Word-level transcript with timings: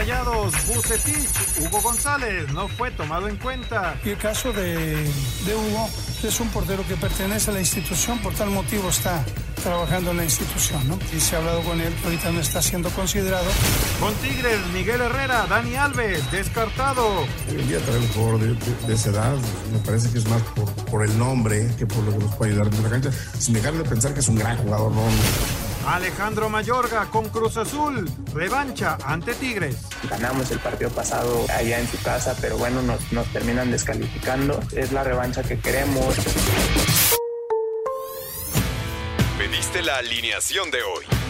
Rayados, 0.00 0.54
Bucetich, 0.66 1.28
Hugo 1.60 1.82
González 1.82 2.50
no 2.54 2.68
fue 2.68 2.90
tomado 2.90 3.28
en 3.28 3.36
cuenta. 3.36 4.00
Y 4.02 4.08
el 4.08 4.16
caso 4.16 4.50
de, 4.50 4.86
de 5.04 5.54
Hugo, 5.54 5.90
que 6.22 6.28
es 6.28 6.40
un 6.40 6.48
portero 6.48 6.82
que 6.88 6.96
pertenece 6.96 7.50
a 7.50 7.52
la 7.52 7.60
institución, 7.60 8.18
por 8.20 8.32
tal 8.34 8.48
motivo 8.48 8.88
está 8.88 9.22
trabajando 9.62 10.12
en 10.12 10.16
la 10.16 10.24
institución, 10.24 10.88
¿no? 10.88 10.98
Y 11.14 11.20
se 11.20 11.36
ha 11.36 11.40
hablado 11.40 11.60
con 11.64 11.78
él, 11.82 11.94
ahorita 12.02 12.32
no 12.32 12.40
está 12.40 12.62
siendo 12.62 12.88
considerado. 12.88 13.44
Con 14.00 14.14
Tigres, 14.14 14.58
Miguel 14.72 15.02
Herrera, 15.02 15.44
Dani 15.50 15.74
Alves, 15.76 16.30
descartado. 16.32 17.06
Hoy 17.50 17.60
en 17.60 17.68
día 17.68 17.78
traer 17.80 18.00
un 18.00 18.08
jugador 18.08 18.40
de, 18.40 18.46
de- 18.54 18.86
de 18.86 18.94
esa 18.94 19.10
edad, 19.10 19.34
me 19.70 19.78
parece 19.80 20.10
que 20.10 20.16
es 20.18 20.26
más 20.30 20.40
por, 20.56 20.72
por 20.86 21.04
el 21.04 21.18
nombre 21.18 21.70
que 21.76 21.84
por 21.86 22.02
lo 22.04 22.12
que 22.12 22.24
nos 22.24 22.34
puede 22.36 22.52
ayudar 22.52 22.72
en 22.72 22.82
la 22.82 22.88
cancha, 22.88 23.10
sin 23.38 23.52
dejar 23.52 23.74
de 23.74 23.84
pensar 23.84 24.14
que 24.14 24.20
es 24.20 24.28
un 24.28 24.36
gran 24.36 24.56
jugador, 24.56 24.92
¿no? 24.92 25.02
Alejandro 25.86 26.48
Mayorga 26.48 27.06
con 27.06 27.28
Cruz 27.28 27.56
Azul, 27.56 28.08
revancha 28.34 28.98
ante 29.04 29.34
Tigres. 29.34 29.76
Ganamos 30.08 30.50
el 30.50 30.58
partido 30.58 30.90
pasado 30.90 31.46
allá 31.56 31.80
en 31.80 31.88
su 31.88 32.00
casa, 32.02 32.36
pero 32.40 32.58
bueno, 32.58 32.82
nos, 32.82 33.12
nos 33.12 33.26
terminan 33.32 33.70
descalificando. 33.70 34.60
Es 34.72 34.92
la 34.92 35.04
revancha 35.04 35.42
que 35.42 35.58
queremos. 35.58 36.14
Pediste 39.38 39.82
la 39.82 39.96
alineación 39.96 40.70
de 40.70 40.82
hoy. 40.82 41.29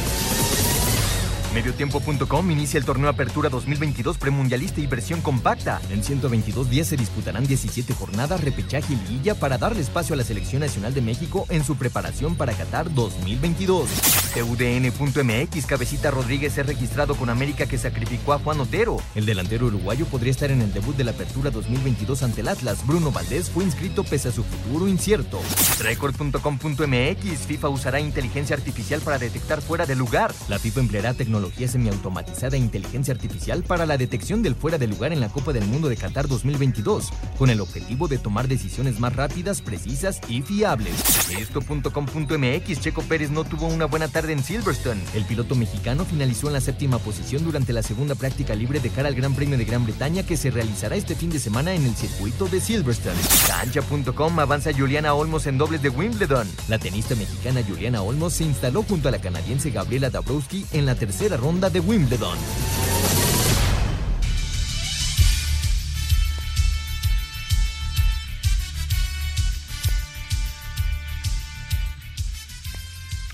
Mediotiempo.com 1.53 2.49
inicia 2.49 2.77
el 2.77 2.85
torneo 2.85 3.09
Apertura 3.09 3.49
2022 3.49 4.17
premundialista 4.17 4.79
y 4.79 4.87
versión 4.87 5.19
compacta. 5.19 5.81
En 5.89 6.01
122 6.01 6.69
días 6.69 6.87
se 6.87 6.95
disputarán 6.95 7.45
17 7.45 7.93
jornadas, 7.93 8.39
repechaje 8.41 8.93
y 8.93 8.95
liguilla 8.95 9.35
para 9.35 9.57
darle 9.57 9.81
espacio 9.81 10.13
a 10.13 10.17
la 10.17 10.23
Selección 10.23 10.61
Nacional 10.61 10.93
de 10.93 11.01
México 11.01 11.45
en 11.49 11.65
su 11.65 11.75
preparación 11.75 12.35
para 12.35 12.53
Qatar 12.53 12.93
2022. 12.93 13.89
TUDN.mx 14.33 15.65
Cabecita 15.65 16.09
Rodríguez 16.09 16.57
es 16.57 16.65
registrado 16.65 17.15
con 17.15 17.29
América 17.29 17.65
que 17.65 17.77
sacrificó 17.77 18.31
a 18.31 18.39
Juan 18.39 18.61
Otero. 18.61 18.97
El 19.13 19.25
delantero 19.25 19.65
uruguayo 19.65 20.05
podría 20.05 20.31
estar 20.31 20.51
en 20.51 20.61
el 20.61 20.71
debut 20.71 20.95
de 20.95 21.03
la 21.03 21.11
Apertura 21.11 21.51
2022 21.51 22.23
ante 22.23 22.39
el 22.39 22.47
Atlas. 22.47 22.87
Bruno 22.87 23.11
Valdés 23.11 23.49
fue 23.49 23.65
inscrito 23.65 24.05
pese 24.05 24.29
a 24.29 24.31
su 24.31 24.45
futuro 24.45 24.87
incierto. 24.87 25.41
Record.com.mx 25.79 27.39
FIFA 27.45 27.67
usará 27.67 27.99
inteligencia 27.99 28.55
artificial 28.55 29.01
para 29.01 29.17
detectar 29.17 29.61
fuera 29.61 29.85
de 29.85 29.97
lugar. 29.97 30.33
La 30.47 30.57
FIFA 30.57 30.79
empleará 30.79 31.13
tecnología 31.13 31.40
semiautomatizada 31.49 32.55
e 32.55 32.59
inteligencia 32.59 33.13
artificial 33.13 33.63
para 33.63 33.85
la 33.85 33.97
detección 33.97 34.41
del 34.41 34.55
fuera 34.55 34.77
de 34.77 34.87
lugar 34.87 35.13
en 35.13 35.19
la 35.19 35.29
Copa 35.29 35.53
del 35.53 35.65
Mundo 35.65 35.89
de 35.89 35.97
Qatar 35.97 36.27
2022, 36.27 37.09
con 37.37 37.49
el 37.49 37.61
objetivo 37.61 38.07
de 38.07 38.17
tomar 38.17 38.47
decisiones 38.47 38.99
más 38.99 39.15
rápidas, 39.15 39.61
precisas 39.61 40.19
y 40.27 40.41
fiables. 40.41 40.93
Esto.com.mx 41.37 42.81
Checo 42.81 43.01
Pérez 43.03 43.31
no 43.31 43.43
tuvo 43.43 43.67
una 43.67 43.85
buena 43.85 44.07
tarde 44.07 44.33
en 44.33 44.43
Silverstone. 44.43 45.01
El 45.13 45.25
piloto 45.25 45.55
mexicano 45.55 46.05
finalizó 46.05 46.47
en 46.47 46.53
la 46.53 46.61
séptima 46.61 46.99
posición 46.99 47.43
durante 47.43 47.73
la 47.73 47.83
segunda 47.83 48.15
práctica 48.15 48.55
libre 48.55 48.79
de 48.79 48.89
cara 48.89 49.07
al 49.07 49.15
Gran 49.15 49.33
Premio 49.33 49.57
de 49.57 49.65
Gran 49.65 49.85
Bretaña 49.85 50.23
que 50.23 50.37
se 50.37 50.51
realizará 50.51 50.95
este 50.95 51.15
fin 51.15 51.29
de 51.29 51.39
semana 51.39 51.73
en 51.73 51.85
el 51.85 51.95
circuito 51.95 52.47
de 52.47 52.59
Silverstone. 52.59 53.19
Cancha.com 53.47 54.39
avanza 54.39 54.71
Juliana 54.73 55.13
Olmos 55.13 55.47
en 55.47 55.57
dobles 55.57 55.81
de 55.81 55.89
Wimbledon. 55.89 56.49
La 56.67 56.79
tenista 56.79 57.15
mexicana 57.15 57.61
Juliana 57.67 58.01
Olmos 58.01 58.33
se 58.33 58.43
instaló 58.43 58.83
junto 58.83 59.07
a 59.07 59.11
la 59.11 59.19
canadiense 59.19 59.71
Gabriela 59.71 60.09
Dabrowski 60.09 60.65
en 60.73 60.85
la 60.85 60.95
tercera 60.95 61.30
ronda 61.37 61.69
de 61.69 61.79
Wimbledon. 61.79 62.37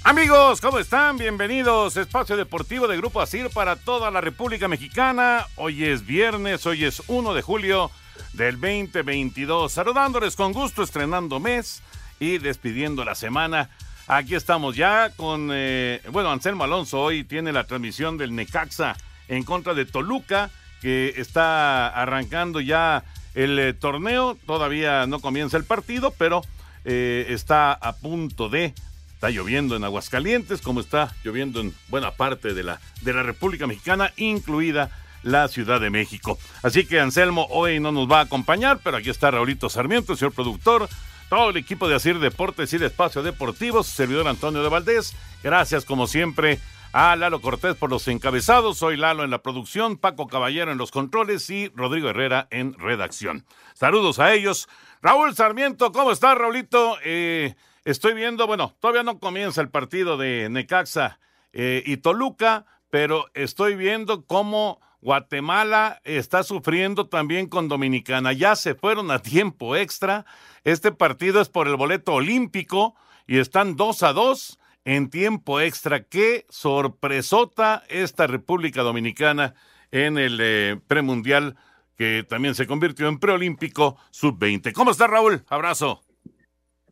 Amigos, 0.08 0.62
¿cómo 0.62 0.80
están? 0.80 1.18
Bienvenidos. 1.18 1.98
Espacio 1.98 2.38
Deportivo 2.38 2.88
de 2.88 2.96
Grupo 2.96 3.20
Asir 3.20 3.50
para 3.50 3.76
toda 3.76 4.10
la 4.10 4.22
República 4.22 4.70
Mexicana. 4.70 5.46
Hoy 5.58 5.84
es 5.84 6.06
viernes, 6.06 6.66
hoy 6.66 6.86
es 6.86 7.04
1 7.08 7.34
de 7.34 7.42
julio 7.42 7.92
del 8.32 8.56
2022. 8.60 9.70
Saludándoles 9.70 10.38
con 10.38 10.54
gusto, 10.54 10.82
estrenando 10.82 11.42
mes 11.42 11.82
y 12.22 12.38
despidiendo 12.38 13.04
la 13.04 13.16
semana. 13.16 13.70
Aquí 14.08 14.36
estamos 14.36 14.76
ya 14.76 15.12
con, 15.16 15.50
eh, 15.52 16.02
bueno, 16.12 16.32
Anselmo 16.32 16.64
Alonso 16.64 17.02
hoy 17.02 17.26
tiene 17.26 17.52
la 17.52 17.66
transmisión 17.66 18.18
del 18.18 18.34
Necaxa 18.34 18.96
en 19.28 19.44
contra 19.44 19.74
de 19.74 19.86
Toluca, 19.86 20.50
que 20.82 21.14
está 21.18 21.90
arrancando 21.90 22.62
ya 22.62 23.04
el 23.36 23.60
eh, 23.60 23.74
torneo. 23.74 24.38
Todavía 24.46 25.06
no 25.08 25.20
comienza 25.20 25.58
el 25.58 25.66
partido, 25.66 26.14
pero 26.18 26.42
eh, 26.86 27.26
está 27.30 27.74
a 27.74 27.98
punto 27.98 28.48
de 28.50 28.74
Está 29.18 29.32
lloviendo 29.32 29.76
en 29.76 29.84
Aguascalientes, 29.84 30.62
como 30.62 30.80
está 30.80 31.12
lloviendo 31.24 31.60
en 31.60 31.74
buena 31.88 32.12
parte 32.12 32.54
de 32.54 32.62
la, 32.62 32.80
de 33.02 33.14
la 33.14 33.24
República 33.24 33.66
Mexicana, 33.66 34.14
incluida 34.16 34.92
la 35.24 35.48
Ciudad 35.48 35.82
de 35.82 35.90
México. 35.90 36.38
Así 36.62 36.86
que 36.86 37.00
Anselmo 37.00 37.48
hoy 37.50 37.80
no 37.80 37.92
nos 37.92 38.08
va 38.08 38.20
a 38.20 38.26
acompañar, 38.26 38.80
pero 38.84 38.98
aquí 38.98 39.10
está 39.10 39.32
Raulito 39.32 39.70
Sarmiento, 39.70 40.16
señor 40.16 40.34
productor, 40.34 40.88
todo 41.30 41.50
el 41.50 41.58
equipo 41.58 41.88
de 41.88 41.96
Asir 41.96 42.20
Deportes 42.20 42.74
y 42.74 42.78
de 42.78 42.88
Espacio 42.88 43.24
Deportivo, 43.24 43.84
servidor 43.84 44.28
Antonio 44.28 44.64
de 44.64 44.70
Valdés. 44.70 45.16
Gracias, 45.44 45.86
como 45.86 46.08
siempre, 46.08 46.60
a 46.94 47.16
Lalo 47.16 47.42
Cortés 47.42 47.76
por 47.76 47.90
los 47.90 48.08
encabezados. 48.08 48.78
Soy 48.78 48.98
Lalo 48.98 49.24
en 49.24 49.32
la 49.32 49.42
producción, 49.42 49.98
Paco 49.98 50.28
Caballero 50.28 50.72
en 50.72 50.78
los 50.78 50.92
controles 50.92 51.50
y 51.50 51.70
Rodrigo 51.76 52.10
Herrera 52.10 52.48
en 52.52 52.74
redacción. 52.74 53.46
Saludos 53.74 54.20
a 54.20 54.34
ellos. 54.34 54.68
Raúl 55.02 55.36
Sarmiento, 55.36 55.92
¿cómo 55.92 56.12
está, 56.12 56.34
Raulito? 56.36 56.98
Eh, 57.04 57.56
Estoy 57.88 58.16
viendo, 58.16 58.48
bueno, 58.48 58.76
todavía 58.82 59.04
no 59.04 59.18
comienza 59.18 59.62
el 59.62 59.70
partido 59.70 60.18
de 60.18 60.50
Necaxa 60.50 61.22
eh, 61.54 61.82
y 61.86 61.96
Toluca, 61.96 62.66
pero 62.90 63.28
estoy 63.34 63.78
viendo 63.78 64.26
cómo 64.26 64.82
Guatemala 65.02 66.02
está 66.04 66.44
sufriendo 66.44 67.08
también 67.08 67.48
con 67.48 67.68
Dominicana. 67.68 68.34
Ya 68.34 68.56
se 68.56 68.76
fueron 68.76 69.12
a 69.12 69.22
tiempo 69.22 69.76
extra. 69.76 70.26
Este 70.64 70.92
partido 70.92 71.42
es 71.42 71.50
por 71.50 71.68
el 71.68 71.76
boleto 71.76 72.14
olímpico 72.14 72.96
y 73.28 73.38
están 73.38 73.76
dos 73.76 74.04
a 74.04 74.14
dos 74.14 74.60
en 74.86 75.10
tiempo 75.10 75.60
extra. 75.60 76.04
Qué 76.04 76.46
sorpresota 76.50 77.84
esta 77.90 78.28
República 78.28 78.82
Dominicana 78.82 79.54
en 79.92 80.18
el 80.18 80.40
eh, 80.42 80.80
premundial 80.88 81.56
que 81.98 82.26
también 82.28 82.56
se 82.56 82.68
convirtió 82.68 83.08
en 83.08 83.20
preolímpico 83.20 83.98
sub-20. 84.12 84.72
¿Cómo 84.74 84.92
está 84.92 85.08
Raúl? 85.08 85.44
Abrazo. 85.48 86.04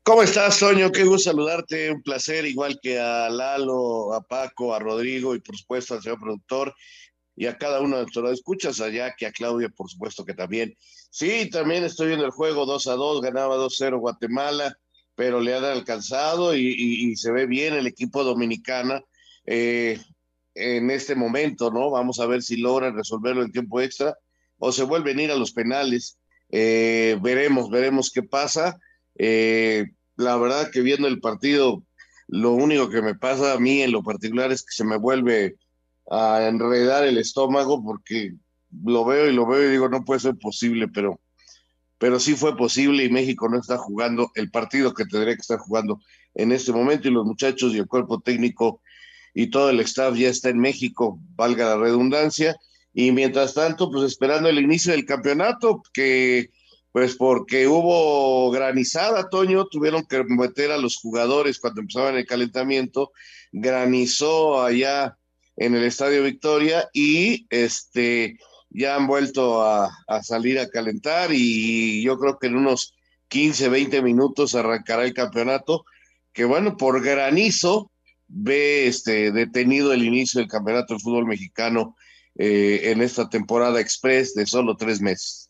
¿Cómo 0.03 0.21
estás, 0.21 0.57
Soño? 0.57 0.91
Qué 0.91 1.03
gusto 1.03 1.31
saludarte, 1.31 1.91
un 1.91 2.03
placer, 2.03 2.45
igual 2.45 2.79
que 2.81 2.99
a 2.99 3.27
Lalo, 3.29 4.13
a 4.13 4.21
Paco, 4.21 4.75
a 4.75 4.79
Rodrigo 4.79 5.33
y 5.33 5.39
por 5.39 5.57
supuesto 5.57 5.95
al 5.95 6.01
señor 6.01 6.19
productor 6.19 6.75
y 7.35 7.47
a 7.47 7.57
cada 7.57 7.81
uno 7.81 7.97
de 7.97 8.03
nuestros 8.03 8.31
escuchas, 8.31 8.79
allá 8.79 9.13
que 9.15 9.25
a 9.25 9.31
Claudia, 9.31 9.69
por 9.69 9.89
supuesto 9.89 10.23
que 10.23 10.33
también. 10.33 10.75
Sí, 11.09 11.49
también 11.49 11.83
estoy 11.83 12.07
viendo 12.07 12.25
el 12.25 12.31
juego 12.31 12.65
2 12.65 12.87
a 12.87 12.93
2, 12.93 13.21
ganaba 13.21 13.57
2-0 13.57 13.99
Guatemala, 13.99 14.77
pero 15.15 15.39
le 15.39 15.55
han 15.55 15.63
alcanzado 15.63 16.55
y, 16.55 17.15
se 17.15 17.31
ve 17.31 17.45
bien 17.45 17.73
el 17.73 17.87
equipo 17.87 18.23
dominicana 18.23 19.03
eh, 19.45 19.99
en 20.53 20.91
este 20.91 21.15
momento, 21.15 21.71
¿no? 21.71 21.89
Vamos 21.89 22.19
a 22.19 22.25
ver 22.25 22.41
si 22.41 22.57
logran 22.57 22.95
resolverlo 22.95 23.43
en 23.43 23.51
tiempo 23.51 23.81
extra 23.81 24.17
o 24.57 24.71
se 24.71 24.83
vuelven 24.83 25.19
a 25.19 25.23
ir 25.23 25.31
a 25.31 25.35
los 25.35 25.51
penales. 25.51 26.17
Eh, 26.49 27.17
veremos, 27.21 27.69
veremos 27.69 28.11
qué 28.11 28.23
pasa. 28.23 28.77
Eh, 29.17 29.85
la 30.17 30.37
verdad 30.37 30.69
que 30.71 30.81
viendo 30.81 31.07
el 31.07 31.19
partido, 31.19 31.83
lo 32.27 32.51
único 32.51 32.89
que 32.89 33.01
me 33.01 33.15
pasa 33.15 33.53
a 33.53 33.59
mí 33.59 33.81
en 33.81 33.91
lo 33.91 34.03
particular 34.03 34.51
es 34.51 34.63
que 34.63 34.71
se 34.71 34.85
me 34.85 34.97
vuelve 34.97 35.55
a 36.09 36.47
enredar 36.47 37.05
el 37.05 37.17
estómago 37.17 37.83
porque 37.83 38.33
lo 38.83 39.05
veo 39.05 39.29
y 39.29 39.33
lo 39.33 39.45
veo 39.45 39.67
y 39.67 39.71
digo, 39.71 39.89
no 39.89 40.03
puede 40.03 40.19
ser 40.19 40.35
posible, 40.35 40.87
pero, 40.87 41.19
pero 41.97 42.19
sí 42.19 42.35
fue 42.35 42.55
posible 42.55 43.03
y 43.03 43.09
México 43.09 43.49
no 43.49 43.59
está 43.59 43.77
jugando 43.77 44.31
el 44.35 44.51
partido 44.51 44.93
que 44.93 45.05
tendría 45.05 45.35
que 45.35 45.41
estar 45.41 45.59
jugando 45.59 45.99
en 46.33 46.51
este 46.51 46.71
momento 46.71 47.07
y 47.07 47.11
los 47.11 47.25
muchachos 47.25 47.73
y 47.73 47.77
el 47.77 47.87
cuerpo 47.87 48.19
técnico 48.19 48.81
y 49.33 49.47
todo 49.47 49.69
el 49.69 49.79
staff 49.81 50.15
ya 50.15 50.29
está 50.29 50.49
en 50.49 50.59
México, 50.59 51.19
valga 51.35 51.65
la 51.65 51.77
redundancia, 51.77 52.55
y 52.97 53.11
mientras 53.11 53.53
tanto, 53.53 53.91
pues 53.91 54.05
esperando 54.05 54.47
el 54.47 54.57
inicio 54.57 54.93
del 54.93 55.05
campeonato, 55.05 55.83
que 55.93 56.49
pues 56.93 57.17
porque 57.17 57.67
hubo 57.67 58.49
granizada, 58.51 59.29
Toño, 59.29 59.65
tuvieron 59.65 60.05
que 60.05 60.23
meter 60.23 60.71
a 60.71 60.77
los 60.77 60.95
jugadores 60.95 61.59
cuando 61.59 61.81
empezaban 61.81 62.15
el 62.15 62.25
calentamiento, 62.25 63.11
granizó 63.51 64.63
allá 64.63 65.17
en 65.57 65.75
el 65.75 65.83
Estadio 65.83 66.23
Victoria 66.23 66.89
y 66.93 67.45
este 67.49 68.37
ya 68.69 68.95
han 68.95 69.07
vuelto 69.07 69.63
a, 69.63 69.89
salir 70.21 70.59
a 70.59 70.69
calentar 70.69 71.29
y 71.31 72.03
yo 72.03 72.17
creo 72.19 72.37
que 72.37 72.47
en 72.47 72.57
unos 72.57 72.93
15, 73.29 73.69
20 73.69 74.01
minutos 74.01 74.53
arrancará 74.53 75.05
el 75.05 75.13
campeonato, 75.13 75.85
que 76.33 76.43
bueno, 76.45 76.75
por 76.75 77.01
granizo 77.01 77.91
ve 78.27 78.87
este 78.87 79.31
detenido 79.31 79.93
el 79.93 80.03
inicio 80.03 80.39
del 80.39 80.49
campeonato 80.49 80.95
de 80.95 80.99
fútbol 80.99 81.25
mexicano 81.25 81.95
eh, 82.37 82.91
en 82.91 83.01
esta 83.01 83.29
temporada 83.29 83.79
express 83.79 84.33
de 84.33 84.45
solo 84.45 84.75
tres 84.75 84.99
meses. 84.99 85.49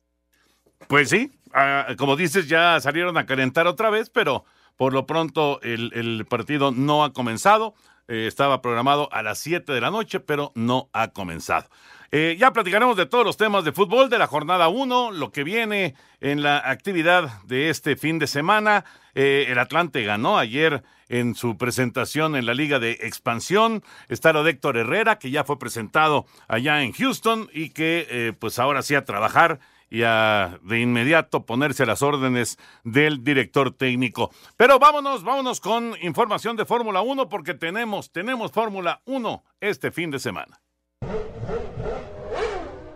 Pues 0.87 1.09
sí, 1.09 1.31
ah, 1.53 1.95
como 1.97 2.15
dices, 2.15 2.47
ya 2.47 2.79
salieron 2.79 3.17
a 3.17 3.25
calentar 3.25 3.65
otra 3.65 3.89
vez, 3.89 4.09
pero 4.09 4.45
por 4.77 4.93
lo 4.93 5.05
pronto 5.05 5.59
el, 5.61 6.25
partido 6.29 6.71
no 6.71 7.03
ha 7.03 7.13
comenzado. 7.13 7.73
Eh, 8.07 8.27
estaba 8.27 8.61
programado 8.61 9.09
a 9.11 9.23
las 9.23 9.39
7 9.39 9.71
de 9.71 9.81
la 9.81 9.91
noche, 9.91 10.19
pero 10.19 10.51
no 10.55 10.89
ha 10.93 11.09
comenzado. 11.09 11.67
Eh, 12.11 12.37
ya 12.39 12.51
platicaremos 12.53 12.95
de 12.95 13.05
todos 13.05 13.25
los 13.25 13.37
temas 13.37 13.65
de 13.65 13.71
fútbol 13.71 14.09
de 14.09 14.19
la 14.19 14.27
jornada 14.27 14.67
1, 14.67 15.11
lo 15.11 15.31
que 15.31 15.43
viene 15.43 15.95
en 16.21 16.43
la 16.43 16.57
actividad 16.57 17.41
de 17.43 17.69
este 17.69 17.95
fin 17.95 18.19
de 18.19 18.27
semana. 18.27 18.85
el 19.15 19.57
Atlante 19.57 20.03
ganó 20.03 20.37
ayer 20.37 20.83
en 21.09 21.35
su 21.35 21.57
presentación 21.57 22.35
en 22.35 22.45
la 22.45 22.53
Liga 22.53 22.79
de 22.79 22.91
Expansión. 23.01 23.83
Está 24.09 24.33
lo 24.33 24.43
de 24.43 24.51
Héctor 24.51 24.77
Herrera, 24.77 25.19
que 25.19 25.31
ya 25.31 25.43
fue 25.43 25.59
presentado 25.59 26.25
allá 26.47 26.83
en 26.83 26.93
Houston 26.93 27.49
y 27.53 27.69
que 27.69 28.07
eh, 28.09 28.33
pues 28.37 28.59
ahora 28.59 28.81
sí 28.81 28.95
a 28.95 29.05
trabajar 29.05 29.59
y 29.95 30.03
a 30.03 30.59
de 30.61 30.81
inmediato 30.81 31.45
ponerse 31.45 31.83
a 31.83 31.85
las 31.85 32.01
órdenes 32.01 32.57
del 32.83 33.23
director 33.23 33.71
técnico. 33.71 34.29
Pero 34.57 34.77
vámonos, 34.77 35.23
vámonos 35.23 35.61
con 35.61 35.93
información 36.01 36.57
de 36.57 36.65
Fórmula 36.65 37.01
1 37.01 37.29
porque 37.29 37.53
tenemos, 37.53 38.11
tenemos 38.11 38.51
Fórmula 38.51 39.01
1 39.05 39.43
este 39.61 39.91
fin 39.91 40.11
de 40.11 40.19
semana. 40.19 40.59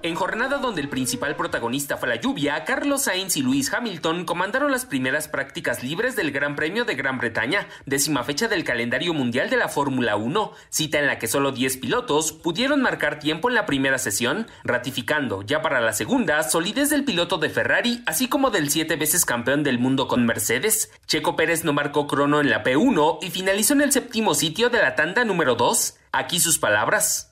En 0.01 0.15
jornada 0.15 0.59
donde 0.59 0.79
el 0.79 0.87
principal 0.87 1.35
protagonista 1.35 1.97
fue 1.97 2.07
la 2.07 2.15
lluvia, 2.15 2.63
Carlos 2.63 3.01
Sainz 3.03 3.35
y 3.35 3.41
Luis 3.41 3.73
Hamilton 3.73 4.23
comandaron 4.23 4.71
las 4.71 4.85
primeras 4.85 5.27
prácticas 5.27 5.83
libres 5.83 6.15
del 6.15 6.31
Gran 6.31 6.55
Premio 6.55 6.85
de 6.85 6.95
Gran 6.95 7.17
Bretaña, 7.17 7.67
décima 7.85 8.23
fecha 8.23 8.47
del 8.47 8.63
calendario 8.63 9.13
mundial 9.13 9.49
de 9.49 9.57
la 9.57 9.67
Fórmula 9.67 10.15
1, 10.15 10.53
cita 10.69 10.99
en 10.99 11.07
la 11.07 11.19
que 11.19 11.27
solo 11.27 11.51
10 11.51 11.75
pilotos 11.77 12.31
pudieron 12.31 12.81
marcar 12.81 13.19
tiempo 13.19 13.49
en 13.49 13.55
la 13.55 13.65
primera 13.65 13.97
sesión, 13.97 14.47
ratificando 14.63 15.41
ya 15.41 15.61
para 15.61 15.81
la 15.81 15.91
segunda 15.91 16.43
solidez 16.43 16.89
del 16.89 17.03
piloto 17.03 17.37
de 17.37 17.49
Ferrari, 17.49 18.01
así 18.05 18.29
como 18.29 18.51
del 18.51 18.69
siete 18.69 18.95
veces 18.95 19.25
campeón 19.25 19.63
del 19.63 19.79
mundo 19.79 20.07
con 20.07 20.25
Mercedes. 20.25 20.93
Checo 21.07 21.35
Pérez 21.35 21.65
no 21.65 21.73
marcó 21.73 22.07
crono 22.07 22.39
en 22.39 22.49
la 22.49 22.63
P1 22.63 23.17
y 23.21 23.31
finalizó 23.31 23.73
en 23.73 23.81
el 23.81 23.91
séptimo 23.91 24.33
sitio 24.33 24.69
de 24.69 24.81
la 24.81 24.95
tanda 24.95 25.25
número 25.25 25.55
2. 25.55 25.95
Aquí 26.11 26.39
sus 26.39 26.57
palabras. 26.57 27.29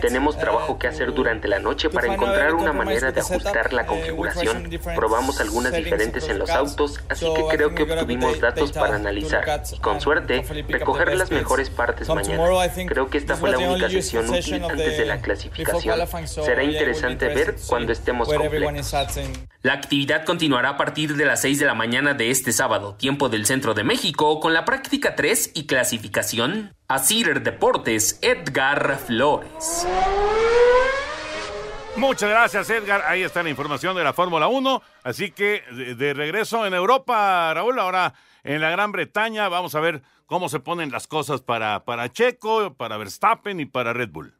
Tenemos 0.00 0.38
trabajo 0.38 0.78
que 0.78 0.86
hacer 0.86 1.12
durante 1.12 1.48
la 1.48 1.58
noche 1.58 1.90
para 1.90 2.12
encontrar 2.12 2.54
una 2.54 2.72
manera 2.72 3.12
de 3.12 3.20
ajustar 3.20 3.72
la 3.72 3.86
configuración. 3.86 4.70
Probamos 4.94 5.40
algunas 5.40 5.72
diferentes 5.72 6.28
en 6.28 6.38
los 6.38 6.50
autos, 6.50 7.00
así 7.08 7.26
que 7.34 7.44
creo 7.56 7.74
que 7.74 7.82
obtuvimos 7.82 8.40
datos 8.40 8.72
para 8.72 8.96
analizar. 8.96 9.62
Y 9.70 9.78
con 9.78 10.00
suerte, 10.00 10.44
recoger 10.68 11.16
las 11.16 11.30
mejores 11.30 11.68
partes 11.68 12.08
mañana. 12.08 12.42
Creo 12.86 13.08
que 13.08 13.18
esta 13.18 13.36
fue 13.36 13.50
la 13.50 13.58
única 13.58 13.90
sesión 13.90 14.28
útil 14.30 14.64
antes 14.64 14.98
de 14.98 15.06
la 15.06 15.20
clasificación. 15.20 15.98
Será 16.26 16.64
interesante 16.64 17.28
ver 17.28 17.56
cuando 17.66 17.92
estemos 17.92 18.28
completos. 18.28 18.94
La 19.62 19.72
actividad 19.72 20.24
continuará 20.24 20.70
a 20.70 20.76
partir 20.76 21.16
de 21.16 21.24
las 21.24 21.40
6 21.40 21.58
de 21.58 21.66
la 21.66 21.74
mañana 21.74 22.14
de 22.14 22.30
este 22.30 22.52
sábado, 22.52 22.94
tiempo 22.94 23.28
del 23.28 23.46
centro 23.46 23.74
de 23.74 23.84
México, 23.84 24.38
con 24.38 24.54
la 24.54 24.64
práctica 24.64 25.16
3 25.16 25.52
y 25.54 25.66
clasificación. 25.66 26.72
Asir 26.88 27.42
Deportes, 27.42 28.20
Edgar 28.22 28.96
Flores. 29.04 29.84
Muchas 31.96 32.30
gracias, 32.30 32.70
Edgar. 32.70 33.02
Ahí 33.06 33.22
está 33.22 33.42
la 33.42 33.50
información 33.50 33.96
de 33.96 34.04
la 34.04 34.12
Fórmula 34.12 34.46
1. 34.46 34.82
Así 35.02 35.32
que 35.32 35.62
de, 35.72 36.14
regreso 36.14 36.64
en 36.64 36.74
Europa, 36.74 37.52
Raúl, 37.54 37.80
ahora 37.80 38.14
en 38.44 38.60
la 38.60 38.70
Gran 38.70 38.92
Bretaña, 38.92 39.48
vamos 39.48 39.74
a 39.74 39.80
ver 39.80 40.02
cómo 40.26 40.48
se 40.48 40.60
ponen 40.60 40.92
las 40.92 41.08
cosas 41.08 41.40
para, 41.40 41.84
para 41.84 42.12
Checo, 42.12 42.74
para 42.74 42.98
Verstappen 42.98 43.58
y 43.58 43.66
para 43.66 43.92
Red 43.92 44.10
Bull. 44.10 44.32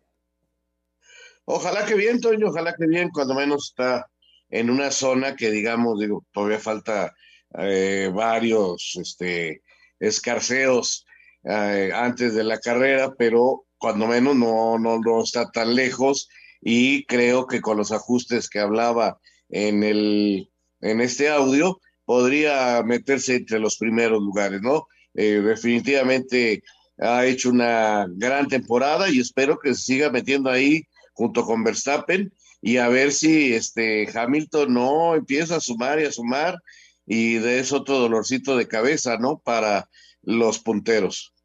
Ojalá 1.46 1.84
que 1.84 1.94
bien, 1.94 2.20
Toño, 2.20 2.50
ojalá 2.50 2.76
que 2.76 2.86
bien, 2.86 3.10
cuando 3.10 3.34
menos 3.34 3.70
está 3.70 4.08
en 4.50 4.70
una 4.70 4.92
zona 4.92 5.34
que, 5.34 5.50
digamos, 5.50 5.98
digo, 5.98 6.24
todavía 6.30 6.60
falta 6.60 7.12
eh, 7.58 8.08
varios 8.14 8.96
este, 9.00 9.62
escarceos 9.98 11.05
eh, 11.48 11.90
antes 11.94 12.34
de 12.34 12.44
la 12.44 12.58
carrera, 12.58 13.14
pero 13.16 13.64
cuando 13.78 14.06
menos 14.06 14.34
no, 14.34 14.78
no, 14.78 14.98
no 14.98 15.22
está 15.22 15.50
tan 15.50 15.74
lejos 15.74 16.28
y 16.60 17.04
creo 17.06 17.46
que 17.46 17.60
con 17.60 17.76
los 17.76 17.92
ajustes 17.92 18.48
que 18.48 18.58
hablaba 18.58 19.20
en, 19.48 19.84
el, 19.84 20.50
en 20.80 21.00
este 21.00 21.28
audio 21.28 21.80
podría 22.04 22.82
meterse 22.82 23.36
entre 23.36 23.60
los 23.60 23.76
primeros 23.76 24.20
lugares, 24.20 24.60
¿no? 24.62 24.88
Eh, 25.14 25.40
definitivamente 25.40 26.62
ha 26.98 27.26
hecho 27.26 27.50
una 27.50 28.06
gran 28.08 28.48
temporada 28.48 29.08
y 29.08 29.20
espero 29.20 29.58
que 29.58 29.74
se 29.74 29.82
siga 29.82 30.10
metiendo 30.10 30.50
ahí 30.50 30.82
junto 31.12 31.44
con 31.44 31.62
Verstappen 31.62 32.32
y 32.60 32.78
a 32.78 32.88
ver 32.88 33.12
si 33.12 33.54
este 33.54 34.08
Hamilton 34.12 34.74
no 34.74 35.14
empieza 35.14 35.56
a 35.56 35.60
sumar 35.60 36.00
y 36.00 36.06
a 36.06 36.12
sumar 36.12 36.58
y 37.06 37.34
de 37.34 37.60
eso 37.60 37.76
otro 37.76 37.98
dolorcito 37.98 38.56
de 38.56 38.66
cabeza, 38.66 39.16
¿no? 39.18 39.38
Para 39.38 39.88
los 40.22 40.58
punteros. 40.58 41.35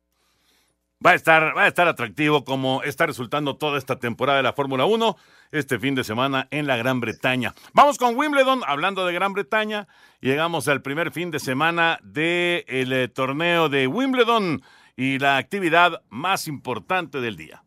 Va 1.03 1.11
a 1.11 1.15
estar, 1.15 1.57
va 1.57 1.63
a 1.63 1.67
estar 1.67 1.87
atractivo 1.87 2.43
como 2.43 2.83
está 2.83 3.07
resultando 3.07 3.55
toda 3.55 3.79
esta 3.79 3.97
temporada 3.97 4.37
de 4.37 4.43
la 4.43 4.53
Fórmula 4.53 4.85
1 4.85 5.17
este 5.51 5.79
fin 5.79 5.95
de 5.95 6.03
semana 6.03 6.47
en 6.51 6.67
la 6.67 6.77
Gran 6.77 6.99
Bretaña. 6.99 7.55
Vamos 7.73 7.97
con 7.97 8.15
Wimbledon, 8.15 8.61
hablando 8.67 9.03
de 9.07 9.13
Gran 9.13 9.33
Bretaña, 9.33 9.87
llegamos 10.19 10.67
al 10.67 10.83
primer 10.83 11.11
fin 11.11 11.31
de 11.31 11.39
semana 11.39 11.99
del 12.03 12.63
eh, 12.67 13.07
torneo 13.07 13.67
de 13.67 13.87
Wimbledon 13.87 14.61
y 14.95 15.17
la 15.17 15.37
actividad 15.37 16.03
más 16.09 16.47
importante 16.47 17.19
del 17.19 17.35
día. 17.35 17.63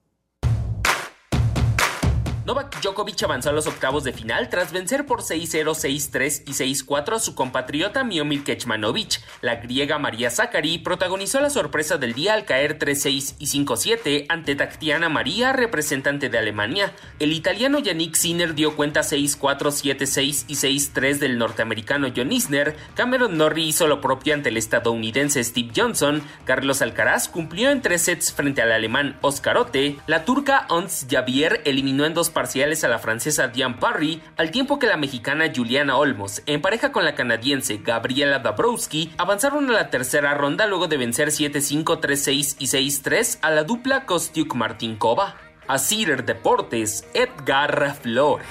Novak 2.46 2.78
Djokovic 2.82 3.22
avanzó 3.22 3.48
a 3.48 3.52
los 3.52 3.66
octavos 3.66 4.04
de 4.04 4.12
final 4.12 4.50
tras 4.50 4.70
vencer 4.70 5.06
por 5.06 5.22
6-0, 5.22 5.64
6-3 5.64 6.42
y 6.46 6.52
6-4 6.52 7.14
a 7.14 7.18
su 7.18 7.34
compatriota 7.34 8.04
Miomir 8.04 8.44
Kecmanovic. 8.44 9.22
La 9.40 9.56
griega 9.56 9.98
María 9.98 10.30
Zakari 10.30 10.76
protagonizó 10.76 11.40
la 11.40 11.48
sorpresa 11.48 11.96
del 11.96 12.12
día 12.12 12.34
al 12.34 12.44
caer 12.44 12.78
3-6 12.78 13.36
y 13.38 13.46
5-7 13.46 14.26
ante 14.28 14.56
Tatiana 14.56 15.08
María, 15.08 15.54
representante 15.54 16.28
de 16.28 16.36
Alemania. 16.36 16.92
El 17.18 17.32
italiano 17.32 17.78
Yannick 17.78 18.14
Sinner 18.14 18.54
dio 18.54 18.76
cuenta 18.76 19.00
6-4, 19.00 19.38
7-6 19.38 20.44
y 20.46 20.54
6-3 20.54 21.20
del 21.20 21.38
norteamericano 21.38 22.08
John 22.14 22.30
Isner. 22.30 22.76
Cameron 22.94 23.38
Norrie 23.38 23.68
hizo 23.68 23.86
lo 23.86 24.02
propio 24.02 24.34
ante 24.34 24.50
el 24.50 24.58
estadounidense 24.58 25.42
Steve 25.42 25.72
Johnson. 25.74 26.22
Carlos 26.44 26.82
Alcaraz 26.82 27.26
cumplió 27.26 27.70
en 27.70 27.80
tres 27.80 28.02
sets 28.02 28.34
frente 28.34 28.60
al 28.60 28.72
alemán 28.72 29.16
Oscar 29.22 29.56
Otte. 29.56 29.96
La 30.06 30.26
turca 30.26 30.66
Ons 30.68 31.06
Javier 31.10 31.62
eliminó 31.64 32.04
en 32.04 32.12
dos 32.12 32.33
parciales 32.34 32.84
a 32.84 32.88
la 32.88 32.98
francesa 32.98 33.48
Diane 33.48 33.76
Parry, 33.80 34.20
al 34.36 34.50
tiempo 34.50 34.78
que 34.78 34.86
la 34.86 34.98
mexicana 34.98 35.50
Juliana 35.54 35.96
Olmos, 35.96 36.42
en 36.44 36.60
pareja 36.60 36.92
con 36.92 37.06
la 37.06 37.14
canadiense 37.14 37.78
Gabriela 37.78 38.40
Dabrowski, 38.40 39.14
avanzaron 39.16 39.70
a 39.70 39.72
la 39.72 39.88
tercera 39.88 40.34
ronda 40.34 40.66
luego 40.66 40.86
de 40.86 40.98
vencer 40.98 41.28
7-5, 41.28 41.84
3-6 42.00 42.56
y 42.58 42.66
6-3 42.66 43.38
a 43.40 43.50
la 43.50 43.64
dupla 43.64 44.04
Kostiuk-Martinkova. 44.04 45.36
A 45.66 45.78
Cider 45.78 46.26
Deportes, 46.26 47.08
Edgar 47.14 47.96
Flores. 48.02 48.46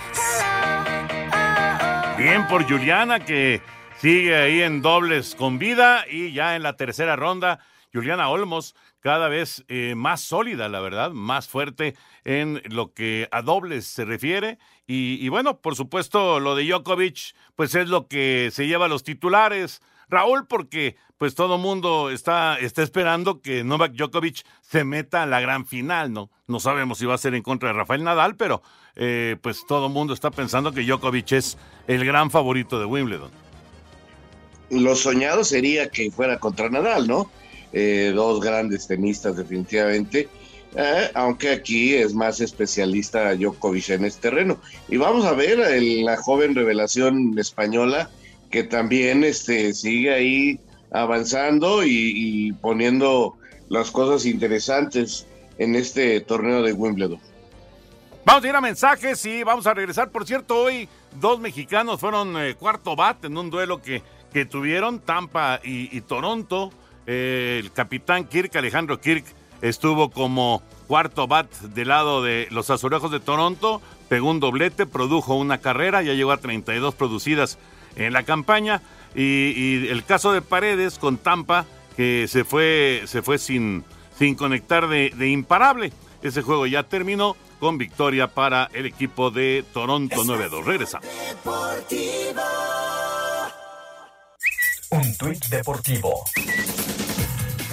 Bien 2.17 2.47
por 2.47 2.67
Juliana 2.67 3.19
que 3.19 3.61
sigue 3.99 4.35
ahí 4.35 4.61
en 4.63 4.81
dobles 4.81 5.35
con 5.35 5.59
vida 5.59 6.05
y 6.09 6.33
ya 6.33 6.55
en 6.55 6.63
la 6.63 6.75
tercera 6.75 7.15
ronda, 7.15 7.59
Juliana 7.93 8.29
Olmos 8.29 8.75
cada 9.03 9.27
vez 9.27 9.65
eh, 9.67 9.95
más 9.95 10.21
sólida, 10.21 10.69
la 10.69 10.79
verdad, 10.79 11.11
más 11.11 11.49
fuerte 11.49 11.93
en 12.23 12.61
lo 12.69 12.93
que 12.93 13.27
a 13.31 13.41
dobles 13.41 13.85
se 13.85 14.05
refiere. 14.05 14.57
Y, 14.87 15.27
bueno, 15.27 15.59
por 15.59 15.75
supuesto, 15.75 16.39
lo 16.39 16.55
de 16.55 16.65
Djokovic, 16.65 17.35
pues 17.55 17.75
es 17.75 17.89
lo 17.89 18.07
que 18.07 18.49
se 18.53 18.65
lleva 18.65 18.85
a 18.85 18.89
los 18.89 19.03
titulares 19.03 19.81
Raúl, 20.07 20.47
porque 20.47 20.95
pues 21.17 21.35
todo 21.35 21.57
mundo 21.57 22.11
está, 22.11 22.57
está 22.57 22.81
esperando 22.81 23.41
que 23.41 23.63
Novak 23.65 23.93
Djokovic 23.93 24.43
se 24.61 24.85
meta 24.85 25.23
a 25.23 25.25
la 25.25 25.41
gran 25.41 25.65
final, 25.65 26.13
¿no? 26.13 26.29
No 26.47 26.61
sabemos 26.61 26.97
si 26.97 27.05
va 27.05 27.15
a 27.15 27.17
ser 27.17 27.33
en 27.35 27.43
contra 27.43 27.69
de 27.69 27.73
Rafael 27.73 28.03
Nadal, 28.03 28.35
pero 28.37 28.61
eh, 28.95 29.37
pues 29.41 29.65
todo 29.67 29.89
mundo 29.89 30.13
está 30.13 30.31
pensando 30.31 30.71
que 30.71 30.83
Djokovic 30.83 31.33
es 31.33 31.57
el 31.87 32.05
gran 32.05 32.31
favorito 32.31 32.79
de 32.79 32.85
Wimbledon. 32.85 33.31
Lo 34.69 34.95
soñado 34.95 35.43
sería 35.43 35.89
que 35.89 36.09
fuera 36.09 36.39
contra 36.39 36.69
Nadal, 36.69 37.07
¿no? 37.07 37.29
Eh, 37.73 38.11
dos 38.13 38.39
grandes 38.39 38.87
tenistas 38.87 39.35
definitivamente, 39.35 40.29
eh, 40.75 41.09
aunque 41.15 41.49
aquí 41.49 41.95
es 41.95 42.13
más 42.13 42.39
especialista 42.39 43.35
Djokovic 43.35 43.89
en 43.89 44.05
este 44.05 44.29
terreno. 44.29 44.59
Y 44.87 44.97
vamos 44.97 45.25
a 45.25 45.33
ver 45.33 45.59
la 45.81 46.17
joven 46.17 46.55
revelación 46.55 47.37
española 47.37 48.09
que 48.53 48.63
también 48.63 49.23
este, 49.23 49.73
sigue 49.73 50.13
ahí 50.13 50.59
avanzando 50.91 51.83
y, 51.83 52.53
poniendo 52.61 53.35
las 53.67 53.89
cosas 53.89 54.27
interesantes 54.27 55.25
en 55.57 55.73
este 55.73 56.21
torneo 56.21 56.61
de 56.61 56.71
Wimbledon. 56.71 57.19
Vamos 58.23 58.43
a 58.43 58.47
ir 58.47 58.55
a 58.55 58.61
mensajes 58.61 59.25
y 59.25 59.41
vamos 59.41 59.65
a 59.65 59.73
regresar. 59.73 60.11
Por 60.11 60.27
cierto, 60.27 60.55
hoy 60.55 60.87
dos 61.19 61.39
mexicanos 61.39 61.99
fueron 61.99 62.37
eh, 62.37 62.53
cuarto 62.53 62.95
bat 62.95 63.25
en 63.25 63.35
un 63.35 63.49
duelo 63.49 63.81
que, 63.81 64.03
que 64.31 64.45
tuvieron 64.45 64.99
Tampa 64.99 65.59
y, 65.63 65.99
Toronto. 66.01 66.71
Eh, 67.07 67.59
el 67.63 67.71
capitán 67.71 68.25
Kirk, 68.25 68.55
Alejandro 68.55 68.99
Kirk, 68.99 69.25
estuvo 69.61 70.09
como 70.09 70.61
cuarto 70.87 71.27
bat 71.27 71.49
del 71.61 71.87
lado 71.89 72.21
de 72.21 72.47
los 72.51 72.69
azulejos 72.69 73.11
de 73.11 73.19
Toronto. 73.19 73.81
Pegó 74.09 74.29
un 74.29 74.39
doblete, 74.39 74.85
produjo 74.85 75.35
una 75.35 75.59
carrera, 75.59 76.01
ya 76.03 76.13
llegó 76.13 76.31
a 76.31 76.37
32 76.37 76.95
producidas 76.95 77.57
en 77.95 78.13
la 78.13 78.23
campaña. 78.23 78.81
Y, 79.15 79.87
el 79.87 80.03
caso 80.03 80.33
de 80.33 80.41
Paredes 80.41 80.97
con 80.97 81.17
Tampa, 81.17 81.65
que 81.95 82.27
se 82.27 82.43
fue, 82.43 83.03
se 83.05 83.21
fue 83.21 83.37
sin, 83.37 83.83
sin 84.17 84.35
conectar 84.35 84.87
de, 84.87 85.29
imparable. 85.29 85.91
Ese 86.21 86.41
juego 86.41 86.65
ya 86.65 86.83
terminó 86.83 87.35
con 87.59 87.77
victoria 87.77 88.27
para 88.27 88.69
el 88.73 88.85
equipo 88.85 89.29
de 89.29 89.63
Toronto 89.73 90.23
9-2. 90.23 90.63
Regresamos. 90.63 91.07
Un 94.89 95.17
tuit 95.17 95.45
deportivo. 95.47 96.23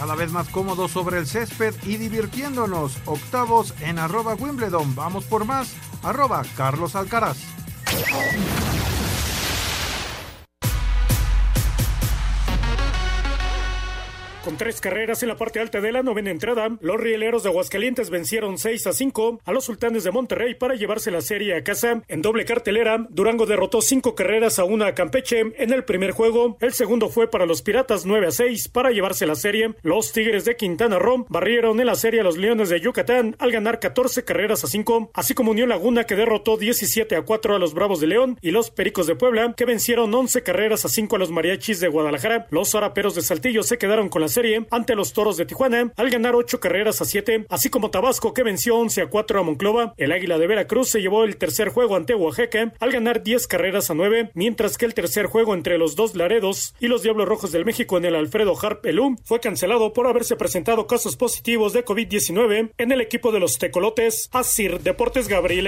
Cada 0.01 0.15
vez 0.15 0.33
más 0.33 0.49
cómodos 0.49 0.93
sobre 0.93 1.19
el 1.19 1.27
césped 1.27 1.75
y 1.85 1.99
divirtiéndonos. 1.99 2.97
Octavos 3.05 3.75
en 3.83 3.99
arroba 3.99 4.35
Wimbledon. 4.35 4.95
Vamos 4.95 5.25
por 5.27 5.45
más. 5.45 5.75
Arroba 6.03 6.43
Carlos 6.57 6.97
Alcaraz. 6.97 7.37
Con 14.45 14.57
tres 14.57 14.81
carreras 14.81 15.23
en 15.23 15.29
la 15.29 15.37
parte 15.37 15.61
alta 15.61 15.83
de 15.83 15.93
la 15.93 16.03
novena 16.03 16.31
entrada, 16.31 16.71
los 16.81 16.99
rieleros 16.99 17.43
de 17.43 17.51
Aguascalientes 17.51 18.09
vencieron 18.09 18.57
6 18.57 18.87
a 18.87 18.93
5 18.95 19.41
a 19.45 19.53
los 19.53 19.67
sultanes 19.67 20.03
de 20.03 20.13
Monterrey 20.13 20.55
para 20.55 20.77
llevarse 20.77 21.11
la 21.11 21.21
serie 21.21 21.55
a 21.55 21.63
casa. 21.63 22.03
En 22.09 22.23
doble 22.23 22.47
cartelera, 22.47 23.07
Durango 23.11 23.45
derrotó 23.45 23.83
cinco 23.83 24.15
carreras 24.15 24.59
a 24.59 24.65
una 24.65 24.87
a 24.87 24.95
Campeche 24.95 25.41
en 25.41 25.73
el 25.75 25.85
primer 25.85 26.13
juego. 26.13 26.57
El 26.61 26.73
segundo 26.73 27.11
fue 27.11 27.31
para 27.31 27.45
los 27.45 27.61
Piratas 27.61 28.07
9 28.07 28.29
a 28.29 28.31
6 28.31 28.69
para 28.69 28.93
llevarse 28.93 29.27
la 29.27 29.35
serie. 29.35 29.75
Los 29.83 30.13
Tigres 30.13 30.47
de 30.47 30.57
Quintana 30.57 30.99
Roo 30.99 31.27
barrieron 31.29 31.79
en 31.79 31.87
la 31.87 31.95
serie 31.95 32.21
a 32.21 32.25
los 32.25 32.39
Leones 32.39 32.71
de 32.71 32.81
Yucatán 32.81 33.37
al 33.39 33.53
ganar 33.53 33.79
14 33.79 34.25
carreras 34.25 34.65
a 34.65 34.69
5, 34.69 35.11
así 35.13 35.35
como 35.35 35.51
Unión 35.51 35.69
Laguna 35.69 36.05
que 36.05 36.17
derrotó 36.17 36.57
17 36.57 37.15
a 37.15 37.23
4 37.23 37.57
a 37.57 37.59
los 37.59 37.75
Bravos 37.75 38.01
de 38.01 38.07
León 38.07 38.39
y 38.41 38.53
los 38.53 38.71
Pericos 38.71 39.07
de 39.07 39.17
Puebla 39.17 39.53
que 39.55 39.67
vencieron 39.67 40.15
11 40.15 40.43
carreras 40.43 40.87
a 40.87 40.89
5 40.89 41.17
a 41.17 41.19
los 41.19 41.31
Mariachis 41.31 41.79
de 41.79 41.89
Guadalajara. 41.89 42.47
Los 42.49 42.71
Zaraperos 42.71 43.15
de 43.15 43.21
Saltillo 43.21 43.63
se 43.63 43.77
quedaron 43.77 44.09
con 44.09 44.23
la 44.23 44.30
serie 44.31 44.67
ante 44.71 44.95
los 44.95 45.13
Toros 45.13 45.37
de 45.37 45.45
Tijuana 45.45 45.93
al 45.95 46.11
ganar 46.11 46.35
ocho 46.35 46.59
carreras 46.59 47.01
a 47.03 47.05
siete, 47.05 47.45
así 47.49 47.69
como 47.69 47.91
Tabasco 47.91 48.33
que 48.33 48.43
venció 48.43 48.77
11 48.77 49.03
a 49.03 49.07
4 49.09 49.41
a 49.41 49.43
Monclova. 49.43 49.95
El 49.97 50.13
Águila 50.13 50.39
de 50.39 50.47
Veracruz 50.47 50.91
se 50.91 51.01
llevó 51.01 51.25
el 51.25 51.37
tercer 51.37 51.69
juego 51.69 51.97
ante 51.97 52.15
Oaxaca 52.15 52.73
al 52.81 52.91
ganar 52.91 53.23
10 53.23 53.47
carreras 53.47 53.91
a 53.91 53.95
9, 53.95 54.31
mientras 54.35 54.79
que 54.79 54.87
el 54.87 54.95
tercer 54.95 55.27
juego 55.27 55.55
entre 55.55 55.79
los 55.79 55.95
dos 55.95 56.17
Laredos 56.17 56.75
y 56.81 56.89
los 56.89 57.03
Diablos 57.03 57.29
Rojos 57.29 57.53
del 57.53 57.65
México 57.65 57.97
en 57.99 58.07
el 58.07 58.17
Alfredo 58.17 58.57
Harp 58.61 58.85
Elú 58.87 59.17
fue 59.25 59.41
cancelado 59.41 59.93
por 59.93 60.07
haberse 60.07 60.37
presentado 60.37 60.87
casos 60.87 61.17
positivos 61.17 61.73
de 61.73 61.85
COVID-19 61.85 62.73
en 62.77 62.93
el 62.93 63.01
equipo 63.01 63.31
de 63.31 63.41
los 63.41 63.59
Tecolotes. 63.59 64.29
Asir 64.33 64.81
Deportes 64.81 65.29
Gabriel. 65.29 65.61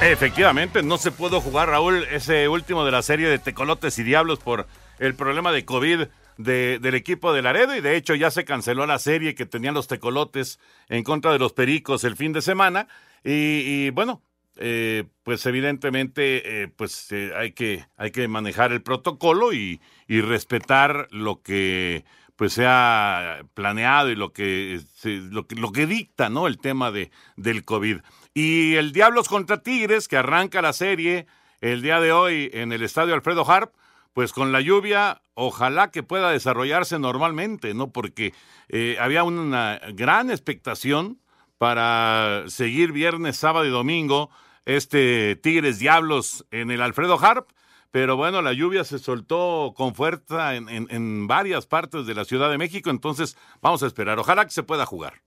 Efectivamente, 0.00 0.82
no 0.82 0.98
se 0.98 1.10
pudo 1.10 1.40
jugar, 1.40 1.68
Raúl, 1.68 2.04
ese 2.10 2.48
último 2.48 2.84
de 2.84 2.92
la 2.92 3.02
serie 3.02 3.28
de 3.28 3.38
Tecolotes 3.38 3.98
y 3.98 4.02
Diablos 4.02 4.38
por 4.38 4.66
el 4.98 5.14
problema 5.14 5.52
de 5.52 5.64
COVID 5.64 6.06
del 6.38 6.94
equipo 6.94 7.32
de 7.32 7.42
Laredo 7.42 7.74
y 7.74 7.80
de 7.80 7.96
hecho 7.96 8.14
ya 8.14 8.30
se 8.30 8.44
canceló 8.44 8.86
la 8.86 8.98
serie 8.98 9.34
que 9.34 9.46
tenían 9.46 9.74
los 9.74 9.88
tecolotes 9.88 10.60
en 10.88 11.02
contra 11.02 11.32
de 11.32 11.38
los 11.38 11.54
Pericos 11.54 12.04
el 12.04 12.16
fin 12.16 12.32
de 12.32 12.42
semana 12.42 12.88
y, 13.24 13.90
bueno, 13.90 14.22
eh, 14.58 15.04
pues 15.22 15.44
evidentemente 15.46 16.62
eh, 16.62 16.68
pues 16.68 17.10
eh, 17.10 17.32
hay, 17.36 17.52
que, 17.52 17.86
hay 17.96 18.10
que 18.10 18.28
manejar 18.28 18.72
el 18.72 18.82
protocolo 18.82 19.52
y, 19.52 19.80
y, 20.06 20.20
respetar 20.20 21.08
lo 21.10 21.42
que 21.42 22.04
pues 22.36 22.52
se 22.52 22.64
ha 22.66 23.40
planeado 23.54 24.10
y 24.10 24.14
lo 24.14 24.32
que, 24.32 24.80
lo 25.04 25.46
que, 25.46 25.56
lo 25.56 25.72
que 25.72 25.86
dicta 25.86 26.28
¿no? 26.28 26.46
el 26.46 26.58
tema 26.58 26.90
de, 26.90 27.10
del 27.36 27.64
COVID. 27.64 27.98
Y 28.34 28.74
el 28.76 28.92
Diablos 28.92 29.28
contra 29.28 29.62
Tigres, 29.62 30.08
que 30.08 30.18
arranca 30.18 30.62
la 30.62 30.74
serie 30.74 31.26
el 31.60 31.82
día 31.82 32.00
de 32.00 32.12
hoy 32.12 32.50
en 32.52 32.72
el 32.72 32.82
estadio 32.82 33.14
Alfredo 33.14 33.50
Harp, 33.50 33.72
pues 34.16 34.32
con 34.32 34.50
la 34.50 34.62
lluvia, 34.62 35.20
ojalá 35.34 35.90
que 35.90 36.02
pueda 36.02 36.30
desarrollarse 36.30 36.98
normalmente, 36.98 37.74
¿no? 37.74 37.92
Porque 37.92 38.32
eh, 38.70 38.96
había 38.98 39.24
una 39.24 39.78
gran 39.92 40.30
expectación 40.30 41.20
para 41.58 42.44
seguir 42.48 42.92
viernes, 42.92 43.36
sábado 43.36 43.66
y 43.66 43.68
domingo 43.68 44.30
este 44.64 45.36
Tigres 45.36 45.80
Diablos 45.80 46.46
en 46.50 46.70
el 46.70 46.80
Alfredo 46.80 47.18
Harp, 47.20 47.50
pero 47.90 48.16
bueno, 48.16 48.40
la 48.40 48.54
lluvia 48.54 48.84
se 48.84 48.98
soltó 48.98 49.74
con 49.76 49.94
fuerza 49.94 50.56
en, 50.56 50.66
en, 50.70 51.26
varias 51.26 51.66
partes 51.66 52.06
de 52.06 52.14
la 52.14 52.24
Ciudad 52.24 52.50
de 52.50 52.56
México, 52.56 52.88
entonces 52.88 53.36
vamos 53.60 53.82
a 53.82 53.86
esperar, 53.86 54.18
ojalá 54.18 54.46
que 54.46 54.52
se 54.52 54.62
pueda 54.62 54.86
jugar. 54.86 55.20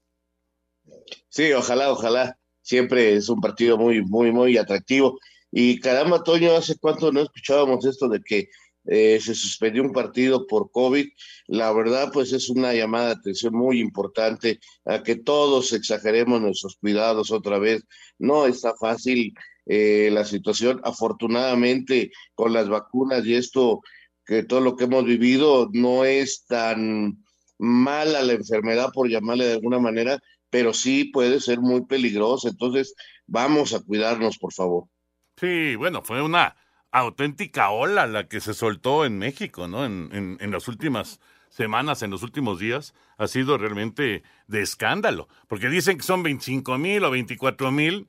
Sí, 1.30 1.54
ojalá, 1.54 1.92
ojalá. 1.92 2.40
Siempre 2.64 3.14
es 3.14 3.30
un 3.30 3.40
partido 3.40 3.78
muy, 3.78 4.02
muy, 4.02 4.32
muy 4.32 4.58
atractivo. 4.58 5.20
Y 5.52 5.80
caramba, 5.80 6.24
Toño, 6.24 6.56
¿hace 6.56 6.76
cuánto 6.80 7.12
no 7.12 7.22
escuchábamos 7.22 7.86
esto 7.86 8.08
de 8.08 8.20
que 8.22 8.50
eh, 8.92 9.20
se 9.22 9.36
suspendió 9.36 9.84
un 9.84 9.92
partido 9.92 10.48
por 10.48 10.72
COVID. 10.72 11.08
La 11.46 11.72
verdad, 11.72 12.10
pues 12.12 12.34
es 12.34 12.50
una 12.50 12.74
llamada 12.74 13.08
de 13.08 13.14
atención 13.14 13.54
muy 13.56 13.80
importante 13.80 14.60
a 14.84 15.04
que 15.04 15.16
todos 15.16 15.74
exageremos 15.74 16.42
nuestros 16.42 16.76
cuidados 16.78 17.30
otra 17.30 17.60
vez. 17.60 17.84
No 18.18 18.48
está 18.48 18.74
fácil 18.76 19.36
eh, 19.68 20.10
la 20.12 20.26
situación. 20.26 20.82
Afortunadamente, 20.84 22.12
con 22.34 22.52
las 22.52 22.68
vacunas 22.68 23.24
y 23.28 23.36
esto, 23.36 23.82
que 24.26 24.42
todo 24.44 24.62
lo 24.62 24.76
que 24.76 24.86
hemos 24.86 25.06
vivido 25.06 25.70
no 25.72 26.04
es 26.04 26.46
tan 26.48 27.24
mala 27.60 28.24
la 28.24 28.34
enfermedad, 28.34 28.90
por 28.92 29.08
llamarle 29.08 29.46
de 29.46 29.54
alguna 29.54 29.78
manera, 29.78 30.20
pero 30.50 30.74
sí 30.74 31.06
puede 31.06 31.40
ser 31.42 31.60
muy 31.60 31.86
peligrosa. 31.86 32.50
Entonces, 32.50 32.96
vamos 33.28 33.76
a 33.76 33.82
cuidarnos, 33.82 34.40
por 34.40 34.52
favor. 34.52 34.86
Sí, 35.40 35.76
bueno, 35.76 36.02
fue 36.02 36.24
una 36.24 36.56
auténtica 36.92 37.70
ola 37.70 38.08
la 38.08 38.28
que 38.28 38.42
se 38.42 38.54
soltó 38.54 39.06
en 39.06 39.20
México, 39.20 39.68
¿no? 39.68 39.86
En, 39.86 40.38
en, 40.40 40.52
las 40.52 40.68
últimas 40.68 41.20
semanas, 41.50 42.02
en 42.02 42.12
los 42.12 42.24
últimos 42.24 42.60
días, 42.60 42.94
ha 43.18 43.28
sido 43.28 43.58
realmente 43.58 44.24
de 44.48 44.62
escándalo. 44.62 45.28
Porque 45.48 45.70
dicen 45.70 45.98
que 45.98 46.04
son 46.04 46.24
25 46.24 46.78
mil 46.78 47.04
o 47.04 47.12
24 47.12 47.72
mil. 47.72 48.08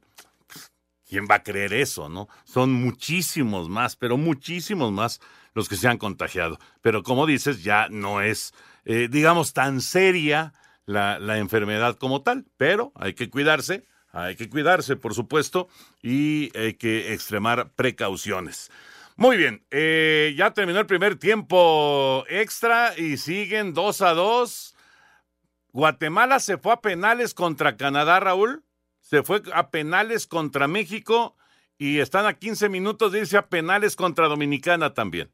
¿Quién 1.07 1.27
va 1.29 1.37
a 1.37 1.43
creer 1.43 1.73
eso, 1.75 2.09
no? 2.09 2.29
Son 2.45 2.73
muchísimos 2.73 3.69
más, 3.69 3.97
pero 3.97 4.17
muchísimos 4.17 4.93
más 4.93 5.21
los 5.55 5.69
que 5.69 5.77
se 5.77 5.89
han 5.89 5.99
contagiado. 5.99 6.59
Pero 6.83 7.03
como 7.03 7.27
dices, 7.27 7.65
ya 7.65 7.89
no 7.91 8.21
es, 8.21 8.55
eh, 8.85 9.09
digamos, 9.11 9.53
tan 9.53 9.81
seria 9.81 10.53
la, 10.87 11.19
la 11.19 11.39
enfermedad 11.39 11.97
como 11.99 12.23
tal. 12.23 12.47
Pero 12.57 12.93
hay 12.95 13.15
que 13.15 13.29
cuidarse 13.29 13.85
hay 14.13 14.37
que 14.37 14.49
cuidarse, 14.49 14.97
por 14.97 15.15
supuesto, 15.15 15.69
y 16.03 16.57
hay 16.57 16.75
que 16.75 17.13
extremar 17.13 17.71
precauciones. 17.73 18.71
Muy 19.17 19.37
bien, 19.37 19.65
eh, 19.71 20.35
ya 20.37 20.53
terminó 20.53 20.81
el 20.81 20.87
primer 20.87 21.17
tiempo 21.17 22.25
extra 22.29 22.95
y 22.97 23.19
siguen 23.19 23.75
2 23.75 24.03
a 24.03 24.15
2. 24.15 24.75
Guatemala 25.73 26.41
se 26.41 26.57
fue 26.57 26.73
a 26.73 26.81
penales 26.81 27.35
contra 27.35 27.77
Canadá, 27.77 28.19
Raúl. 28.19 28.65
Se 29.01 29.23
fue 29.23 29.43
a 29.53 29.71
penales 29.71 30.27
contra 30.27 30.69
México 30.69 31.37
y 31.77 31.99
están 31.99 32.27
a 32.27 32.39
15 32.39 32.69
minutos 32.69 33.13
de 33.13 33.21
irse 33.21 33.37
a 33.37 33.49
penales 33.49 33.97
contra 33.97 34.29
Dominicana 34.29 34.95
también. 34.95 35.31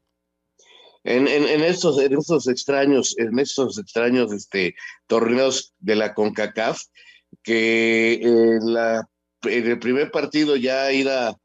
En, 1.03 1.27
estos 1.27 2.47
extraños, 2.47 3.17
en 3.17 3.39
estos 3.39 3.77
extraños 3.77 4.33
este, 4.33 4.75
torneos 5.07 5.73
de 5.79 5.95
la 5.95 6.13
CONCACAF, 6.13 6.81
que 7.43 8.13
en, 8.21 8.73
la, 8.73 9.07
en 9.43 9.67
el 9.67 9.79
primer 9.79 10.11
partido 10.11 10.55
ya 10.55 10.91
ir 10.91 11.09
a, 11.09 11.35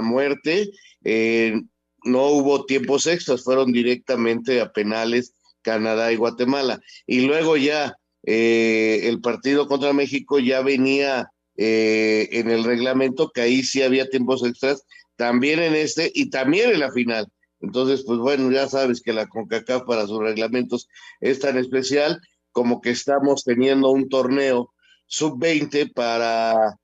muerte, 0.00 0.70
eh, 1.02 1.60
no 2.04 2.26
hubo 2.28 2.66
tiempos 2.66 3.06
extras, 3.08 3.42
fueron 3.42 3.72
directamente 3.72 4.60
a 4.60 4.70
penales 4.70 5.34
Canadá 5.62 6.12
y 6.12 6.16
Guatemala. 6.16 6.80
Y 7.04 7.22
luego 7.22 7.56
ya 7.56 7.96
eh, 8.22 9.00
el 9.04 9.20
partido 9.20 9.66
contra 9.66 9.92
México 9.92 10.38
ya 10.38 10.62
venía 10.62 11.32
eh, 11.56 12.28
en 12.32 12.50
el 12.50 12.62
reglamento 12.64 13.30
que 13.34 13.40
ahí 13.40 13.62
sí 13.64 13.82
había 13.82 14.08
tiempos 14.08 14.44
extras, 14.44 14.84
también 15.16 15.58
en 15.58 15.74
este 15.74 16.12
y 16.14 16.30
también 16.30 16.70
en 16.70 16.80
la 16.80 16.92
final. 16.92 17.26
Entonces, 17.60 18.04
pues 18.06 18.18
bueno, 18.18 18.50
ya 18.52 18.68
sabes 18.68 19.00
que 19.00 19.12
la 19.12 19.26
CONCACAF 19.26 19.84
para 19.84 20.06
sus 20.06 20.20
reglamentos 20.20 20.88
es 21.20 21.40
tan 21.40 21.56
especial 21.56 22.20
como 22.52 22.80
que 22.80 22.90
estamos 22.90 23.42
teniendo 23.44 23.90
un 23.90 24.08
torneo 24.08 24.72
sub-20 25.06 25.92
para 25.94 26.76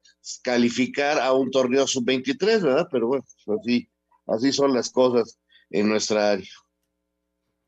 calificar 0.42 1.18
a 1.20 1.32
un 1.32 1.50
torneo 1.50 1.86
sub-23, 1.86 2.62
¿verdad? 2.62 2.88
Pero 2.90 3.08
bueno, 3.08 3.24
pues 3.44 3.60
así, 3.60 3.88
así 4.26 4.52
son 4.52 4.72
las 4.72 4.90
cosas 4.90 5.38
en 5.70 5.88
nuestra 5.88 6.32
área. 6.32 6.50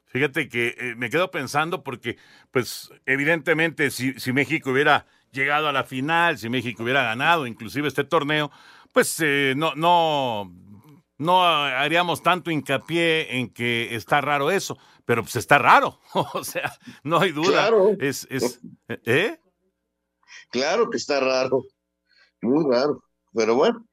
Fíjate 0.06 0.48
que 0.48 0.76
eh, 0.78 0.94
me 0.96 1.10
quedo 1.10 1.30
pensando 1.32 1.82
porque, 1.82 2.16
pues, 2.52 2.90
evidentemente, 3.04 3.90
si, 3.90 4.12
si, 4.20 4.32
México 4.32 4.70
hubiera 4.70 5.06
llegado 5.32 5.68
a 5.68 5.72
la 5.72 5.82
final, 5.82 6.38
si 6.38 6.48
México 6.48 6.84
hubiera 6.84 7.02
ganado 7.02 7.48
inclusive 7.48 7.88
este 7.88 8.04
torneo, 8.04 8.52
pues 8.92 9.18
eh, 9.18 9.54
no, 9.56 9.74
no, 9.74 10.54
no 11.18 11.44
haríamos 11.44 12.22
tanto 12.22 12.52
hincapié 12.52 13.38
en 13.38 13.48
que 13.52 13.96
está 13.96 14.20
raro 14.20 14.52
eso, 14.52 14.78
pero 15.04 15.22
pues 15.22 15.34
está 15.34 15.58
raro, 15.58 15.98
o 16.14 16.44
sea, 16.44 16.72
no 17.02 17.18
hay 17.18 17.32
duda. 17.32 17.68
Claro. 17.68 17.96
Es, 17.98 18.28
es, 18.30 18.60
¿eh? 18.88 19.40
Claro 20.50 20.90
que 20.90 20.96
está 20.96 21.20
raro, 21.20 21.64
muy 22.40 22.64
raro, 22.72 23.02
pero 23.32 23.54
bueno. 23.54 23.86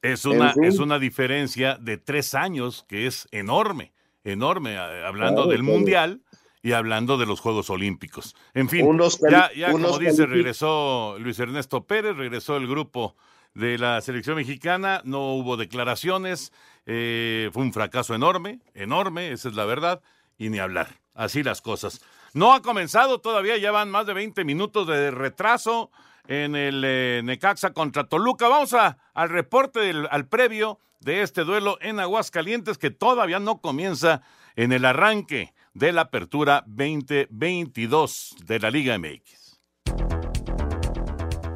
Es 0.00 0.24
una, 0.24 0.52
es 0.62 0.80
una 0.80 0.98
diferencia 0.98 1.76
de 1.76 1.96
tres 1.96 2.34
años 2.34 2.84
que 2.88 3.06
es 3.06 3.28
enorme, 3.30 3.92
enorme, 4.24 4.76
hablando 4.76 5.46
del 5.46 5.62
Mundial 5.62 6.22
y 6.60 6.72
hablando 6.72 7.18
de 7.18 7.26
los 7.26 7.40
Juegos 7.40 7.70
Olímpicos. 7.70 8.34
En 8.54 8.68
fin, 8.68 8.86
ya, 9.30 9.52
ya 9.54 9.70
como 9.70 9.98
dice, 9.98 10.26
regresó 10.26 11.16
Luis 11.20 11.38
Ernesto 11.38 11.86
Pérez, 11.86 12.16
regresó 12.16 12.56
el 12.56 12.66
grupo 12.66 13.16
de 13.54 13.78
la 13.78 14.00
selección 14.00 14.36
mexicana, 14.36 15.02
no 15.04 15.34
hubo 15.34 15.56
declaraciones, 15.56 16.52
eh, 16.86 17.50
fue 17.52 17.62
un 17.62 17.72
fracaso 17.72 18.14
enorme, 18.14 18.60
enorme, 18.74 19.32
esa 19.32 19.48
es 19.48 19.54
la 19.54 19.64
verdad, 19.64 20.02
y 20.38 20.48
ni 20.48 20.58
hablar, 20.58 21.00
así 21.14 21.42
las 21.42 21.60
cosas. 21.60 22.00
No 22.34 22.54
ha 22.54 22.62
comenzado 22.62 23.20
todavía, 23.20 23.58
ya 23.58 23.70
van 23.72 23.90
más 23.90 24.06
de 24.06 24.14
20 24.14 24.44
minutos 24.44 24.86
de 24.86 25.10
retraso 25.10 25.90
en 26.26 26.56
el 26.56 26.82
eh, 26.84 27.20
Necaxa 27.22 27.72
contra 27.72 28.04
Toluca. 28.04 28.48
Vamos 28.48 28.72
a, 28.72 28.98
al 29.12 29.28
reporte, 29.28 29.80
del, 29.80 30.08
al 30.10 30.26
previo 30.26 30.78
de 31.00 31.22
este 31.22 31.44
duelo 31.44 31.76
en 31.80 32.00
Aguascalientes 32.00 32.78
que 32.78 32.90
todavía 32.90 33.38
no 33.38 33.60
comienza 33.60 34.22
en 34.56 34.72
el 34.72 34.84
arranque 34.84 35.52
de 35.74 35.92
la 35.92 36.02
apertura 36.02 36.64
2022 36.66 38.36
de 38.46 38.60
la 38.60 38.70
Liga 38.70 38.96
MX. 38.98 39.41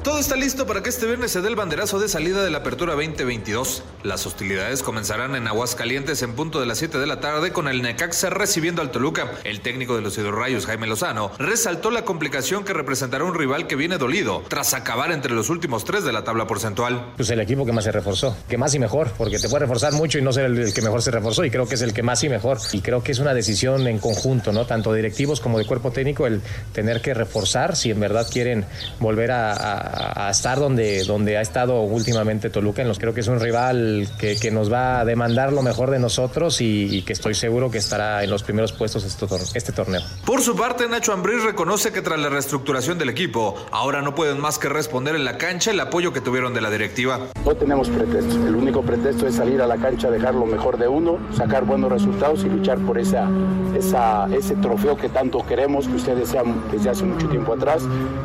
Todo 0.07 0.19
está 0.19 0.37
listo 0.37 0.65
para 0.65 0.81
que 0.81 0.87
este 0.87 1.05
viernes 1.05 1.31
se 1.31 1.41
dé 1.41 1.49
el 1.49 1.57
banderazo 1.57 1.99
de 1.99 2.07
salida 2.07 2.41
de 2.41 2.49
la 2.49 2.59
Apertura 2.59 2.93
2022. 2.93 3.83
Las 4.03 4.25
hostilidades 4.25 4.81
comenzarán 4.81 5.35
en 5.35 5.45
Aguascalientes 5.49 6.21
en 6.21 6.31
punto 6.31 6.61
de 6.61 6.65
las 6.65 6.77
7 6.77 6.97
de 6.97 7.05
la 7.05 7.19
tarde 7.19 7.51
con 7.51 7.67
el 7.67 7.81
Necaxa 7.81 8.29
recibiendo 8.29 8.81
al 8.81 8.89
Toluca. 8.89 9.29
El 9.43 9.59
técnico 9.59 9.97
de 9.97 10.01
los 10.01 10.17
Hidrorrayos, 10.17 10.65
Jaime 10.65 10.87
Lozano, 10.87 11.33
resaltó 11.39 11.91
la 11.91 12.05
complicación 12.05 12.63
que 12.63 12.71
representará 12.71 13.25
un 13.25 13.35
rival 13.35 13.67
que 13.67 13.75
viene 13.75 13.97
dolido 13.97 14.45
tras 14.47 14.73
acabar 14.73 15.11
entre 15.11 15.33
los 15.33 15.49
últimos 15.49 15.83
tres 15.83 16.05
de 16.05 16.13
la 16.13 16.23
tabla 16.23 16.47
porcentual. 16.47 17.11
Pues 17.17 17.29
el 17.29 17.41
equipo 17.41 17.65
que 17.65 17.73
más 17.73 17.83
se 17.83 17.91
reforzó, 17.91 18.33
que 18.47 18.57
más 18.57 18.73
y 18.75 18.79
mejor, 18.79 19.11
porque 19.17 19.39
te 19.39 19.49
puede 19.49 19.65
reforzar 19.65 19.91
mucho 19.91 20.17
y 20.19 20.21
no 20.21 20.31
ser 20.31 20.45
el, 20.45 20.73
que 20.73 20.81
mejor 20.81 21.01
se 21.01 21.11
reforzó 21.11 21.43
y 21.43 21.51
creo 21.51 21.67
que 21.67 21.75
es 21.75 21.81
el 21.81 21.93
que 21.93 22.01
más 22.01 22.23
y 22.23 22.29
mejor. 22.29 22.59
Y 22.71 22.79
creo 22.79 23.03
que 23.03 23.11
es 23.11 23.19
una 23.19 23.33
decisión 23.33 23.85
en 23.87 23.99
conjunto, 23.99 24.53
¿no? 24.53 24.65
Tanto 24.65 24.93
directivos 24.93 25.41
como 25.41 25.57
de 25.57 25.65
cuerpo 25.65 25.91
técnico 25.91 26.25
el 26.25 26.41
tener 26.71 27.01
que 27.01 27.13
reforzar 27.13 27.75
si 27.75 27.91
en 27.91 27.99
verdad 27.99 28.25
quieren 28.31 28.65
volver 29.01 29.31
a 29.31 29.96
a, 29.96 29.96
estar 30.29 30.59
donde, 30.59 31.03
donde 31.03 31.37
ha 31.37 31.41
estado 31.41 31.81
últimamente 31.81 32.49
Toluca. 32.49 32.81
En 32.81 32.87
los, 32.87 32.99
creo 32.99 33.13
que 33.13 33.21
es 33.21 33.27
un 33.27 33.39
rival 33.39 34.07
que, 34.19 34.37
que 34.37 34.51
nos 34.51 34.71
va 34.71 34.99
a 34.99 35.05
demandar 35.05 35.53
lo 35.53 35.61
mejor 35.61 35.91
de 35.91 35.99
nosotros 35.99 36.61
y, 36.61 37.01
que 37.03 37.13
estoy 37.13 37.35
seguro 37.35 37.71
que 37.71 37.77
estará 37.77 38.23
en 38.23 38.29
los 38.29 38.43
primeros 38.43 38.73
puestos 38.73 39.03
este, 39.03 39.25
este 39.53 39.71
torneo. 39.71 40.01
Por 40.25 40.41
su 40.41 40.55
parte, 40.55 40.87
Nacho 40.87 41.13
Ambriz 41.13 41.43
reconoce 41.43 41.91
que 41.91 42.01
tras 42.01 42.19
la 42.19 42.29
reestructuración 42.29 42.97
del 42.97 43.09
equipo, 43.09 43.55
ahora 43.71 44.01
no 44.01 44.15
pueden 44.15 44.39
más 44.39 44.57
que 44.57 44.67
responder 44.67 45.15
en 45.15 45.23
la 45.23 45.37
cancha 45.37 45.71
el 45.71 45.79
apoyo 45.79 46.11
que 46.11 46.21
tuvieron 46.21 46.53
de 46.53 46.61
la 46.61 46.69
directiva. 46.69 47.19
No 47.45 47.55
tenemos 47.55 47.89
pretexto. 47.89 48.35
El 48.47 48.55
único 48.55 48.81
pretexto 48.81 49.27
es 49.27 49.35
salir 49.35 49.61
a 49.61 49.67
la 49.67 49.77
cancha, 49.77 50.09
dejar 50.09 50.35
lo 50.35 50.45
mejor 50.45 50.77
de 50.77 50.87
uno, 50.87 51.19
sacar 51.35 51.65
buenos 51.65 51.91
resultados 51.91 52.43
y 52.43 52.49
luchar 52.49 52.77
por 52.79 52.97
esa, 52.97 53.29
esa, 53.77 54.27
ese 54.33 54.55
trofeo 54.55 54.97
que 54.97 55.09
tanto 55.09 55.45
queremos, 55.45 55.87
que 55.87 55.95
ustedes 55.95 56.19
desean 56.19 56.63
desde 56.71 56.89
hace 56.89 57.05
mucho 57.05 57.29
tiempo 57.29 57.53
atrás. 57.53 57.83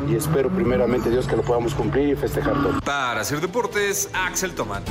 Y 0.09 0.15
espero 0.15 0.49
primeramente 0.49 1.09
Dios 1.09 1.27
que 1.27 1.35
lo 1.35 1.43
podamos 1.43 1.62
cumplir 1.71 2.09
y 2.09 2.15
festejarlo. 2.15 2.79
Para 2.81 3.21
hacer 3.21 3.39
deportes, 3.39 4.09
Axel 4.13 4.53
Tomán. 4.55 4.83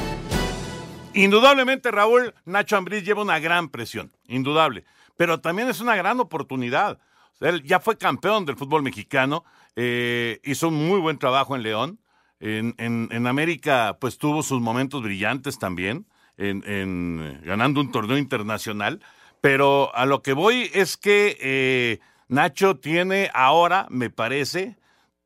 Indudablemente, 1.15 1.91
Raúl, 1.91 2.35
Nacho 2.47 2.77
Ambriz 2.77 3.05
lleva 3.05 3.23
una 3.23 3.39
gran 3.39 3.69
presión, 3.69 4.13
indudable, 4.29 4.85
pero 5.17 5.41
también 5.41 5.69
es 5.69 5.81
una 5.81 5.97
gran 5.97 6.21
oportunidad. 6.21 6.99
Él 7.41 7.63
ya 7.65 7.81
fue 7.81 7.99
campeón 7.99 8.47
del 8.47 8.57
fútbol 8.57 8.83
mexicano, 8.83 9.45
eh, 9.77 10.41
hizo 10.45 10.69
un 10.69 10.89
muy 10.89 11.01
buen 11.01 11.19
trabajo 11.19 11.57
en 11.57 11.63
León. 11.63 11.99
En, 12.41 12.75
en, 12.79 13.27
América, 13.29 13.99
pues 14.01 14.19
tuvo 14.19 14.43
sus 14.43 14.61
momentos 14.61 15.01
brillantes 15.01 15.61
también, 15.61 16.07
en, 16.37 16.65
en, 16.67 17.41
ganando 17.45 17.81
un 17.81 17.93
torneo 17.93 18.19
internacional. 18.19 19.01
Pero 19.41 19.95
a 19.95 20.07
lo 20.07 20.23
que 20.23 20.33
voy 20.33 20.69
es 20.75 20.97
que 20.97 21.37
eh, 21.41 22.01
Nacho 22.27 22.79
tiene 22.79 23.31
ahora, 23.33 23.87
me 23.91 24.11
parece, 24.11 24.77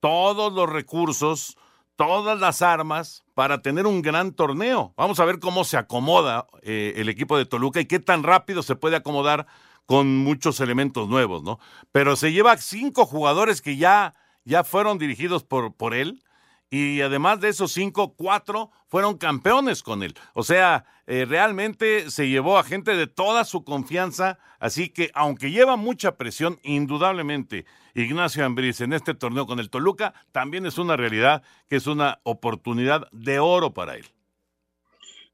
todos 0.07 0.53
los 0.53 0.71
recursos 0.71 1.57
todas 1.97 2.38
las 2.38 2.62
armas 2.62 3.25
para 3.35 3.61
tener 3.61 3.87
un 3.87 4.03
gran 4.03 4.33
torneo. 4.33 4.95
Vamos 4.97 5.19
a 5.19 5.25
ver 5.25 5.40
cómo 5.40 5.64
se 5.64 5.77
acomoda 5.77 6.47
eh, 6.62 6.92
el 6.97 7.09
equipo 7.09 7.37
de 7.37 7.45
Toluca 7.45 7.81
y 7.81 7.87
qué 7.87 7.99
tan 7.99 8.23
rápido 8.23 8.62
se 8.62 8.77
puede 8.77 8.95
acomodar 8.95 9.49
con 9.85 10.19
muchos 10.19 10.61
elementos 10.61 11.09
nuevos, 11.09 11.42
¿no? 11.42 11.59
Pero 11.90 12.14
se 12.14 12.33
lleva 12.33 12.57
cinco 12.59 13.05
jugadores 13.05 13.61
que 13.62 13.77
ya, 13.79 14.14
ya 14.45 14.62
fueron 14.62 14.99
dirigidos 14.99 15.42
por, 15.42 15.75
por 15.75 15.92
él 15.92 16.23
y 16.70 17.00
además 17.00 17.40
de 17.40 17.48
esos 17.48 17.72
cinco, 17.72 18.14
cuatro 18.14 18.70
fueron 18.88 19.18
campeones 19.18 19.83
con 19.83 20.02
él. 20.02 20.14
O 20.35 20.42
sea, 20.42 20.85
eh, 21.07 21.24
realmente 21.24 22.11
se 22.11 22.29
llevó 22.29 22.59
a 22.59 22.64
gente 22.64 22.96
de 22.96 23.07
toda 23.07 23.44
su 23.44 23.64
confianza, 23.64 24.38
así 24.59 24.88
que 24.88 25.11
aunque 25.14 25.50
lleva 25.50 25.76
mucha 25.76 26.16
presión, 26.16 26.59
indudablemente 26.62 27.66
Ignacio 27.94 28.44
Ambriz 28.44 28.81
en 28.81 28.92
este 28.92 29.14
torneo 29.14 29.46
con 29.46 29.59
el 29.59 29.70
Toluca 29.70 30.12
también 30.33 30.66
es 30.66 30.76
una 30.76 30.96
realidad 30.96 31.42
que 31.68 31.76
es 31.76 31.87
una 31.87 32.20
oportunidad 32.24 33.09
de 33.11 33.38
oro 33.38 33.72
para 33.72 33.96
él. 33.96 34.05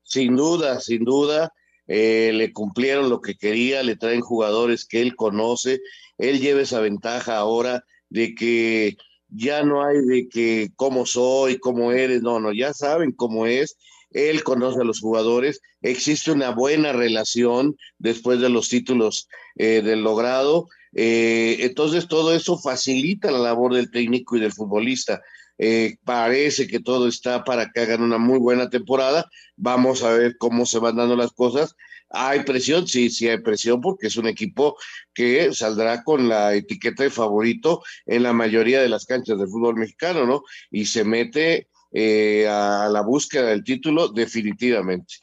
Sin 0.02 0.36
duda, 0.36 0.80
sin 0.80 1.04
duda. 1.04 1.52
Eh, 1.88 2.30
le 2.32 2.52
cumplieron 2.52 3.10
lo 3.10 3.20
que 3.20 3.34
quería, 3.34 3.82
le 3.82 3.96
traen 3.96 4.20
jugadores 4.20 4.84
que 4.84 5.02
él 5.02 5.16
conoce, 5.16 5.80
él 6.16 6.40
lleva 6.40 6.60
esa 6.60 6.80
ventaja 6.80 7.36
ahora 7.36 7.84
de 8.08 8.34
que 8.34 8.96
ya 9.34 9.62
no 9.62 9.84
hay 9.84 10.00
de 10.02 10.28
que 10.28 10.70
cómo 10.76 11.06
soy, 11.06 11.58
cómo 11.58 11.92
eres, 11.92 12.22
no, 12.22 12.40
no, 12.40 12.52
ya 12.52 12.72
saben 12.72 13.12
cómo 13.12 13.46
es, 13.46 13.76
él 14.10 14.44
conoce 14.44 14.80
a 14.80 14.84
los 14.84 15.00
jugadores, 15.00 15.60
existe 15.80 16.30
una 16.30 16.50
buena 16.50 16.92
relación 16.92 17.76
después 17.98 18.40
de 18.40 18.50
los 18.50 18.68
títulos 18.68 19.28
eh, 19.56 19.82
del 19.82 20.02
logrado, 20.02 20.68
eh, 20.94 21.58
entonces 21.60 22.06
todo 22.06 22.34
eso 22.34 22.58
facilita 22.58 23.30
la 23.30 23.38
labor 23.38 23.74
del 23.74 23.90
técnico 23.90 24.36
y 24.36 24.40
del 24.40 24.52
futbolista. 24.52 25.22
Eh, 25.58 25.96
parece 26.04 26.66
que 26.66 26.80
todo 26.80 27.08
está 27.08 27.44
para 27.44 27.70
que 27.70 27.80
hagan 27.80 28.02
una 28.02 28.18
muy 28.18 28.38
buena 28.38 28.70
temporada, 28.70 29.30
vamos 29.56 30.02
a 30.02 30.12
ver 30.12 30.36
cómo 30.38 30.66
se 30.66 30.78
van 30.78 30.96
dando 30.96 31.14
las 31.14 31.32
cosas 31.32 31.76
¿Hay 32.12 32.44
presión? 32.44 32.86
Sí, 32.86 33.08
sí 33.10 33.28
hay 33.28 33.38
presión 33.38 33.80
porque 33.80 34.08
es 34.08 34.16
un 34.16 34.26
equipo 34.26 34.76
que 35.14 35.52
saldrá 35.54 36.04
con 36.04 36.28
la 36.28 36.54
etiqueta 36.54 37.02
de 37.04 37.10
favorito 37.10 37.82
en 38.04 38.22
la 38.22 38.34
mayoría 38.34 38.82
de 38.82 38.88
las 38.88 39.06
canchas 39.06 39.38
del 39.38 39.48
fútbol 39.48 39.76
mexicano, 39.76 40.26
¿no? 40.26 40.42
Y 40.70 40.84
se 40.84 41.04
mete 41.04 41.68
eh, 41.90 42.46
a 42.48 42.88
la 42.90 43.00
búsqueda 43.00 43.46
del 43.46 43.64
título 43.64 44.08
definitivamente. 44.08 45.14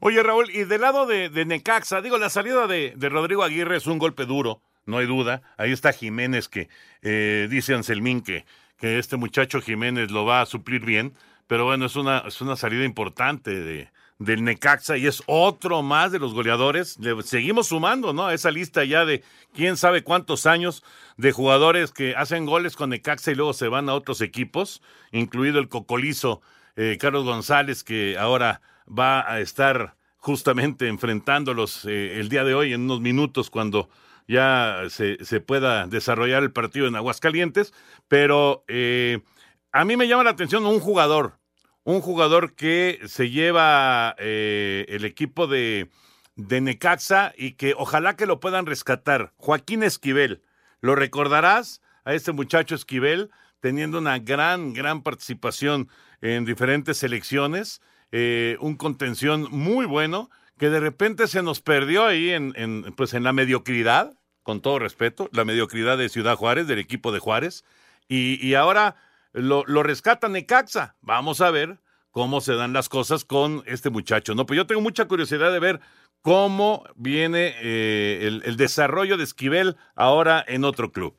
Oye, 0.00 0.20
Raúl, 0.24 0.50
y 0.50 0.64
del 0.64 0.80
lado 0.80 1.06
de, 1.06 1.30
Necaxa, 1.44 2.02
digo, 2.02 2.18
la 2.18 2.30
salida 2.30 2.66
de, 2.66 2.94
Rodrigo 2.98 3.44
Aguirre 3.44 3.76
es 3.76 3.86
un 3.86 3.98
golpe 3.98 4.26
duro, 4.26 4.60
no 4.84 4.98
hay 4.98 5.06
duda. 5.06 5.42
Ahí 5.56 5.70
está 5.70 5.92
Jiménez 5.92 6.48
que 6.48 6.68
eh, 7.02 7.46
dice 7.48 7.74
Anselmín 7.74 8.22
que, 8.22 8.44
que 8.82 8.98
este 8.98 9.16
muchacho 9.16 9.60
Jiménez 9.60 10.10
lo 10.10 10.24
va 10.24 10.40
a 10.40 10.46
suplir 10.46 10.84
bien, 10.84 11.14
pero 11.46 11.64
bueno, 11.64 11.86
es 11.86 11.94
una, 11.94 12.18
es 12.26 12.40
una 12.40 12.56
salida 12.56 12.84
importante 12.84 13.52
de, 13.52 13.88
del 14.18 14.42
Necaxa 14.42 14.96
y 14.96 15.06
es 15.06 15.22
otro 15.26 15.82
más 15.82 16.10
de 16.10 16.18
los 16.18 16.34
goleadores. 16.34 16.98
Le 16.98 17.22
seguimos 17.22 17.68
sumando, 17.68 18.12
¿no? 18.12 18.26
A 18.26 18.34
esa 18.34 18.50
lista 18.50 18.82
ya 18.82 19.04
de 19.04 19.22
quién 19.54 19.76
sabe 19.76 20.02
cuántos 20.02 20.46
años 20.46 20.82
de 21.16 21.30
jugadores 21.30 21.92
que 21.92 22.16
hacen 22.16 22.44
goles 22.44 22.74
con 22.74 22.90
Necaxa 22.90 23.30
y 23.30 23.36
luego 23.36 23.52
se 23.52 23.68
van 23.68 23.88
a 23.88 23.94
otros 23.94 24.20
equipos, 24.20 24.82
incluido 25.12 25.60
el 25.60 25.68
cocolizo 25.68 26.42
eh, 26.74 26.98
Carlos 27.00 27.24
González, 27.24 27.84
que 27.84 28.18
ahora 28.18 28.62
va 28.88 29.30
a 29.30 29.38
estar 29.38 29.94
justamente 30.16 30.88
enfrentándolos 30.88 31.84
eh, 31.84 32.18
el 32.18 32.28
día 32.28 32.42
de 32.42 32.54
hoy 32.54 32.72
en 32.72 32.80
unos 32.80 33.00
minutos 33.00 33.48
cuando 33.48 33.88
ya 34.28 34.84
se, 34.88 35.40
pueda 35.40 35.86
desarrollar 35.86 36.42
el 36.42 36.52
partido 36.52 36.86
en 36.86 36.96
Aguascalientes, 36.96 37.72
pero 38.08 38.64
eh, 38.68 39.20
a 39.72 39.84
mí 39.84 39.96
me 39.96 40.08
llama 40.08 40.24
la 40.24 40.30
atención 40.30 40.66
un 40.66 40.80
jugador, 40.80 41.38
un 41.84 42.00
jugador 42.00 42.54
que 42.54 43.00
se 43.06 43.30
lleva 43.30 44.14
eh, 44.18 44.86
el 44.88 45.04
equipo 45.04 45.46
de, 45.46 45.90
de 46.36 46.60
Necaxa 46.60 47.32
y 47.36 47.52
que 47.52 47.74
ojalá 47.76 48.16
que 48.16 48.26
lo 48.26 48.40
puedan 48.40 48.66
rescatar, 48.66 49.32
Joaquín 49.36 49.82
Esquivel. 49.82 50.42
¿Lo 50.80 50.96
recordarás 50.96 51.80
a 52.04 52.14
este 52.14 52.32
muchacho 52.32 52.74
Esquivel 52.74 53.30
teniendo 53.60 53.98
una 53.98 54.18
gran, 54.18 54.72
gran 54.72 55.02
participación 55.02 55.88
en 56.20 56.44
diferentes 56.44 56.98
selecciones? 56.98 57.80
Eh, 58.10 58.56
un 58.60 58.76
contención 58.76 59.46
muy 59.50 59.86
bueno 59.86 60.28
que 60.62 60.70
de 60.70 60.78
repente 60.78 61.26
se 61.26 61.42
nos 61.42 61.60
perdió 61.60 62.06
ahí 62.06 62.30
en, 62.30 62.84
pues 62.96 63.14
en 63.14 63.24
la 63.24 63.32
mediocridad, 63.32 64.16
con 64.44 64.60
todo 64.60 64.78
respeto, 64.78 65.28
la 65.32 65.44
mediocridad 65.44 65.98
de 65.98 66.08
Ciudad 66.08 66.36
Juárez, 66.36 66.68
del 66.68 66.78
equipo 66.78 67.10
de 67.10 67.18
Juárez, 67.18 67.64
y, 68.06 68.54
ahora 68.54 68.94
lo, 69.32 69.64
lo 69.66 69.82
rescata 69.82 70.28
Necaxa. 70.28 70.94
Vamos 71.00 71.40
a 71.40 71.50
ver 71.50 71.80
cómo 72.12 72.40
se 72.40 72.54
dan 72.54 72.72
las 72.72 72.88
cosas 72.88 73.24
con 73.24 73.64
este 73.66 73.90
muchacho, 73.90 74.36
¿no? 74.36 74.46
Pues 74.46 74.56
yo 74.56 74.68
tengo 74.68 74.80
mucha 74.80 75.08
curiosidad 75.08 75.52
de 75.52 75.58
ver 75.58 75.80
cómo 76.20 76.84
viene 76.94 77.56
eh, 77.60 78.20
el, 78.22 78.42
el 78.44 78.56
desarrollo 78.56 79.16
de 79.16 79.24
Esquivel 79.24 79.76
ahora 79.96 80.44
en 80.46 80.62
otro 80.62 80.92
club. 80.92 81.16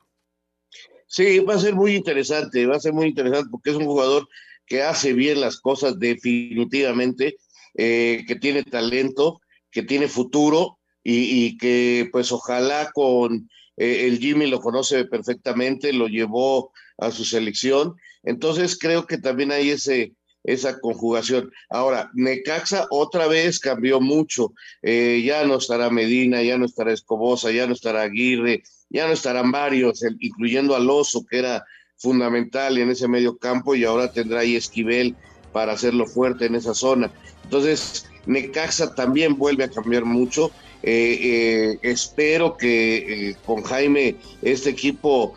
Sí, 1.05 1.39
va 1.39 1.55
a 1.55 1.59
ser 1.59 1.75
muy 1.75 1.95
interesante, 1.95 2.65
va 2.65 2.77
a 2.77 2.79
ser 2.79 2.93
muy 2.93 3.07
interesante 3.07 3.49
porque 3.51 3.71
es 3.71 3.75
un 3.75 3.87
jugador 3.87 4.25
que 4.65 4.83
hace 4.83 5.11
bien 5.11 5.41
las 5.41 5.59
cosas 5.59 5.99
definitivamente, 5.99 7.35
eh, 7.75 8.23
que 8.27 8.35
tiene 8.35 8.63
talento, 8.63 9.41
que 9.71 9.83
tiene 9.83 10.07
futuro 10.07 10.79
y, 11.03 11.57
que 11.57 12.07
pues 12.11 12.31
ojalá 12.31 12.91
con 12.93 13.49
eh, 13.77 14.05
el 14.07 14.19
Jimmy 14.19 14.47
lo 14.47 14.59
conoce 14.59 15.05
perfectamente, 15.05 15.91
lo 15.91 16.07
llevó 16.07 16.71
a 16.97 17.11
su 17.11 17.25
selección. 17.25 17.95
Entonces 18.23 18.77
creo 18.77 19.05
que 19.05 19.17
también 19.17 19.51
hay 19.51 19.71
ese, 19.71 20.13
esa 20.43 20.79
conjugación. 20.79 21.51
Ahora, 21.69 22.09
Necaxa 22.13 22.87
otra 22.89 23.27
vez 23.27 23.59
cambió 23.59 23.99
mucho. 23.99 24.53
Eh, 24.81 25.23
ya 25.25 25.45
no 25.45 25.57
estará 25.57 25.89
Medina, 25.89 26.41
ya 26.41 26.57
no 26.57 26.65
estará 26.65 26.93
Escobosa, 26.93 27.51
ya 27.51 27.67
no 27.67 27.73
estará 27.73 28.03
Aguirre, 28.03 28.63
ya 28.89 29.07
no 29.07 29.13
estarán 29.13 29.51
varios, 29.51 30.01
incluyendo 30.19 30.75
al 30.75 30.89
Oso, 30.89 31.25
que 31.25 31.39
era 31.39 31.65
fundamental 31.97 32.77
en 32.77 32.89
ese 32.89 33.07
medio 33.07 33.37
campo 33.37 33.75
y 33.75 33.85
ahora 33.85 34.11
tendrá 34.11 34.41
ahí 34.41 34.55
Esquivel 34.55 35.15
para 35.53 35.73
hacerlo 35.73 36.05
fuerte 36.05 36.45
en 36.45 36.55
esa 36.55 36.73
zona. 36.73 37.11
Entonces, 37.43 38.05
Necaxa 38.25 38.95
también 38.95 39.37
vuelve 39.37 39.63
a 39.63 39.69
cambiar 39.69 40.05
mucho. 40.05 40.51
Eh, 40.81 41.19
eh, 41.21 41.79
espero 41.81 42.57
que 42.57 43.29
eh, 43.29 43.35
con 43.45 43.63
Jaime 43.63 44.15
este 44.41 44.69
equipo 44.69 45.35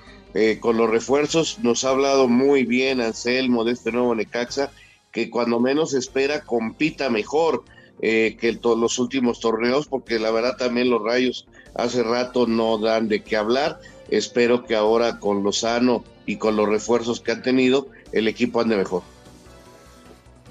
con 0.61 0.77
los 0.77 0.91
refuerzos 0.91 1.61
nos 1.61 1.85
ha 1.85 1.89
hablado 1.89 2.29
muy 2.29 2.65
bien 2.65 3.01
Anselmo 3.01 3.65
de 3.65 3.73
este 3.73 3.91
nuevo 3.91 4.15
Necaxa, 4.15 4.71
que 5.11 5.31
cuando 5.31 5.61
menos 5.61 5.95
espera 5.95 6.43
compita 6.43 7.09
mejor 7.09 7.65
que 8.03 8.59
todos 8.61 8.79
los 8.79 8.99
últimos 8.99 9.41
torneos, 9.41 9.87
porque 9.87 10.19
la 10.19 10.31
verdad 10.31 10.59
también 10.59 10.91
los 10.91 11.03
rayos 11.03 11.47
hace 11.75 12.03
rato 12.03 12.47
no 12.47 12.77
dan 12.77 13.09
de 13.09 13.23
qué 13.23 13.37
hablar. 13.37 13.81
Espero 14.11 14.67
que 14.67 14.75
ahora 14.75 15.21
con 15.21 15.43
Lozano 15.43 16.05
y 16.27 16.37
con 16.37 16.55
los 16.55 16.69
refuerzos 16.69 17.23
que 17.23 17.33
han 17.33 17.43
tenido, 17.43 17.89
el 18.13 18.29
equipo 18.29 18.61
ande 18.61 18.77
mejor. 18.77 19.16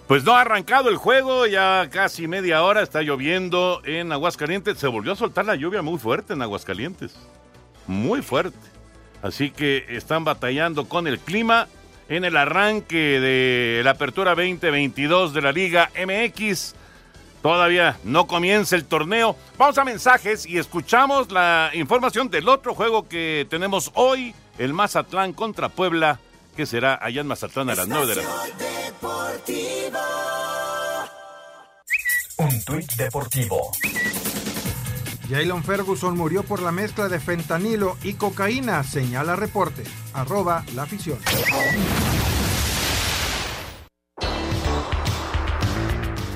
Pues 0.08 0.24
no 0.24 0.36
ha 0.36 0.42
arrancado 0.42 0.90
el 0.90 0.98
juego, 0.98 1.48
ya 1.48 1.90
casi 1.92 2.28
media 2.28 2.64
hora, 2.64 2.84
está 2.84 3.02
lloviendo 3.02 3.82
en 3.86 4.12
Aguascalientes. 4.12 4.78
Se 4.78 4.88
volvió 4.88 5.14
a 5.14 5.16
soltar 5.16 5.46
la 5.46 5.56
lluvia 5.56 5.82
muy 5.82 5.98
fuerte 5.98 6.34
en 6.34 6.44
Aguascalientes. 6.44 7.16
Muy 7.88 8.22
fuerte. 8.22 8.58
Así 9.24 9.50
que 9.50 9.84
están 9.90 10.24
batallando 10.24 10.88
con 10.88 11.08
el 11.08 11.18
clima 11.18 11.68
en 12.08 12.24
el 12.24 12.38
arranque 12.38 13.20
de 13.20 13.82
la 13.84 13.92
apertura 13.92 14.36
2022 14.36 15.34
de 15.34 15.42
la 15.42 15.52
Liga 15.52 15.90
MX. 15.96 16.76
Todavía 17.42 17.98
no 18.04 18.28
comienza 18.28 18.76
el 18.76 18.86
torneo. 18.86 19.36
Vamos 19.58 19.80
a 19.80 19.86
mensajes 19.86 20.46
y 20.46 20.60
escuchamos 20.60 21.32
la 21.32 21.72
información 21.74 22.30
del 22.30 22.48
otro 22.48 22.76
juego 22.76 23.08
que 23.08 23.48
tenemos 23.50 23.92
hoy 23.96 24.36
el 24.60 24.74
Mazatlán 24.74 25.34
contra 25.34 25.70
Puebla, 25.70 26.20
que 26.56 26.66
será 26.66 26.98
allá 27.02 27.22
en 27.22 27.28
Mazatlán 27.28 27.70
a 27.70 27.76
las 27.76 27.88
9 27.88 28.08
de 28.08 28.16
la 28.16 28.24
noche. 28.24 28.54
Un 32.38 32.64
tuit 32.64 32.92
deportivo. 32.94 33.72
Jalen 35.30 35.64
Ferguson 35.64 36.18
murió 36.18 36.44
por 36.44 36.62
la 36.62 36.72
mezcla 36.72 37.10
de 37.10 37.20
fentanilo 37.20 37.98
y 38.04 38.14
cocaína, 38.14 38.84
señala 38.84 39.36
reporte. 39.36 39.84
Arroba 40.14 40.64
la 40.76 40.84
afición. 40.84 41.18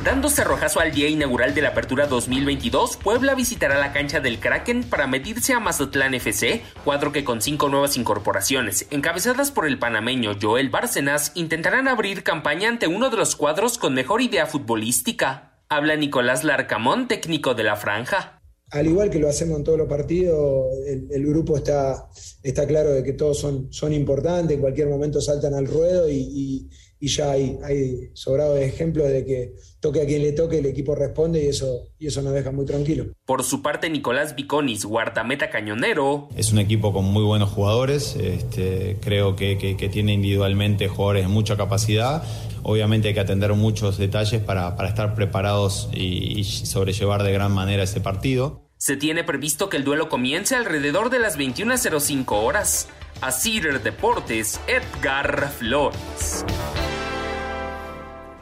Dando 0.09 0.27
cerrojazo 0.27 0.79
al 0.79 0.91
día 0.91 1.07
inaugural 1.07 1.53
de 1.53 1.61
la 1.61 1.69
Apertura 1.69 2.07
2022, 2.07 2.97
Puebla 2.97 3.35
visitará 3.35 3.77
la 3.77 3.93
cancha 3.93 4.19
del 4.19 4.39
Kraken 4.39 4.83
para 4.83 5.05
medirse 5.05 5.53
a 5.53 5.59
Mazatlán 5.59 6.15
FC, 6.15 6.63
cuadro 6.83 7.11
que 7.11 7.23
con 7.23 7.43
cinco 7.43 7.69
nuevas 7.69 7.95
incorporaciones, 7.95 8.87
encabezadas 8.89 9.51
por 9.51 9.67
el 9.67 9.77
panameño 9.77 10.31
Joel 10.41 10.71
Bárcenas, 10.71 11.31
intentarán 11.35 11.87
abrir 11.87 12.23
campaña 12.23 12.69
ante 12.69 12.87
uno 12.87 13.11
de 13.11 13.17
los 13.17 13.35
cuadros 13.35 13.77
con 13.77 13.93
mejor 13.93 14.23
idea 14.23 14.47
futbolística. 14.47 15.61
Habla 15.69 15.95
Nicolás 15.95 16.43
Larcamón, 16.43 17.07
técnico 17.07 17.53
de 17.53 17.65
la 17.65 17.75
franja. 17.75 18.41
Al 18.71 18.87
igual 18.87 19.11
que 19.11 19.19
lo 19.19 19.29
hacemos 19.29 19.59
en 19.59 19.63
todos 19.63 19.77
los 19.77 19.87
partidos, 19.87 20.73
el, 20.87 21.27
grupo 21.27 21.55
está, 21.55 22.09
está 22.41 22.65
claro 22.65 22.93
de 22.93 23.03
que 23.03 23.13
todos 23.13 23.37
son, 23.37 23.71
son 23.71 23.93
importantes, 23.93 24.55
en 24.55 24.61
cualquier 24.61 24.87
momento 24.87 25.21
saltan 25.21 25.53
al 25.53 25.67
ruedo 25.67 26.09
y 26.09 26.67
y 26.99 27.07
ya 27.07 27.31
hay, 27.31 27.57
hay 27.63 28.09
sobrado 28.13 28.55
de 28.55 28.65
ejemplos 28.65 29.07
de 29.09 29.25
que 29.25 29.55
toque 29.79 30.01
a 30.01 30.05
quien 30.05 30.21
le 30.21 30.31
toque, 30.31 30.59
el 30.59 30.65
equipo 30.65 30.95
responde 30.95 31.43
y 31.43 31.47
eso, 31.47 31.87
y 31.97 32.07
eso 32.07 32.21
nos 32.21 32.33
deja 32.33 32.51
muy 32.51 32.65
tranquilo. 32.65 33.05
Por 33.25 33.43
su 33.43 33.61
parte, 33.61 33.89
Nicolás 33.89 34.35
Viconis, 34.35 34.85
guardameta 34.85 35.49
cañonero. 35.49 36.29
Es 36.35 36.51
un 36.51 36.59
equipo 36.59 36.93
con 36.93 37.05
muy 37.05 37.23
buenos 37.23 37.49
jugadores, 37.49 38.15
este, 38.15 38.97
creo 39.01 39.35
que, 39.35 39.57
que, 39.57 39.89
tiene 39.89 40.13
individualmente 40.13 40.87
jugadores 40.87 41.23
de 41.23 41.29
mucha 41.29 41.57
capacidad. 41.57 42.23
Obviamente 42.63 43.07
hay 43.07 43.13
que 43.13 43.19
atender 43.21 43.53
muchos 43.53 43.97
detalles 43.97 44.41
para, 44.41 44.75
para 44.75 44.89
estar 44.89 45.15
preparados 45.15 45.89
y, 45.93 46.39
y 46.39 46.43
sobrellevar 46.43 47.23
de 47.23 47.31
gran 47.31 47.51
manera 47.51 47.83
ese 47.83 48.01
partido. 48.01 48.69
Se 48.77 48.95
tiene 48.95 49.23
previsto 49.23 49.69
que 49.69 49.77
el 49.77 49.83
duelo 49.83 50.07
comience 50.07 50.55
alrededor 50.55 51.09
de 51.09 51.19
las 51.19 51.37
21.05 51.37 52.25
horas. 52.31 52.87
A 53.21 53.33
Cider 53.33 53.83
Deportes, 53.83 54.61
Edgar 54.67 55.51
Flores. 55.51 56.45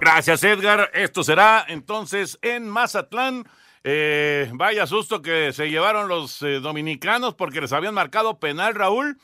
Gracias, 0.09 0.41
Edgar. 0.45 0.89
Esto 0.93 1.21
será 1.21 1.65
entonces 1.67 2.39
en 2.41 2.69
Mazatlán. 2.69 3.43
Eh, 3.83 4.49
vaya 4.53 4.87
susto 4.87 5.21
que 5.21 5.51
se 5.51 5.69
llevaron 5.69 6.07
los 6.07 6.41
eh, 6.43 6.61
dominicanos 6.61 7.33
porque 7.33 7.59
les 7.59 7.73
habían 7.73 7.93
marcado 7.93 8.39
penal, 8.39 8.73
Raúl, 8.73 9.19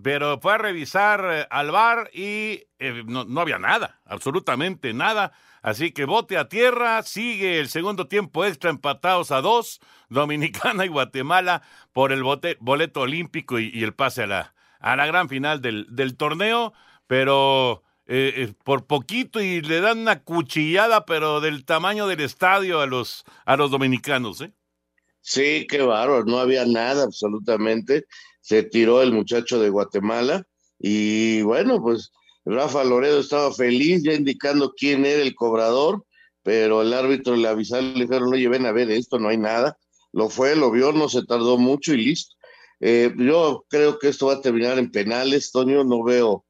pero 0.00 0.38
fue 0.38 0.54
a 0.54 0.58
revisar 0.58 1.28
eh, 1.28 1.46
al 1.50 1.72
bar 1.72 2.08
y 2.14 2.62
no, 3.06 3.24
no, 3.24 3.40
había 3.40 3.58
nada, 3.58 3.98
absolutamente 4.06 4.94
nada. 4.94 5.32
Así 5.60 5.90
que 5.90 6.04
bote 6.04 6.38
a 6.38 6.48
tierra, 6.48 7.02
sigue 7.02 7.58
el 7.58 7.68
segundo 7.68 8.06
tiempo 8.06 8.44
extra 8.44 8.70
empatados 8.70 9.32
a 9.32 9.40
dos, 9.40 9.80
Dominicana 10.08 10.84
y 10.84 10.88
Guatemala 10.88 11.62
por 11.92 12.12
el 12.12 12.22
boleto 12.22 13.00
olímpico 13.00 13.58
y, 13.58 13.82
el 13.82 13.92
pase 13.92 14.22
a 14.22 14.26
la, 14.28 15.06
gran 15.06 15.28
final 15.28 15.60
del 15.60 16.16
torneo, 16.16 16.74
pero 17.08 17.82
eh, 18.10 18.32
eh, 18.36 18.54
por 18.64 18.86
poquito 18.86 19.38
y 19.42 19.60
le 19.60 19.82
dan 19.82 19.98
una 19.98 20.22
cuchillada, 20.22 21.04
pero 21.04 21.42
del 21.42 21.66
tamaño 21.66 22.06
del 22.06 22.20
estadio 22.20 22.80
a 22.80 22.86
los, 22.86 23.24
a 23.44 23.56
los 23.58 23.70
dominicanos, 23.70 24.40
¿eh? 24.40 24.50
Sí, 25.20 25.66
qué 25.68 25.82
bárbaro, 25.82 26.24
no 26.24 26.38
había 26.38 26.64
nada 26.64 27.04
absolutamente. 27.04 28.06
Se 28.40 28.62
tiró 28.62 29.02
el 29.02 29.12
muchacho 29.12 29.60
de 29.60 29.68
Guatemala 29.68 30.46
y 30.78 31.42
bueno, 31.42 31.82
pues 31.82 32.10
Rafa 32.46 32.82
Loredo 32.82 33.20
estaba 33.20 33.52
feliz 33.52 34.02
ya 34.02 34.14
indicando 34.14 34.72
quién 34.74 35.04
era 35.04 35.20
el 35.20 35.34
cobrador, 35.34 36.02
pero 36.42 36.80
el 36.80 36.94
árbitro 36.94 37.36
le 37.36 37.46
avisaron, 37.46 37.92
le 37.92 38.06
dijeron, 38.06 38.32
oye, 38.32 38.48
ven 38.48 38.64
a 38.64 38.72
ver 38.72 38.90
esto, 38.90 39.18
no 39.18 39.28
hay 39.28 39.36
nada. 39.36 39.76
Lo 40.12 40.30
fue, 40.30 40.56
lo 40.56 40.70
vio, 40.70 40.92
no 40.92 41.10
se 41.10 41.26
tardó 41.26 41.58
mucho 41.58 41.92
y 41.92 41.98
listo. 42.06 42.36
Eh, 42.80 43.12
yo 43.18 43.66
creo 43.68 43.98
que 43.98 44.08
esto 44.08 44.28
va 44.28 44.34
a 44.34 44.40
terminar 44.40 44.78
en 44.78 44.90
penales, 44.90 45.50
Toño, 45.52 45.84
no 45.84 46.02
veo 46.02 46.46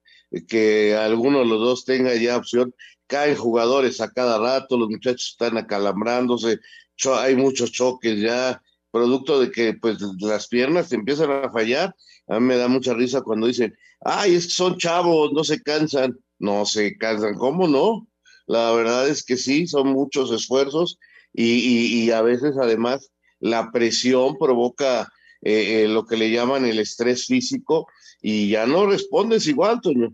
que 0.47 0.95
alguno 0.95 1.41
de 1.41 1.47
los 1.47 1.61
dos 1.61 1.85
tenga 1.85 2.15
ya 2.15 2.37
opción. 2.37 2.75
Caen 3.07 3.37
jugadores 3.37 4.01
a 4.01 4.11
cada 4.11 4.39
rato, 4.39 4.77
los 4.77 4.91
muchachos 4.91 5.31
están 5.31 5.57
acalambrándose, 5.57 6.61
hay 7.07 7.37
muchos 7.37 7.73
choques 7.73 8.21
ya, 8.21 8.63
producto 8.91 9.41
de 9.41 9.51
que 9.51 9.75
pues 9.75 9.99
las 10.21 10.49
piernas 10.49 10.93
empiezan 10.93 11.31
a 11.31 11.51
fallar. 11.51 11.95
A 12.27 12.41
mí 12.41 12.47
me 12.47 12.57
da 12.57 12.69
mucha 12.69 12.93
risa 12.93 13.23
cuando 13.23 13.47
dicen, 13.47 13.75
ay, 14.01 14.35
es 14.35 14.47
que 14.47 14.53
son 14.53 14.77
chavos, 14.77 15.33
no 15.33 15.45
se 15.45 15.63
cansan. 15.63 16.19
No 16.39 16.67
se 16.67 16.97
cansan, 16.97 17.35
¿cómo 17.35 17.67
no? 17.67 18.07
La 18.47 18.71
verdad 18.73 19.09
es 19.09 19.25
que 19.25 19.37
sí, 19.37 19.67
son 19.67 19.89
muchos 19.89 20.31
esfuerzos 20.31 20.99
y, 21.33 22.11
a 22.11 22.23
veces 22.23 22.57
además 22.57 23.11
la 23.41 23.71
presión 23.73 24.37
provoca 24.39 25.13
eh, 25.43 25.83
eh, 25.83 25.89
lo 25.89 26.07
que 26.07 26.17
le 26.17 26.31
llaman 26.31 26.65
el 26.65 26.79
estrés 26.79 27.27
físico 27.27 27.87
y 28.21 28.49
ya 28.49 28.67
no 28.67 28.87
respondes 28.87 29.47
igual, 29.47 29.81
Toño. 29.81 30.13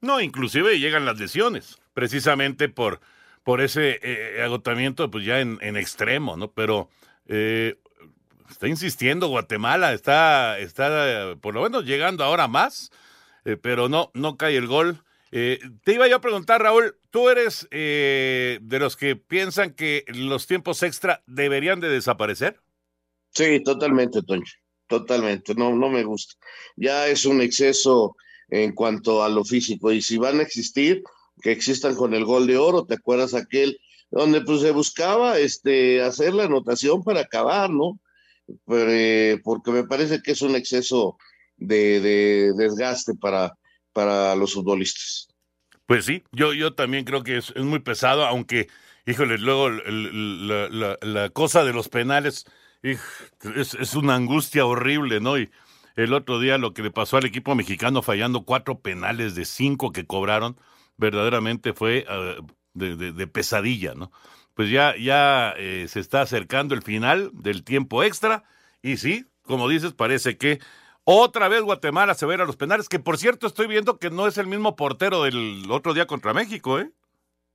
No, 0.00 0.20
inclusive 0.20 0.78
llegan 0.78 1.04
las 1.04 1.18
lesiones, 1.18 1.78
precisamente 1.94 2.68
por, 2.68 3.00
por 3.42 3.60
ese 3.60 3.98
eh, 4.02 4.42
agotamiento, 4.42 5.10
pues 5.10 5.24
ya 5.24 5.40
en, 5.40 5.58
en, 5.62 5.76
extremo, 5.76 6.36
¿no? 6.36 6.52
Pero 6.52 6.88
está 7.26 8.68
insistiendo 8.68 9.28
Guatemala, 9.28 9.92
está, 9.92 10.58
está 10.60 11.34
por 11.40 11.54
lo 11.54 11.62
menos 11.62 11.84
llegando 11.84 12.22
ahora 12.22 12.46
más, 12.46 12.92
pero 13.62 13.88
no, 13.88 14.10
no 14.14 14.36
cae 14.36 14.56
el 14.56 14.66
gol. 14.66 15.02
Eh, 15.32 15.58
te 15.84 15.94
iba 15.94 16.06
yo 16.08 16.16
a 16.16 16.20
preguntar, 16.20 16.62
Raúl, 16.62 16.96
¿tú 17.10 17.28
eres 17.28 17.66
eh, 17.70 18.58
de 18.62 18.78
los 18.78 18.96
que 18.96 19.16
piensan 19.16 19.72
que 19.72 20.04
los 20.08 20.46
tiempos 20.46 20.82
extra 20.82 21.22
deberían 21.26 21.80
de 21.80 21.88
desaparecer? 21.88 22.60
Sí, 23.30 23.62
totalmente, 23.62 24.22
Toño, 24.22 24.44
totalmente, 24.86 25.54
no, 25.54 25.74
no 25.74 25.88
me 25.88 26.04
gusta. 26.04 26.34
Ya 26.76 27.08
es 27.08 27.24
un 27.24 27.40
exceso 27.40 28.16
en 28.48 28.72
cuanto 28.72 29.22
a 29.22 29.28
lo 29.28 29.44
físico 29.44 29.92
y 29.92 30.02
si 30.02 30.16
van 30.18 30.40
a 30.40 30.42
existir, 30.42 31.02
que 31.42 31.52
existan 31.52 31.94
con 31.94 32.14
el 32.14 32.24
gol 32.24 32.46
de 32.46 32.56
oro, 32.56 32.86
¿te 32.86 32.94
acuerdas 32.94 33.34
aquel 33.34 33.78
donde 34.10 34.40
pues 34.40 34.60
se 34.60 34.70
buscaba 34.70 35.38
este, 35.38 36.00
hacer 36.02 36.32
la 36.32 36.44
anotación 36.44 37.02
para 37.02 37.20
acabar, 37.20 37.70
¿no? 37.70 37.98
Eh, 38.68 39.40
porque 39.42 39.72
me 39.72 39.84
parece 39.84 40.22
que 40.22 40.32
es 40.32 40.42
un 40.42 40.54
exceso 40.54 41.18
de 41.56 42.52
desgaste 42.56 43.14
para, 43.14 43.58
para 43.92 44.36
los 44.36 44.54
futbolistas. 44.54 45.28
Pues 45.86 46.04
sí, 46.04 46.22
yo, 46.32 46.52
yo 46.52 46.74
también 46.74 47.04
creo 47.04 47.22
que 47.22 47.38
es, 47.38 47.54
muy 47.56 47.80
pesado, 47.80 48.24
aunque, 48.24 48.68
híjole, 49.06 49.38
luego 49.38 49.70
la, 49.70 51.30
cosa 51.30 51.64
de 51.64 51.72
los 51.72 51.88
penales 51.88 52.44
es, 52.82 53.94
una 53.94 54.14
angustia 54.14 54.66
horrible, 54.66 55.20
¿no? 55.20 55.38
Y 55.38 55.50
el 55.96 56.12
otro 56.12 56.40
día 56.40 56.58
lo 56.58 56.74
que 56.74 56.82
le 56.82 56.90
pasó 56.90 57.16
al 57.16 57.24
equipo 57.24 57.54
mexicano 57.54 58.02
fallando 58.02 58.44
cuatro 58.44 58.80
penales 58.80 59.34
de 59.34 59.44
cinco 59.44 59.92
que 59.92 60.06
cobraron, 60.06 60.58
verdaderamente 60.96 61.72
fue 61.72 62.06
ah, 62.08 62.36
de, 62.74 63.26
pesadilla, 63.26 63.94
¿no? 63.94 64.10
Pues 64.54 64.70
ya, 64.70 64.96
ya 64.96 65.52
eh, 65.58 65.86
se 65.88 66.00
está 66.00 66.22
acercando 66.22 66.74
el 66.74 66.82
final 66.82 67.30
del 67.34 67.62
tiempo 67.62 68.02
extra 68.02 68.44
y 68.82 68.96
sí, 68.96 69.26
como 69.42 69.68
dices, 69.68 69.92
parece 69.92 70.38
que 70.38 70.60
otra 71.04 71.48
vez 71.48 71.62
Guatemala 71.62 72.14
se 72.14 72.26
va 72.26 72.34
a 72.34 72.42
a 72.42 72.46
los 72.46 72.56
penales, 72.56 72.88
que 72.88 72.98
por 72.98 73.16
cierto 73.18 73.46
estoy 73.46 73.66
viendo 73.66 73.98
que 73.98 74.10
no 74.10 74.26
es 74.26 74.38
el 74.38 74.46
mismo 74.46 74.74
portero 74.74 75.22
del 75.22 75.70
otro 75.70 75.94
día 75.94 76.06
contra 76.06 76.34
México, 76.34 76.80
¿eh? 76.80 76.90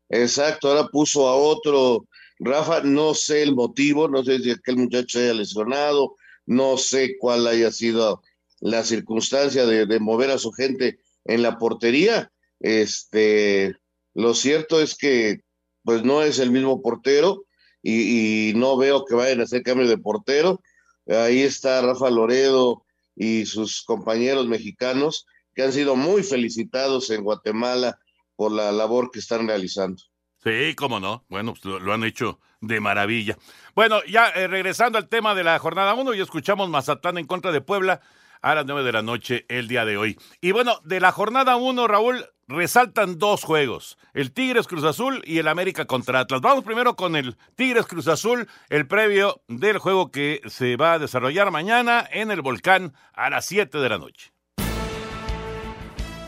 Exacto, 0.10 0.70
ahora 0.70 0.88
puso 0.88 1.28
a 1.28 1.36
otro. 1.36 2.06
Rafa, 2.44 2.82
no 2.82 3.14
sé 3.14 3.44
el 3.44 3.56
motivo, 3.56 4.08
no 4.08 4.24
sé 4.24 4.40
si 4.40 4.52
aquel 4.52 4.78
muchacho 4.78 5.20
haya 5.20 5.34
lesionado, 5.34 6.16
no 6.46 6.78
sé 6.78 7.16
cuál 7.20 7.48
haya 7.48 7.72
sido 7.72 8.22
la 8.60 8.84
circunstancia 8.84 9.66
de, 9.66 10.00
mover 10.00 10.32
a 10.32 10.38
su 10.38 10.52
gente 10.52 11.00
en 11.26 11.42
la 11.44 11.58
portería. 11.58 12.32
Este, 12.60 13.76
lo 14.14 14.34
cierto 14.34 14.82
es 14.82 14.96
que 14.96 15.42
pues 15.84 16.04
no 16.04 16.22
es 16.24 16.40
el 16.40 16.52
mismo 16.52 16.82
portero 16.82 17.46
y, 17.82 18.50
y 18.50 18.54
no 18.54 18.78
veo 18.78 19.06
que 19.06 19.16
vayan 19.16 19.40
a 19.40 19.44
hacer 19.44 19.64
cambio 19.64 19.88
de 19.88 19.98
portero. 19.98 20.62
Ahí 21.08 21.42
está 21.42 21.82
Rafa 21.82 22.10
Loredo, 22.10 22.84
y 23.16 23.46
sus 23.46 23.84
compañeros 23.84 24.48
mexicanos 24.48 25.26
que 25.54 25.64
han 25.64 25.74
sido 25.74 25.96
muy 25.96 26.24
felicitados 26.24 27.10
en 27.10 27.24
Guatemala 27.24 28.00
por 28.36 28.52
la 28.52 28.72
labor 28.72 29.12
que 29.12 29.20
están 29.20 29.48
realizando. 29.48 30.02
Sí, 30.44 30.74
cómo 30.76 31.00
no. 31.00 31.24
Bueno, 31.30 31.54
pues 31.54 31.82
lo, 31.82 31.94
han 31.94 32.04
hecho 32.04 32.40
de 32.62 32.80
maravilla. 32.80 33.38
Bueno, 33.76 34.04
ya 34.06 34.30
eh, 34.30 34.48
regresando 34.48 34.98
al 34.98 35.08
tema 35.08 35.36
de 35.36 35.44
la 35.44 35.60
jornada 35.60 35.94
1, 35.94 36.14
ya 36.16 36.24
escuchamos 36.24 36.70
Mazatán 36.70 37.18
en 37.18 37.28
contra 37.28 37.52
de 37.52 37.62
Puebla 37.62 38.02
a 38.42 38.56
las 38.56 38.66
9 38.66 38.84
de 38.84 38.92
la 38.92 39.04
noche 39.04 39.46
el 39.50 39.68
día 39.68 39.86
de 39.86 39.98
hoy. 39.98 40.18
Y 40.42 40.52
bueno, 40.52 40.80
de 40.84 41.00
la 41.00 41.12
jornada 41.12 41.58
1, 41.58 41.88
Raúl, 41.88 42.26
resaltan 42.48 43.20
dos 43.20 43.44
juegos, 43.44 44.00
el 44.14 44.32
Tigres 44.32 44.68
Cruz 44.68 44.84
Azul 44.84 45.22
y 45.26 45.38
el 45.38 45.48
América 45.48 45.86
contra 45.86 46.20
Atlas. 46.20 46.42
Vamos 46.42 46.64
primero 46.64 46.96
con 46.96 47.16
el 47.16 47.38
Tigres 47.56 47.86
Cruz 47.86 48.08
Azul, 48.08 48.48
el 48.70 48.88
previo 48.88 49.42
del 49.48 49.78
juego 49.78 50.12
que 50.12 50.42
se 50.48 50.76
va 50.76 50.94
a 50.94 51.00
desarrollar 51.00 51.52
mañana 51.52 52.08
en 52.12 52.32
el 52.32 52.42
Volcán 52.42 52.94
a 53.14 53.30
las 53.30 53.46
7 53.46 53.78
de 53.78 53.90
la 53.90 54.00
noche. 54.00 54.32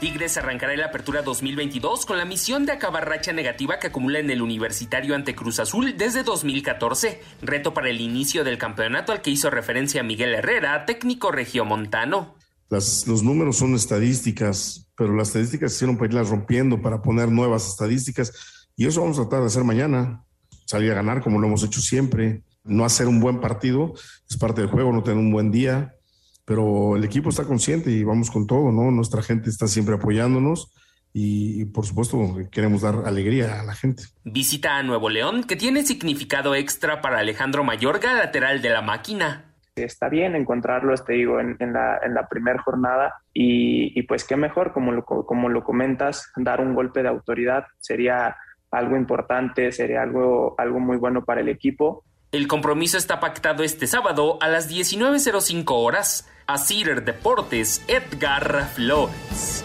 Tigres 0.03 0.35
arrancará 0.35 0.75
la 0.75 0.87
apertura 0.87 1.21
2022 1.21 2.05
con 2.05 2.17
la 2.17 2.25
misión 2.25 2.65
de 2.65 2.73
acabar 2.73 3.07
racha 3.07 3.31
negativa 3.31 3.79
que 3.79 3.87
acumula 3.87 4.19
en 4.19 4.29
el 4.29 4.41
universitario 4.41 5.15
ante 5.15 5.33
Cruz 5.33 5.61
Azul 5.61 5.95
desde 5.97 6.23
2014, 6.23 7.21
reto 7.41 7.73
para 7.73 7.89
el 7.89 8.01
inicio 8.01 8.43
del 8.43 8.57
campeonato 8.57 9.13
al 9.13 9.21
que 9.21 9.29
hizo 9.29 9.49
referencia 9.49 10.03
Miguel 10.03 10.35
Herrera, 10.35 10.85
técnico 10.85 11.31
regiomontano. 11.31 12.35
Los 12.69 13.23
números 13.23 13.55
son 13.55 13.75
estadísticas, 13.75 14.91
pero 14.97 15.15
las 15.15 15.29
estadísticas 15.29 15.73
hicieron 15.73 15.95
para 15.95 16.09
irlas 16.09 16.27
rompiendo, 16.27 16.81
para 16.81 17.01
poner 17.01 17.29
nuevas 17.29 17.69
estadísticas, 17.69 18.67
y 18.75 18.87
eso 18.87 18.99
vamos 18.99 19.17
a 19.19 19.21
tratar 19.21 19.39
de 19.39 19.45
hacer 19.45 19.63
mañana, 19.63 20.25
salir 20.65 20.91
a 20.91 20.95
ganar 20.95 21.21
como 21.23 21.39
lo 21.39 21.47
hemos 21.47 21.63
hecho 21.63 21.79
siempre, 21.79 22.43
no 22.65 22.83
hacer 22.83 23.07
un 23.07 23.21
buen 23.21 23.39
partido, 23.39 23.93
es 24.29 24.35
parte 24.35 24.59
del 24.59 24.69
juego, 24.69 24.91
no 24.91 25.01
tener 25.01 25.19
un 25.19 25.31
buen 25.31 25.49
día, 25.49 25.95
pero 26.45 26.95
el 26.95 27.03
equipo 27.03 27.29
está 27.29 27.45
consciente 27.45 27.91
y 27.91 28.03
vamos 28.03 28.29
con 28.29 28.47
todo, 28.47 28.71
¿no? 28.71 28.91
Nuestra 28.91 29.21
gente 29.21 29.49
está 29.49 29.67
siempre 29.67 29.95
apoyándonos 29.95 30.73
y, 31.13 31.65
por 31.65 31.85
supuesto 31.85 32.17
queremos 32.51 32.81
dar 32.81 33.03
alegría 33.05 33.61
a 33.61 33.63
la 33.63 33.75
gente. 33.75 34.03
Visita 34.23 34.77
a 34.77 34.83
Nuevo 34.83 35.09
León, 35.09 35.43
que 35.43 35.55
tiene 35.55 35.83
significado 35.83 36.55
extra 36.55 37.01
para 37.01 37.19
Alejandro 37.19 37.63
Mayorga, 37.63 38.13
lateral 38.13 38.61
de 38.61 38.69
la 38.71 38.81
máquina. 38.81 39.53
Está 39.75 40.09
bien 40.09 40.35
encontrarlo, 40.35 40.93
te 40.95 41.13
digo, 41.13 41.39
en, 41.39 41.57
la, 41.73 41.99
en 42.03 42.13
la 42.13 42.27
primera 42.27 42.61
jornada 42.61 43.13
y, 43.33 44.01
pues 44.03 44.23
qué 44.23 44.35
mejor, 44.35 44.73
como 44.73 44.91
lo, 44.91 45.03
como 45.03 45.49
lo 45.49 45.63
comentas, 45.63 46.31
dar 46.35 46.61
un 46.61 46.75
golpe 46.75 47.01
de 47.01 47.09
autoridad 47.09 47.65
sería 47.79 48.35
algo 48.69 48.97
importante, 48.97 49.71
sería 49.71 50.01
algo, 50.01 50.55
algo 50.57 50.79
muy 50.79 50.97
bueno 50.97 51.23
para 51.23 51.41
el 51.41 51.49
equipo. 51.49 52.03
El 52.31 52.47
compromiso 52.47 52.97
está 52.97 53.19
pactado 53.19 53.63
este 53.63 53.85
sábado 53.85 54.39
a 54.41 54.47
las 54.47 54.69
19.05 54.69 55.63
horas 55.69 56.27
a 56.47 56.57
Cider 56.57 57.03
Deportes 57.03 57.83
Edgar 57.87 58.69
Flores. 58.73 59.63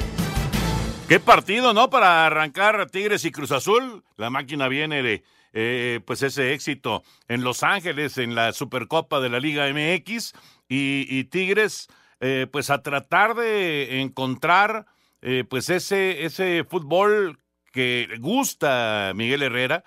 Qué 1.08 1.20
partido, 1.20 1.72
¿no? 1.72 1.90
Para 1.90 2.26
arrancar 2.26 2.90
Tigres 2.90 3.24
y 3.24 3.32
Cruz 3.32 3.50
Azul. 3.50 4.04
La 4.16 4.30
máquina 4.30 4.68
viene 4.68 5.02
de 5.02 5.24
eh, 5.52 6.00
pues 6.06 6.22
ese 6.22 6.52
éxito 6.52 7.02
en 7.28 7.42
Los 7.42 7.62
Ángeles, 7.62 8.18
en 8.18 8.34
la 8.34 8.52
Supercopa 8.52 9.20
de 9.20 9.30
la 9.30 9.40
Liga 9.40 9.66
MX. 9.72 10.34
Y, 10.68 11.24
Tigres, 11.24 11.88
eh, 12.20 12.46
pues 12.50 12.68
a 12.68 12.82
tratar 12.82 13.34
de 13.34 14.00
encontrar 14.02 14.86
eh, 15.22 15.44
pues 15.48 15.70
ese, 15.70 16.24
ese 16.26 16.64
fútbol 16.68 17.38
que 17.72 18.08
gusta 18.20 19.12
Miguel 19.14 19.42
Herrera. 19.42 19.84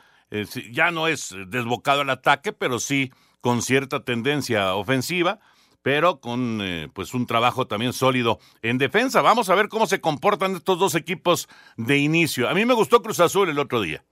ya 0.71 0.91
no 0.91 1.07
es 1.07 1.35
desbocado 1.47 2.01
al 2.01 2.09
ataque, 2.09 2.51
pero 2.51 2.79
sí 2.79 3.11
con 3.41 3.61
cierta 3.61 4.03
tendencia 4.03 4.75
ofensiva 4.75 5.39
pero 5.81 6.19
con 6.19 6.59
eh, 6.61 6.89
pues 6.93 7.13
un 7.13 7.25
trabajo 7.25 7.67
también 7.67 7.93
sólido 7.93 8.39
en 8.61 8.77
defensa. 8.77 9.21
Vamos 9.21 9.49
a 9.49 9.55
ver 9.55 9.67
cómo 9.67 9.87
se 9.87 10.01
comportan 10.01 10.55
estos 10.55 10.79
dos 10.79 10.95
equipos 10.95 11.47
de 11.77 11.97
inicio. 11.97 12.49
A 12.49 12.53
mí 12.53 12.65
me 12.65 12.73
gustó 12.73 13.01
Cruz 13.01 13.19
Azul 13.19 13.49
el 13.49 13.59
otro 13.59 13.81
día. 13.81 14.03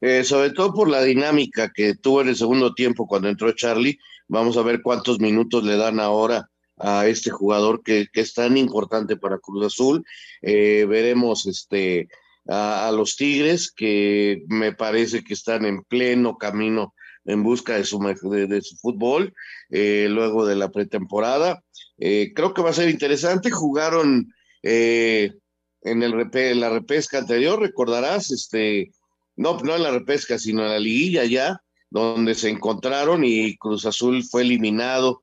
Eh, 0.00 0.22
sobre 0.22 0.50
todo 0.50 0.72
por 0.72 0.88
la 0.88 1.02
dinámica 1.02 1.72
que 1.74 1.94
tuvo 1.94 2.22
en 2.22 2.28
el 2.28 2.36
segundo 2.36 2.74
tiempo 2.74 3.06
cuando 3.06 3.28
entró 3.28 3.50
Charlie. 3.52 3.98
Vamos 4.28 4.56
a 4.56 4.62
ver 4.62 4.80
cuántos 4.82 5.18
minutos 5.18 5.64
le 5.64 5.76
dan 5.76 5.98
ahora 5.98 6.48
a 6.76 7.08
este 7.08 7.30
jugador 7.30 7.82
que, 7.82 8.06
es 8.12 8.34
tan 8.34 8.56
importante 8.56 9.16
para 9.16 9.38
Cruz 9.38 9.66
Azul. 9.66 10.04
Eh, 10.42 10.86
veremos 10.88 11.46
este 11.46 12.08
a, 12.46 12.90
los 12.94 13.16
Tigres 13.16 13.72
que 13.72 14.44
me 14.48 14.72
parece 14.72 15.24
que 15.24 15.34
están 15.34 15.64
en 15.64 15.82
pleno 15.82 16.38
camino 16.38 16.94
en 17.28 17.42
busca 17.42 17.76
de 17.76 17.84
su, 17.84 17.98
de, 18.00 18.62
su 18.62 18.76
fútbol, 18.78 19.34
eh, 19.68 20.06
luego 20.08 20.46
de 20.46 20.56
la 20.56 20.70
pretemporada. 20.70 21.62
Eh, 21.98 22.32
creo 22.34 22.54
que 22.54 22.62
va 22.62 22.70
a 22.70 22.72
ser 22.72 22.88
interesante. 22.88 23.50
Jugaron 23.50 24.32
eh, 24.62 25.34
en, 25.82 26.02
el 26.02 26.30
la 26.58 26.70
repesca 26.70 27.18
anterior, 27.18 27.60
recordarás, 27.60 28.30
este, 28.30 28.92
no, 29.36 29.58
no 29.60 29.76
en 29.76 29.82
la 29.82 29.90
repesca, 29.90 30.38
sino 30.38 30.62
en 30.62 30.70
la 30.70 30.78
liguilla 30.78 31.26
ya, 31.26 31.60
donde 31.90 32.34
se 32.34 32.48
encontraron 32.48 33.24
y 33.24 33.58
Cruz 33.58 33.84
Azul 33.84 34.24
fue 34.24 34.42
eliminado 34.42 35.22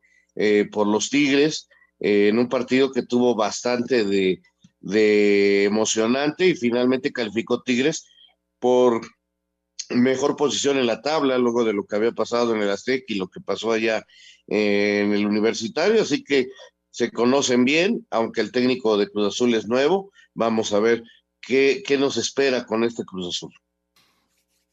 por 0.72 0.86
los 0.86 1.10
Tigres 1.10 1.70
en 2.00 2.38
un 2.38 2.50
partido 2.50 2.92
que 2.92 3.04
tuvo 3.04 3.36
bastante 3.36 4.04
de, 4.04 4.42
de 4.82 5.64
emocionante 5.64 6.46
y 6.48 6.56
finalmente 6.56 7.14
calificó 7.14 7.62
Tigres 7.64 8.06
por 8.60 9.02
mejor 9.90 10.36
posición 10.36 10.78
en 10.78 10.88
la 10.88 11.02
tabla 11.02 11.38
luego 11.38 11.64
de 11.64 11.74
lo 11.74 11.86
que 11.86 11.96
había 11.96 12.12
pasado 12.12 12.56
en 12.56 12.62
el 12.62 12.70
Aztec 12.70 13.04
y 13.08 13.16
lo 13.16 13.28
que 13.28 13.42
pasó 13.42 13.72
allá 13.72 14.06
en 14.48 15.14
el 15.14 15.26
universitario, 15.26 16.02
así 16.02 16.24
que 16.24 16.48
se 16.92 17.12
conocen 17.12 17.66
bien, 17.66 18.06
aunque 18.10 18.42
el 18.42 18.52
técnico 18.52 18.98
de 18.98 19.10
Cruz 19.10 19.28
Azul 19.28 19.54
es 19.54 19.68
nuevo, 19.68 20.12
vamos 20.34 20.72
a 20.74 20.80
ver 20.80 21.04
qué, 21.42 21.84
qué 21.86 21.98
nos 21.98 22.18
espera 22.18 22.66
con 22.66 22.84
este 22.84 23.04
Cruz 23.04 23.36
Azul. 23.36 23.54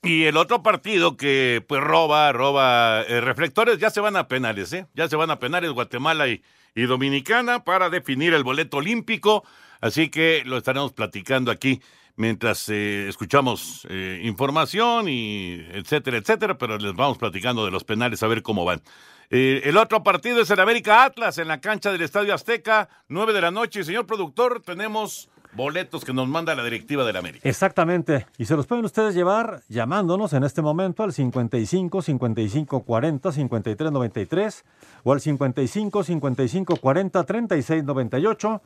Y 0.04 0.24
el 0.24 0.36
otro 0.36 0.62
partido 0.62 1.16
que 1.16 1.64
pues 1.66 1.80
roba, 1.80 2.32
roba 2.32 3.02
eh, 3.02 3.20
reflectores, 3.20 3.78
ya 3.78 3.90
se 3.90 4.00
van 4.00 4.16
a 4.16 4.26
penales, 4.26 4.72
¿eh? 4.72 4.86
Ya 4.94 5.08
se 5.08 5.16
van 5.16 5.30
a 5.30 5.38
penales 5.38 5.70
Guatemala 5.70 6.28
y, 6.28 6.42
y 6.74 6.82
Dominicana 6.82 7.62
para 7.64 7.88
definir 7.88 8.34
el 8.34 8.42
boleto 8.42 8.78
olímpico. 8.78 9.44
Así 9.80 10.08
que 10.08 10.42
lo 10.44 10.58
estaremos 10.58 10.92
platicando 10.92 11.50
aquí 11.50 11.80
mientras 12.16 12.68
eh, 12.68 13.08
escuchamos 13.08 13.86
eh, 13.88 14.20
información 14.24 15.08
y 15.08 15.64
etcétera, 15.72 16.18
etcétera, 16.18 16.58
pero 16.58 16.78
les 16.78 16.94
vamos 16.94 17.18
platicando 17.18 17.64
de 17.64 17.70
los 17.70 17.84
penales 17.84 18.22
a 18.22 18.26
ver 18.26 18.42
cómo 18.42 18.64
van. 18.64 18.82
Eh, 19.30 19.62
el 19.64 19.78
otro 19.78 20.02
partido 20.02 20.42
es 20.42 20.50
el 20.50 20.60
América 20.60 21.04
Atlas 21.04 21.38
en 21.38 21.48
la 21.48 21.60
cancha 21.60 21.90
del 21.90 22.02
Estadio 22.02 22.34
Azteca, 22.34 22.88
9 23.08 23.32
de 23.32 23.40
la 23.40 23.50
noche. 23.50 23.82
Señor 23.82 24.06
productor, 24.06 24.60
tenemos 24.60 25.30
boletos 25.54 26.04
que 26.04 26.12
nos 26.12 26.28
manda 26.28 26.54
la 26.54 26.64
directiva 26.64 27.04
del 27.04 27.16
América. 27.16 27.48
Exactamente. 27.48 28.26
Y 28.36 28.44
se 28.44 28.56
los 28.56 28.66
pueden 28.66 28.84
ustedes 28.84 29.14
llevar 29.14 29.62
llamándonos 29.68 30.34
en 30.34 30.44
este 30.44 30.60
momento 30.60 31.02
al 31.02 31.14
55 31.14 32.02
55 32.02 32.80
40 32.82 33.32
53 33.32 33.92
93 33.92 34.64
o 35.02 35.12
al 35.12 35.20
55 35.20 36.04
55 36.04 36.76
40 36.76 37.24
36 37.24 37.84
98. 37.84 38.62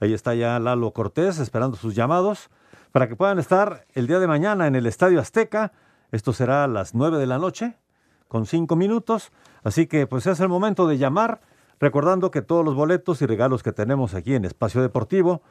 Ahí 0.00 0.12
está 0.12 0.34
ya 0.34 0.58
Lalo 0.58 0.90
Cortés 0.92 1.38
esperando 1.38 1.76
sus 1.76 1.94
llamados 1.94 2.50
para 2.92 3.08
que 3.08 3.16
puedan 3.16 3.38
estar 3.38 3.86
el 3.94 4.06
día 4.06 4.18
de 4.18 4.26
mañana 4.26 4.66
en 4.66 4.74
el 4.74 4.86
Estadio 4.86 5.20
Azteca. 5.20 5.72
Esto 6.12 6.32
será 6.32 6.64
a 6.64 6.68
las 6.68 6.94
9 6.94 7.18
de 7.18 7.26
la 7.26 7.38
noche 7.38 7.76
con 8.28 8.46
5 8.46 8.76
minutos. 8.76 9.32
Así 9.62 9.86
que 9.86 10.06
pues 10.06 10.26
es 10.26 10.40
el 10.40 10.48
momento 10.48 10.86
de 10.86 10.98
llamar, 10.98 11.40
recordando 11.78 12.30
que 12.30 12.42
todos 12.42 12.64
los 12.64 12.74
boletos 12.74 13.22
y 13.22 13.26
regalos 13.26 13.62
que 13.62 13.72
tenemos 13.72 14.14
aquí 14.14 14.34
en 14.34 14.44
Espacio 14.44 14.82
Deportivo 14.82 15.42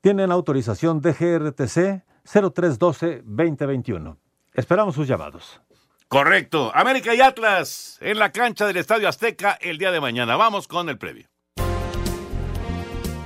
tienen 0.00 0.30
autorización 0.30 1.00
de 1.00 1.12
GRTC 1.12 2.04
0312-2021. 2.24 4.16
Esperamos 4.54 4.94
sus 4.94 5.08
llamados. 5.08 5.60
Correcto. 6.08 6.70
América 6.74 7.14
y 7.14 7.20
Atlas 7.20 7.98
en 8.00 8.18
la 8.18 8.32
cancha 8.32 8.66
del 8.66 8.78
Estadio 8.78 9.08
Azteca 9.08 9.58
el 9.60 9.78
día 9.78 9.90
de 9.90 10.00
mañana. 10.00 10.36
Vamos 10.36 10.66
con 10.68 10.88
el 10.88 10.98
previo. 10.98 11.28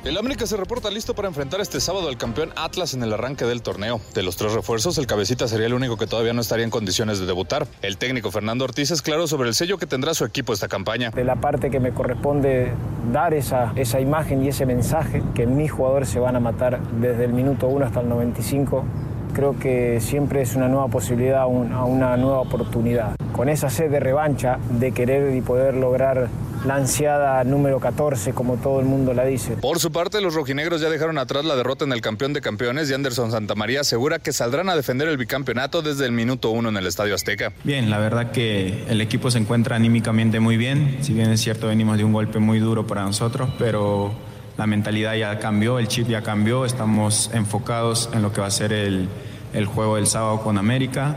El 0.04 0.18
América 0.18 0.48
se 0.48 0.56
reporta 0.56 0.90
listo 0.90 1.14
para 1.14 1.28
enfrentar 1.28 1.60
este 1.60 1.78
sábado 1.78 2.08
al 2.08 2.16
campeón 2.16 2.50
Atlas 2.56 2.92
en 2.92 3.04
el 3.04 3.12
arranque 3.12 3.44
del 3.44 3.62
torneo. 3.62 4.00
De 4.14 4.24
los 4.24 4.36
tres 4.36 4.52
refuerzos, 4.52 4.98
el 4.98 5.06
cabecita 5.06 5.46
sería 5.46 5.66
el 5.66 5.74
único 5.74 5.96
que 5.96 6.08
todavía 6.08 6.32
no 6.32 6.40
estaría 6.40 6.64
en 6.64 6.70
condiciones 6.70 7.20
de 7.20 7.26
debutar. 7.26 7.68
El 7.82 7.98
técnico 7.98 8.32
Fernando 8.32 8.64
Ortiz 8.64 8.90
es 8.90 9.00
claro 9.00 9.28
sobre 9.28 9.48
el 9.48 9.54
sello 9.54 9.78
que 9.78 9.86
tendrá 9.86 10.12
su 10.14 10.24
equipo 10.24 10.52
esta 10.52 10.66
campaña. 10.66 11.10
De 11.10 11.22
la 11.22 11.36
parte 11.36 11.70
que 11.70 11.78
me 11.78 11.92
corresponde 11.92 12.72
dar 13.12 13.32
esa, 13.32 13.72
esa 13.76 14.00
imagen 14.00 14.44
y 14.44 14.48
ese 14.48 14.66
mensaje 14.66 15.22
que 15.36 15.46
mis 15.46 15.70
jugadores 15.70 16.08
se 16.08 16.18
van 16.18 16.34
a 16.34 16.40
matar 16.40 16.80
desde 17.00 17.26
el 17.26 17.32
minuto 17.32 17.68
1 17.68 17.86
hasta 17.86 18.00
el 18.00 18.08
95 18.08 18.84
creo 19.32 19.58
que 19.58 20.00
siempre 20.00 20.42
es 20.42 20.54
una 20.54 20.68
nueva 20.68 20.88
posibilidad, 20.88 21.46
una, 21.46 21.84
una 21.84 22.16
nueva 22.16 22.40
oportunidad. 22.40 23.16
Con 23.32 23.48
esa 23.48 23.70
sed 23.70 23.90
de 23.90 24.00
revancha, 24.00 24.58
de 24.78 24.92
querer 24.92 25.34
y 25.34 25.40
poder 25.40 25.74
lograr 25.74 26.28
la 26.64 26.76
ansiada 26.76 27.42
número 27.44 27.80
14, 27.80 28.32
como 28.32 28.56
todo 28.56 28.78
el 28.80 28.86
mundo 28.86 29.14
la 29.14 29.24
dice. 29.24 29.56
Por 29.56 29.80
su 29.80 29.90
parte, 29.90 30.20
los 30.20 30.34
rojinegros 30.34 30.80
ya 30.80 30.88
dejaron 30.90 31.18
atrás 31.18 31.44
la 31.44 31.56
derrota 31.56 31.84
en 31.84 31.92
el 31.92 32.00
campeón 32.00 32.32
de 32.32 32.40
campeones 32.40 32.90
y 32.90 32.94
Anderson 32.94 33.30
Santamaría 33.30 33.80
asegura 33.80 34.18
que 34.18 34.32
saldrán 34.32 34.68
a 34.68 34.76
defender 34.76 35.08
el 35.08 35.16
bicampeonato 35.16 35.82
desde 35.82 36.06
el 36.06 36.12
minuto 36.12 36.50
uno 36.50 36.68
en 36.68 36.76
el 36.76 36.86
Estadio 36.86 37.14
Azteca. 37.14 37.52
Bien, 37.64 37.90
la 37.90 37.98
verdad 37.98 38.30
que 38.30 38.84
el 38.88 39.00
equipo 39.00 39.30
se 39.30 39.38
encuentra 39.38 39.76
anímicamente 39.76 40.40
muy 40.40 40.56
bien, 40.56 40.98
si 41.00 41.12
bien 41.12 41.30
es 41.30 41.40
cierto 41.40 41.66
venimos 41.66 41.98
de 41.98 42.04
un 42.04 42.12
golpe 42.12 42.38
muy 42.38 42.60
duro 42.60 42.86
para 42.86 43.02
nosotros, 43.02 43.50
pero 43.58 44.12
la 44.56 44.66
mentalidad 44.66 45.14
ya 45.14 45.38
cambió, 45.38 45.78
el 45.78 45.88
chip 45.88 46.08
ya 46.08 46.22
cambió, 46.22 46.64
estamos 46.64 47.30
enfocados 47.32 48.10
en 48.12 48.22
lo 48.22 48.32
que 48.32 48.40
va 48.40 48.46
a 48.46 48.50
ser 48.50 48.72
el, 48.72 49.08
el 49.52 49.66
juego 49.66 49.96
del 49.96 50.06
sábado 50.06 50.42
con 50.42 50.58
América 50.58 51.16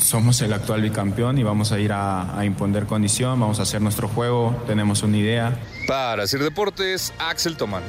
somos 0.00 0.40
el 0.40 0.52
actual 0.52 0.82
bicampeón 0.82 1.38
y 1.38 1.42
vamos 1.42 1.72
a 1.72 1.78
ir 1.78 1.92
a, 1.92 2.38
a, 2.38 2.44
imponer 2.44 2.86
condición, 2.86 3.38
vamos 3.38 3.60
a 3.60 3.62
hacer 3.62 3.80
nuestro 3.80 4.08
juego, 4.08 4.60
tenemos 4.66 5.02
una 5.02 5.18
idea. 5.18 5.58
Para 5.86 6.24
hacer 6.24 6.42
deportes, 6.42 7.12
Axel 7.18 7.56
Tomán. 7.56 7.82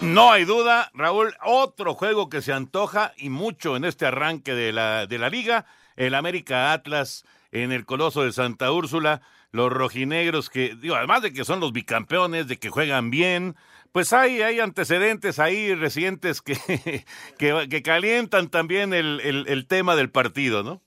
No 0.00 0.30
hay 0.30 0.44
duda, 0.44 0.90
Raúl, 0.94 1.34
otro 1.44 1.94
juego 1.94 2.28
que 2.28 2.42
se 2.42 2.52
antoja 2.52 3.12
y 3.16 3.30
mucho 3.30 3.76
en 3.76 3.84
este 3.84 4.06
arranque 4.06 4.54
de 4.54 4.72
la, 4.72 5.06
de 5.06 5.18
la 5.18 5.30
liga, 5.30 5.66
el 5.96 6.14
América 6.14 6.72
Atlas 6.72 7.24
en 7.50 7.72
el 7.72 7.86
Coloso 7.86 8.22
de 8.22 8.32
Santa 8.32 8.70
Úrsula, 8.70 9.22
los 9.56 9.72
rojinegros 9.72 10.50
que, 10.50 10.76
digo, 10.80 10.94
además 10.94 11.22
de 11.22 11.32
que 11.32 11.44
son 11.44 11.60
los 11.60 11.72
bicampeones, 11.72 12.46
de 12.46 12.58
que 12.58 12.70
juegan 12.70 13.10
bien, 13.10 13.56
pues 13.92 14.12
hay, 14.12 14.42
hay 14.42 14.60
antecedentes 14.60 15.38
ahí 15.38 15.74
recientes 15.74 16.42
que, 16.42 17.04
que, 17.38 17.82
calientan 17.82 18.50
también 18.50 18.92
el, 18.92 19.20
el, 19.20 19.48
el, 19.48 19.66
tema 19.66 19.96
del 19.96 20.10
partido, 20.10 20.62
¿no? 20.62 20.82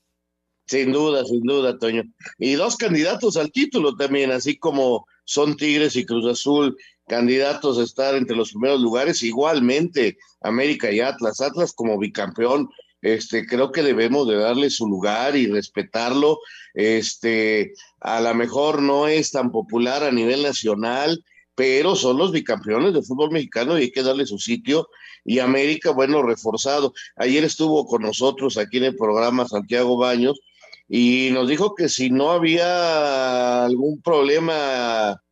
Sin 0.66 0.92
duda, 0.92 1.24
sin 1.24 1.42
duda, 1.42 1.76
Toño. 1.78 2.04
Y 2.38 2.54
dos 2.54 2.76
candidatos 2.76 3.36
al 3.36 3.50
título 3.50 3.96
también, 3.96 4.30
así 4.30 4.56
como 4.56 5.06
son 5.24 5.56
Tigres 5.56 5.96
y 5.96 6.06
Cruz 6.06 6.26
Azul, 6.26 6.76
candidatos 7.08 7.78
a 7.78 7.82
estar 7.82 8.14
entre 8.14 8.36
los 8.36 8.52
primeros 8.52 8.80
lugares, 8.80 9.24
igualmente 9.24 10.16
América 10.42 10.92
y 10.92 11.00
Atlas. 11.00 11.40
Atlas 11.40 11.72
como 11.72 11.98
bicampeón, 11.98 12.68
este, 13.02 13.46
creo 13.46 13.72
que 13.72 13.82
debemos 13.82 14.28
de 14.28 14.36
darle 14.36 14.70
su 14.70 14.86
lugar 14.86 15.36
y 15.36 15.46
respetarlo. 15.46 16.38
Este, 16.74 17.72
a 18.00 18.20
lo 18.20 18.34
mejor 18.34 18.82
no 18.82 19.08
es 19.08 19.30
tan 19.30 19.50
popular 19.50 20.04
a 20.04 20.12
nivel 20.12 20.42
nacional, 20.42 21.24
pero 21.54 21.96
son 21.96 22.18
los 22.18 22.32
bicampeones 22.32 22.94
de 22.94 23.02
fútbol 23.02 23.30
mexicano 23.30 23.78
y 23.78 23.82
hay 23.82 23.90
que 23.90 24.02
darle 24.02 24.26
su 24.26 24.38
sitio. 24.38 24.88
Y 25.24 25.38
América, 25.38 25.90
bueno, 25.90 26.22
reforzado. 26.22 26.92
Ayer 27.16 27.44
estuvo 27.44 27.86
con 27.86 28.02
nosotros 28.02 28.56
aquí 28.56 28.78
en 28.78 28.84
el 28.84 28.96
programa 28.96 29.46
Santiago 29.46 29.96
Baños 29.96 30.40
y 30.88 31.30
nos 31.32 31.48
dijo 31.48 31.74
que 31.74 31.88
si 31.88 32.10
no 32.10 32.32
había 32.32 33.64
algún 33.64 34.00
problema 34.02 35.22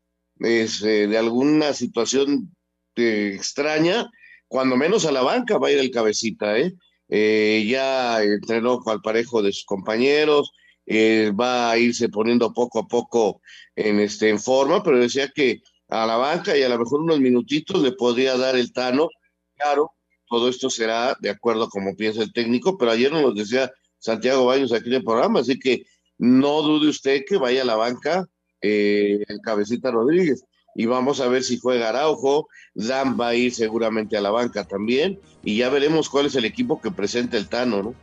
es, 0.40 0.82
eh, 0.82 1.06
de 1.06 1.18
alguna 1.18 1.72
situación 1.72 2.54
eh, 2.96 3.32
extraña, 3.34 4.10
cuando 4.46 4.76
menos 4.76 5.04
a 5.04 5.12
la 5.12 5.22
banca 5.22 5.58
va 5.58 5.68
a 5.68 5.72
ir 5.72 5.78
el 5.78 5.90
cabecita, 5.90 6.58
¿eh? 6.58 6.74
Eh 7.08 7.66
ya 7.68 8.22
entrenó 8.22 8.80
al 8.86 9.00
parejo 9.00 9.42
de 9.42 9.52
sus 9.52 9.64
compañeros, 9.64 10.52
eh, 10.86 11.32
va 11.38 11.70
a 11.70 11.78
irse 11.78 12.08
poniendo 12.08 12.52
poco 12.52 12.78
a 12.80 12.88
poco 12.88 13.42
en, 13.76 14.00
este, 14.00 14.30
en 14.30 14.40
forma, 14.40 14.82
pero 14.82 14.98
decía 14.98 15.28
que 15.34 15.62
a 15.88 16.06
la 16.06 16.16
banca 16.16 16.56
y 16.56 16.62
a 16.62 16.68
lo 16.68 16.78
mejor 16.78 17.00
unos 17.02 17.20
minutitos 17.20 17.82
le 17.82 17.92
podría 17.92 18.36
dar 18.36 18.56
el 18.56 18.72
Tano. 18.72 19.08
Claro, 19.56 19.92
todo 20.28 20.48
esto 20.48 20.70
será 20.70 21.16
de 21.20 21.30
acuerdo 21.30 21.64
a 21.64 21.68
como 21.68 21.96
piensa 21.96 22.22
el 22.22 22.32
técnico, 22.32 22.78
pero 22.78 22.90
ayer 22.90 23.12
nos 23.12 23.34
decía 23.34 23.70
Santiago 23.98 24.46
Baños 24.46 24.72
aquí 24.72 24.88
en 24.88 24.94
el 24.96 25.04
programa, 25.04 25.40
así 25.40 25.58
que 25.58 25.84
no 26.18 26.62
dude 26.62 26.88
usted 26.88 27.24
que 27.26 27.36
vaya 27.36 27.62
a 27.62 27.66
la 27.66 27.76
banca 27.76 28.26
eh, 28.60 29.24
el 29.28 29.40
cabecita 29.40 29.90
Rodríguez. 29.90 30.44
Y 30.78 30.86
vamos 30.86 31.20
a 31.20 31.26
ver 31.26 31.42
si 31.42 31.58
juega 31.58 31.88
Araujo, 31.88 32.48
Dan 32.72 33.18
va 33.20 33.28
a 33.28 33.34
ir 33.34 33.52
seguramente 33.52 34.16
a 34.16 34.20
la 34.20 34.30
banca 34.30 34.62
también, 34.62 35.18
y 35.42 35.56
ya 35.56 35.70
veremos 35.70 36.08
cuál 36.08 36.26
es 36.26 36.36
el 36.36 36.44
equipo 36.44 36.80
que 36.80 36.92
presenta 36.92 37.36
el 37.36 37.48
Tano, 37.48 37.82
¿no? 37.82 37.94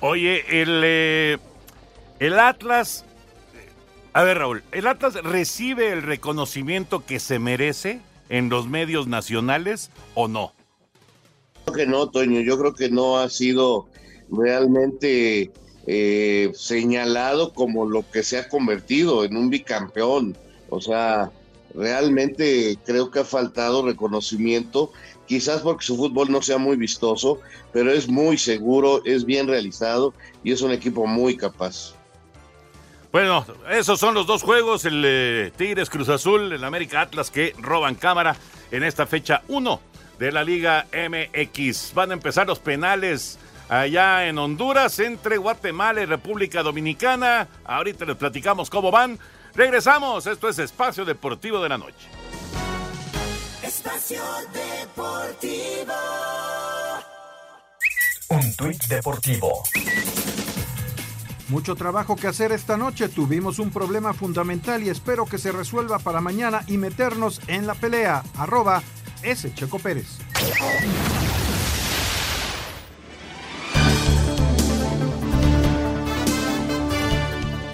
Oye, 0.00 0.42
el, 0.48 0.82
eh, 0.84 1.38
el 2.18 2.38
Atlas 2.40 3.04
a 4.12 4.24
ver, 4.24 4.38
Raúl, 4.38 4.64
¿el 4.72 4.88
Atlas 4.88 5.14
recibe 5.22 5.92
el 5.92 6.02
reconocimiento 6.02 7.06
que 7.06 7.20
se 7.20 7.38
merece 7.38 8.00
en 8.28 8.48
los 8.48 8.66
medios 8.66 9.06
nacionales 9.06 9.90
o 10.14 10.26
no? 10.26 10.52
Creo 11.64 11.76
que 11.76 11.86
no, 11.86 12.10
Toño. 12.10 12.40
Yo 12.40 12.58
creo 12.58 12.74
que 12.74 12.90
no 12.90 13.18
ha 13.18 13.30
sido 13.30 13.86
realmente 14.28 15.52
eh, 15.86 16.50
señalado 16.54 17.54
como 17.54 17.88
lo 17.88 18.04
que 18.10 18.24
se 18.24 18.38
ha 18.38 18.48
convertido 18.48 19.24
en 19.24 19.36
un 19.36 19.48
bicampeón. 19.48 20.36
O 20.70 20.80
sea, 20.80 21.30
realmente 21.74 22.78
creo 22.84 23.10
que 23.10 23.20
ha 23.20 23.24
faltado 23.24 23.84
reconocimiento, 23.84 24.92
quizás 25.26 25.60
porque 25.60 25.84
su 25.84 25.96
fútbol 25.96 26.30
no 26.30 26.42
sea 26.42 26.58
muy 26.58 26.76
vistoso, 26.76 27.40
pero 27.72 27.92
es 27.92 28.08
muy 28.08 28.38
seguro, 28.38 29.02
es 29.04 29.24
bien 29.24 29.46
realizado 29.46 30.14
y 30.42 30.52
es 30.52 30.62
un 30.62 30.72
equipo 30.72 31.06
muy 31.06 31.36
capaz. 31.36 31.94
Bueno, 33.12 33.44
esos 33.70 33.98
son 33.98 34.14
los 34.14 34.26
dos 34.26 34.42
juegos, 34.42 34.84
el 34.84 35.02
eh, 35.04 35.52
Tigres 35.56 35.90
Cruz 35.90 36.08
Azul, 36.08 36.52
el 36.52 36.62
América 36.62 37.00
Atlas 37.00 37.30
que 37.30 37.54
roban 37.58 37.96
cámara 37.96 38.36
en 38.70 38.84
esta 38.84 39.04
fecha 39.04 39.42
1 39.48 39.80
de 40.20 40.30
la 40.30 40.44
Liga 40.44 40.86
MX. 40.92 41.92
Van 41.94 42.10
a 42.12 42.14
empezar 42.14 42.46
los 42.46 42.60
penales 42.60 43.38
allá 43.68 44.28
en 44.28 44.38
Honduras 44.38 44.98
entre 45.00 45.38
Guatemala 45.38 46.02
y 46.02 46.04
República 46.04 46.62
Dominicana. 46.62 47.48
Ahorita 47.64 48.04
les 48.04 48.16
platicamos 48.16 48.70
cómo 48.70 48.90
van. 48.90 49.18
Regresamos, 49.54 50.26
esto 50.26 50.48
es 50.48 50.58
Espacio 50.58 51.04
Deportivo 51.04 51.60
de 51.62 51.68
la 51.68 51.78
Noche. 51.78 52.08
Espacio 53.62 54.22
Deportivo. 54.52 55.94
Un 58.28 58.54
tuit 58.54 58.84
deportivo. 58.84 59.62
Mucho 61.48 61.74
trabajo 61.74 62.14
que 62.14 62.28
hacer 62.28 62.52
esta 62.52 62.76
noche, 62.76 63.08
tuvimos 63.08 63.58
un 63.58 63.70
problema 63.72 64.12
fundamental 64.12 64.84
y 64.84 64.88
espero 64.88 65.26
que 65.26 65.36
se 65.36 65.50
resuelva 65.50 65.98
para 65.98 66.20
mañana 66.20 66.62
y 66.68 66.78
meternos 66.78 67.40
en 67.48 67.66
la 67.66 67.74
pelea. 67.74 68.22
Arroba 68.38 68.82
S. 69.22 69.52
Checo 69.52 69.80
Pérez. 69.80 70.18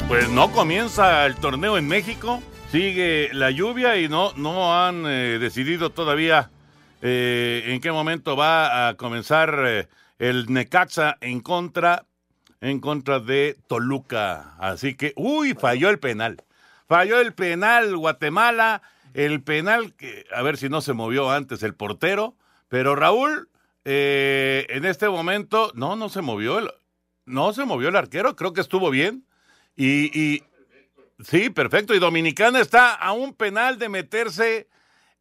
Pues 0.08 0.30
no 0.30 0.52
comienza 0.52 1.26
el 1.26 1.34
torneo 1.34 1.76
en 1.76 1.88
México, 1.88 2.40
sigue 2.70 3.28
la 3.32 3.50
lluvia 3.50 3.96
y 3.96 4.08
no, 4.08 4.32
no 4.36 4.72
han 4.72 5.04
eh, 5.04 5.38
decidido 5.40 5.90
todavía 5.90 6.48
eh, 7.02 7.64
en 7.66 7.80
qué 7.80 7.90
momento 7.90 8.36
va 8.36 8.86
a 8.86 8.94
comenzar 8.94 9.64
eh, 9.66 9.88
el 10.20 10.46
Necaxa 10.52 11.16
en 11.20 11.40
contra, 11.40 12.06
en 12.60 12.78
contra 12.78 13.18
de 13.18 13.58
Toluca. 13.66 14.54
Así 14.60 14.94
que, 14.94 15.12
uy, 15.16 15.54
falló 15.54 15.90
el 15.90 15.98
penal. 15.98 16.36
Falló 16.86 17.20
el 17.20 17.32
penal 17.34 17.96
Guatemala, 17.96 18.82
el 19.12 19.42
penal 19.42 19.92
que, 19.94 20.24
a 20.32 20.40
ver 20.42 20.56
si 20.56 20.68
no 20.68 20.82
se 20.82 20.92
movió 20.92 21.32
antes 21.32 21.64
el 21.64 21.74
portero, 21.74 22.36
pero 22.68 22.94
Raúl, 22.94 23.48
en 23.82 24.84
este 24.84 25.08
momento, 25.08 25.72
no, 25.74 25.96
no 25.96 26.08
se 26.08 26.22
movió 26.22 26.60
el, 26.60 26.70
no 27.24 27.52
se 27.52 27.64
movió 27.64 27.88
el 27.88 27.96
arquero, 27.96 28.36
creo 28.36 28.52
que 28.52 28.60
estuvo 28.60 28.90
bien. 28.90 29.25
Y, 29.76 30.42
sí, 31.20 31.50
perfecto. 31.50 31.94
Y 31.94 31.98
Dominicana 31.98 32.60
está 32.60 32.94
a 32.94 33.12
un 33.12 33.34
penal 33.34 33.78
de 33.78 33.88
meterse 33.88 34.68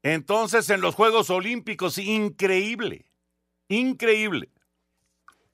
entonces 0.01 0.69
en 0.69 0.81
los 0.81 0.95
Juegos 0.95 1.29
Olímpicos. 1.29 1.97
Increíble, 1.97 3.05
increíble. 3.67 4.49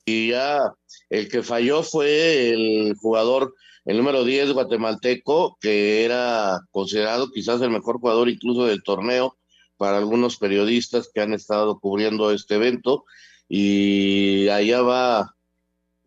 Y 0.06 0.30
ya 0.30 0.74
el 1.10 1.30
que 1.30 1.44
falló 1.44 1.84
fue 1.84 2.50
el 2.50 2.96
jugador, 2.96 3.56
el 3.86 3.98
número 3.98 4.24
10 4.24 4.54
guatemalteco, 4.54 5.58
que 5.60 6.04
era 6.04 6.60
considerado 6.72 7.32
quizás 7.32 7.62
el 7.62 7.70
mejor 7.70 8.00
jugador 8.00 8.30
incluso 8.30 8.66
del 8.66 8.84
torneo 8.84 9.38
para 9.78 9.98
algunos 9.98 10.38
periodistas 10.38 11.10
que 11.14 11.22
han 11.22 11.34
estado 11.34 11.80
cubriendo 11.80 12.32
este 12.32 12.56
evento. 12.56 13.06
Y 13.48 14.48
allá 14.50 14.82
va 14.82 15.36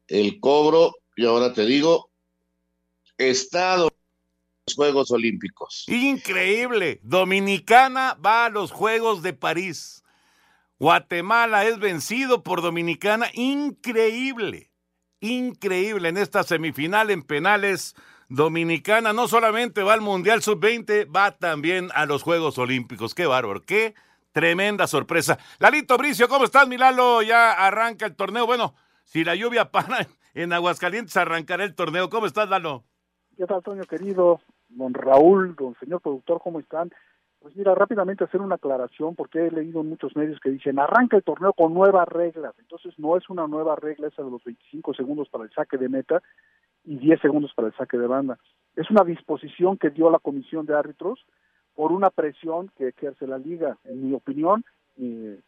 el 0.09 0.39
cobro, 0.39 0.95
y 1.17 1.25
ahora 1.25 1.53
te 1.53 1.67
digo, 1.67 2.11
estado 3.19 3.91
los 4.67 4.75
Juegos 4.75 5.11
Olímpicos. 5.11 5.85
Increíble. 5.89 7.01
Dominicana 7.03 8.17
va 8.25 8.47
a 8.47 8.51
los 8.51 8.73
Juegos 8.73 9.23
de 9.23 9.33
París. 9.33 10.03
Guatemala 10.79 11.65
es 11.65 11.79
vencido 11.79 12.43
por 12.43 12.63
Dominicana. 12.63 13.29
Increíble. 13.35 14.71
Increíble. 15.21 16.09
En 16.09 16.17
esta 16.17 16.43
semifinal 16.43 17.11
en 17.11 17.23
penales, 17.23 17.95
Dominicana 18.29 19.13
no 19.13 19.29
solamente 19.29 19.83
va 19.83 19.95
al 19.95 20.01
Mundial 20.01 20.43
Sub-20, 20.43 21.15
va 21.15 21.33
también 21.33 21.91
a 21.95 22.07
los 22.07 22.23
Juegos 22.23 22.59
Olímpicos. 22.59 23.15
Qué 23.15 23.27
bárbaro. 23.27 23.63
Qué 23.63 23.95
tremenda 24.33 24.87
sorpresa. 24.87 25.39
Lalito 25.59 25.97
Bricio, 25.97 26.29
¿cómo 26.29 26.45
estás, 26.45 26.67
Milalo? 26.67 27.23
Ya 27.23 27.53
arranca 27.53 28.07
el 28.07 28.17
torneo. 28.17 28.47
Bueno, 28.47 28.75
si 29.05 29.25
la 29.25 29.35
lluvia 29.35 29.71
para 29.71 30.09
en 30.35 30.53
Aguascalientes, 30.53 31.17
arrancará 31.17 31.65
el 31.65 31.75
torneo. 31.75 32.11
¿Cómo 32.11 32.27
estás, 32.27 32.49
Lalo? 32.49 32.85
¿Qué 33.37 33.47
tal, 33.47 33.63
Toño, 33.65 33.83
querido? 33.83 34.41
Don 34.69 34.95
Raúl, 34.95 35.57
don 35.57 35.75
señor 35.81 36.01
productor, 36.01 36.41
¿cómo 36.41 36.61
están? 36.61 36.91
Pues 37.41 37.57
mira, 37.57 37.75
rápidamente 37.75 38.23
hacer 38.23 38.41
una 38.41 38.55
aclaración, 38.55 39.17
porque 39.17 39.47
he 39.47 39.51
leído 39.51 39.81
en 39.81 39.89
muchos 39.89 40.15
medios 40.15 40.39
que 40.41 40.51
dicen, 40.51 40.79
arranca 40.79 41.17
el 41.17 41.25
torneo 41.25 41.53
con 41.53 41.75
nuevas 41.75 42.07
reglas. 42.09 42.55
Entonces, 42.61 42.97
no 42.97 43.17
es 43.17 43.29
una 43.29 43.49
nueva 43.49 43.75
regla 43.75 44.07
esa 44.07 44.23
de 44.23 44.31
los 44.31 44.43
25 44.45 44.95
segundos 44.95 45.29
para 45.29 45.45
el 45.45 45.51
saque 45.51 45.77
de 45.77 45.89
meta 45.89 46.23
y 46.85 46.97
10 46.97 47.21
segundos 47.21 47.53
para 47.55 47.69
el 47.69 47.75
saque 47.75 47.99
de 47.99 48.07
banda. 48.07 48.39
Es 48.77 48.89
una 48.91 49.03
disposición 49.03 49.79
que 49.79 49.91
dio 49.91 50.11
la 50.11 50.21
comisión 50.21 50.65
de 50.65 50.75
árbitros 50.75 51.27
por 51.75 51.91
una 51.91 52.11
presión 52.11 52.71
que 52.77 52.89
ejerce 52.89 53.27
la 53.27 53.39
liga. 53.39 53.79
En 53.85 54.07
mi 54.07 54.15
opinión, 54.15 54.65
eh, 54.97 55.41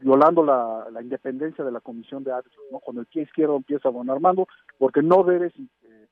violando 0.00 0.42
la, 0.44 0.86
independencia 1.00 1.64
de 1.64 1.72
la 1.72 1.80
comisión 1.80 2.22
de 2.22 2.32
árbitros, 2.32 2.64
¿no? 2.70 2.80
Cuando 2.80 3.00
el 3.00 3.06
pie 3.06 3.22
izquierdo 3.22 3.56
empieza 3.56 3.88
a 3.88 3.92
don 3.92 4.10
Armando, 4.10 4.46
porque 4.78 5.02
no 5.02 5.24
debes 5.24 5.52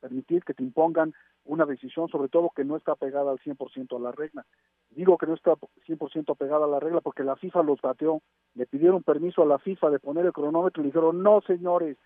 permitir 0.02 0.44
que 0.44 0.52
te 0.52 0.62
impongan 0.62 1.14
una 1.44 1.64
decisión, 1.64 2.08
sobre 2.08 2.28
todo 2.28 2.50
que 2.54 2.64
no 2.64 2.76
está 2.76 2.96
pegada 2.96 3.30
al 3.30 3.38
100% 3.38 3.96
a 3.96 4.00
la 4.00 4.12
regla. 4.12 4.44
Digo 4.90 5.16
que 5.16 5.26
no 5.26 5.34
está 5.34 5.52
100% 5.86 6.36
pegada 6.36 6.66
a 6.66 6.68
la 6.68 6.80
regla 6.80 7.00
porque 7.00 7.24
la 7.24 7.36
FIFA 7.36 7.62
los 7.62 7.80
bateó, 7.80 8.20
le 8.54 8.66
pidieron 8.66 9.02
permiso 9.02 9.42
a 9.42 9.46
la 9.46 9.58
FIFA 9.58 9.90
de 9.90 10.00
poner 10.00 10.26
el 10.26 10.32
cronómetro 10.32 10.82
y 10.82 10.84
le 10.84 10.88
dijeron, 10.90 11.22
no 11.22 11.40
señores, 11.42 11.96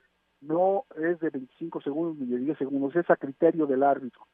no 0.41 0.85
es 0.97 1.19
de 1.21 1.31
25 1.31 1.81
segundos 1.81 2.17
ni 2.19 2.27
de 2.27 2.39
10 2.39 2.59
segundos, 2.59 2.95
es 2.95 3.09
a 3.11 3.17
criterio 3.17 3.67
del 3.67 3.83
árbitro. 3.83 4.27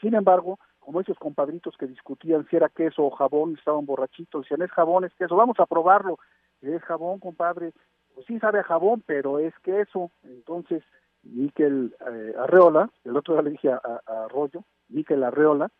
Sin 0.00 0.14
embargo, 0.14 0.58
como 0.80 1.00
esos 1.00 1.18
compadritos 1.18 1.76
que 1.76 1.86
discutían 1.86 2.46
si 2.48 2.56
era 2.56 2.68
queso 2.68 3.04
o 3.04 3.10
jabón, 3.10 3.54
estaban 3.56 3.86
borrachitos, 3.86 4.42
decían, 4.42 4.62
es 4.62 4.72
jabón, 4.72 5.04
es 5.04 5.14
queso, 5.14 5.36
vamos 5.36 5.60
a 5.60 5.66
probarlo, 5.66 6.18
es 6.60 6.82
jabón, 6.82 7.20
compadre, 7.20 7.72
pues 8.14 8.26
sí 8.26 8.38
sabe 8.40 8.60
a 8.60 8.64
jabón, 8.64 9.02
pero 9.06 9.38
es 9.38 9.54
queso, 9.60 10.10
entonces 10.24 10.82
Miquel 11.24 11.94
eh, 12.10 12.34
Arreola, 12.38 12.90
el 13.04 13.16
otro 13.16 13.34
día 13.34 13.42
le 13.42 13.50
dije 13.50 13.70
a, 13.70 13.80
Arroyo, 14.24 14.64
Miquel 14.88 15.22
Arreola, 15.24 15.70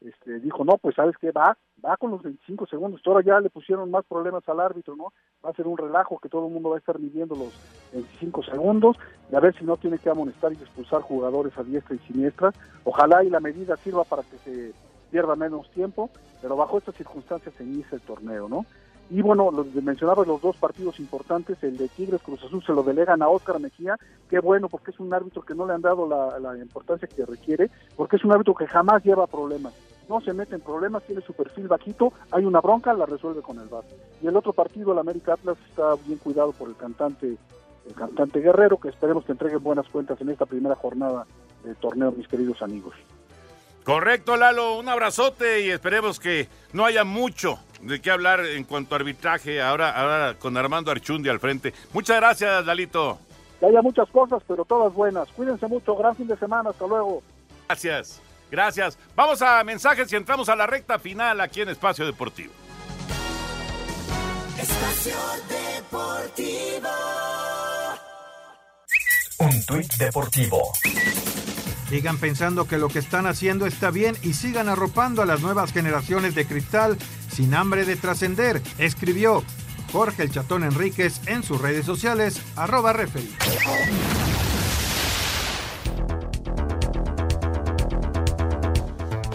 este, 0.00 0.40
dijo, 0.40 0.64
no, 0.64 0.78
pues 0.78 0.96
sabes 0.96 1.16
que 1.16 1.30
va, 1.30 1.56
va 1.84 1.96
con 1.96 2.10
los 2.10 2.22
25 2.22 2.66
segundos, 2.66 3.00
ahora 3.04 3.24
ya 3.24 3.40
le 3.40 3.50
pusieron 3.50 3.90
más 3.90 4.04
problemas 4.04 4.48
al 4.48 4.58
árbitro, 4.58 4.96
¿no? 4.96 5.12
Va 5.44 5.50
a 5.50 5.54
ser 5.54 5.66
un 5.68 5.78
relajo 5.78 6.18
que 6.18 6.28
todo 6.28 6.46
el 6.46 6.52
mundo 6.52 6.70
va 6.70 6.76
a 6.76 6.78
estar 6.80 6.98
midiendo 6.98 7.36
los 7.36 7.52
25 7.92 8.42
segundos 8.42 8.96
y 9.30 9.36
a 9.36 9.40
ver 9.40 9.54
si 9.54 9.64
no 9.64 9.76
tiene 9.76 9.98
que 9.98 10.10
amonestar 10.10 10.52
y 10.52 10.56
expulsar 10.56 11.02
jugadores 11.02 11.56
a 11.56 11.62
diestra 11.62 11.94
y 11.94 11.98
siniestra. 12.00 12.52
Ojalá 12.84 13.22
y 13.22 13.30
la 13.30 13.40
medida 13.40 13.76
sirva 13.76 14.02
para 14.02 14.22
que 14.22 14.38
se 14.38 14.72
pierda 15.12 15.36
menos 15.36 15.70
tiempo, 15.70 16.10
pero 16.40 16.56
bajo 16.56 16.78
estas 16.78 16.96
circunstancias 16.96 17.54
se 17.54 17.62
inicia 17.62 17.94
el 17.94 18.00
torneo, 18.00 18.48
¿no? 18.48 18.66
Y 19.12 19.20
bueno, 19.20 19.50
los, 19.50 19.66
mencionaba 19.74 20.24
los 20.24 20.40
dos 20.40 20.56
partidos 20.56 20.98
importantes, 20.98 21.62
el 21.62 21.76
de 21.76 21.86
Tigres 21.88 22.22
Cruz 22.22 22.42
Azul 22.44 22.64
se 22.64 22.72
lo 22.72 22.82
delegan 22.82 23.20
a 23.20 23.28
Óscar 23.28 23.60
Mejía, 23.60 23.98
qué 24.30 24.40
bueno 24.40 24.70
porque 24.70 24.90
es 24.90 24.98
un 25.00 25.12
árbitro 25.12 25.42
que 25.42 25.54
no 25.54 25.66
le 25.66 25.74
han 25.74 25.82
dado 25.82 26.08
la, 26.08 26.56
importancia 26.56 27.06
que 27.06 27.26
requiere, 27.26 27.70
porque 27.94 28.16
es 28.16 28.24
un 28.24 28.32
árbitro 28.32 28.54
que 28.54 28.66
jamás 28.66 29.04
lleva 29.04 29.26
problemas, 29.26 29.74
no 30.08 30.22
se 30.22 30.32
mete 30.32 30.54
en 30.54 30.62
problemas, 30.62 31.02
tiene 31.02 31.20
su 31.20 31.34
perfil 31.34 31.68
bajito, 31.68 32.14
hay 32.30 32.46
una 32.46 32.62
bronca, 32.62 32.94
la 32.94 33.04
resuelve 33.04 33.42
con 33.42 33.58
el 33.60 33.68
VAR. 33.68 33.84
Y 34.22 34.28
el 34.28 34.36
otro 34.36 34.54
partido, 34.54 34.92
el 34.92 34.98
América 34.98 35.34
Atlas, 35.34 35.58
está 35.68 35.94
bien 36.06 36.18
cuidado 36.18 36.52
por 36.52 36.70
el 36.70 36.76
cantante, 36.76 37.36
el 37.86 37.94
cantante 37.94 38.40
Guerrero, 38.40 38.78
que 38.78 38.88
esperemos 38.88 39.26
que 39.26 39.32
entreguen 39.32 39.62
buenas 39.62 39.86
cuentas 39.90 40.18
en 40.22 40.30
esta 40.30 40.46
primera 40.46 40.74
jornada 40.74 41.26
del 41.64 41.76
torneo, 41.76 42.12
mis 42.12 42.28
queridos 42.28 42.62
amigos. 42.62 42.94
Correcto, 43.84 44.36
Lalo, 44.36 44.78
un 44.78 44.88
abrazote 44.88 45.62
y 45.62 45.70
esperemos 45.70 46.20
que 46.20 46.48
no 46.72 46.84
haya 46.84 47.02
mucho 47.04 47.58
de 47.80 48.00
qué 48.00 48.10
hablar 48.12 48.40
en 48.46 48.62
cuanto 48.64 48.94
a 48.94 48.98
arbitraje 48.98 49.60
ahora, 49.60 49.90
ahora 49.90 50.34
con 50.38 50.56
Armando 50.56 50.90
Archundi 50.90 51.28
al 51.28 51.40
frente. 51.40 51.74
Muchas 51.92 52.18
gracias, 52.18 52.64
Lalito. 52.64 53.18
Que 53.58 53.66
haya 53.66 53.82
muchas 53.82 54.08
cosas, 54.10 54.40
pero 54.46 54.64
todas 54.64 54.92
buenas. 54.94 55.28
Cuídense 55.30 55.66
mucho, 55.66 55.96
gran 55.96 56.14
fin 56.14 56.28
de 56.28 56.36
semana, 56.36 56.70
hasta 56.70 56.86
luego. 56.86 57.22
Gracias, 57.68 58.22
gracias. 58.50 58.98
Vamos 59.16 59.42
a 59.42 59.64
mensajes 59.64 60.12
y 60.12 60.16
entramos 60.16 60.48
a 60.48 60.54
la 60.54 60.66
recta 60.66 60.98
final 61.00 61.40
aquí 61.40 61.60
en 61.62 61.70
Espacio 61.70 62.06
Deportivo. 62.06 62.52
Espacio 64.60 65.16
Deportivo. 65.48 66.88
Un 69.38 69.66
tuit 69.66 69.92
deportivo 69.94 70.72
Sigan 71.92 72.16
pensando 72.16 72.66
que 72.66 72.78
lo 72.78 72.88
que 72.88 73.00
están 73.00 73.26
haciendo 73.26 73.66
está 73.66 73.90
bien 73.90 74.16
y 74.22 74.32
sigan 74.32 74.70
arropando 74.70 75.20
a 75.20 75.26
las 75.26 75.42
nuevas 75.42 75.74
generaciones 75.74 76.34
de 76.34 76.46
cristal 76.46 76.96
sin 77.28 77.52
hambre 77.54 77.84
de 77.84 77.96
trascender, 77.96 78.62
escribió 78.78 79.44
Jorge 79.92 80.22
el 80.22 80.30
Chatón 80.30 80.64
Enríquez 80.64 81.20
en 81.28 81.42
sus 81.42 81.60
redes 81.60 81.84
sociales, 81.84 82.40
arroba 82.56 82.94
referee. 82.94 83.28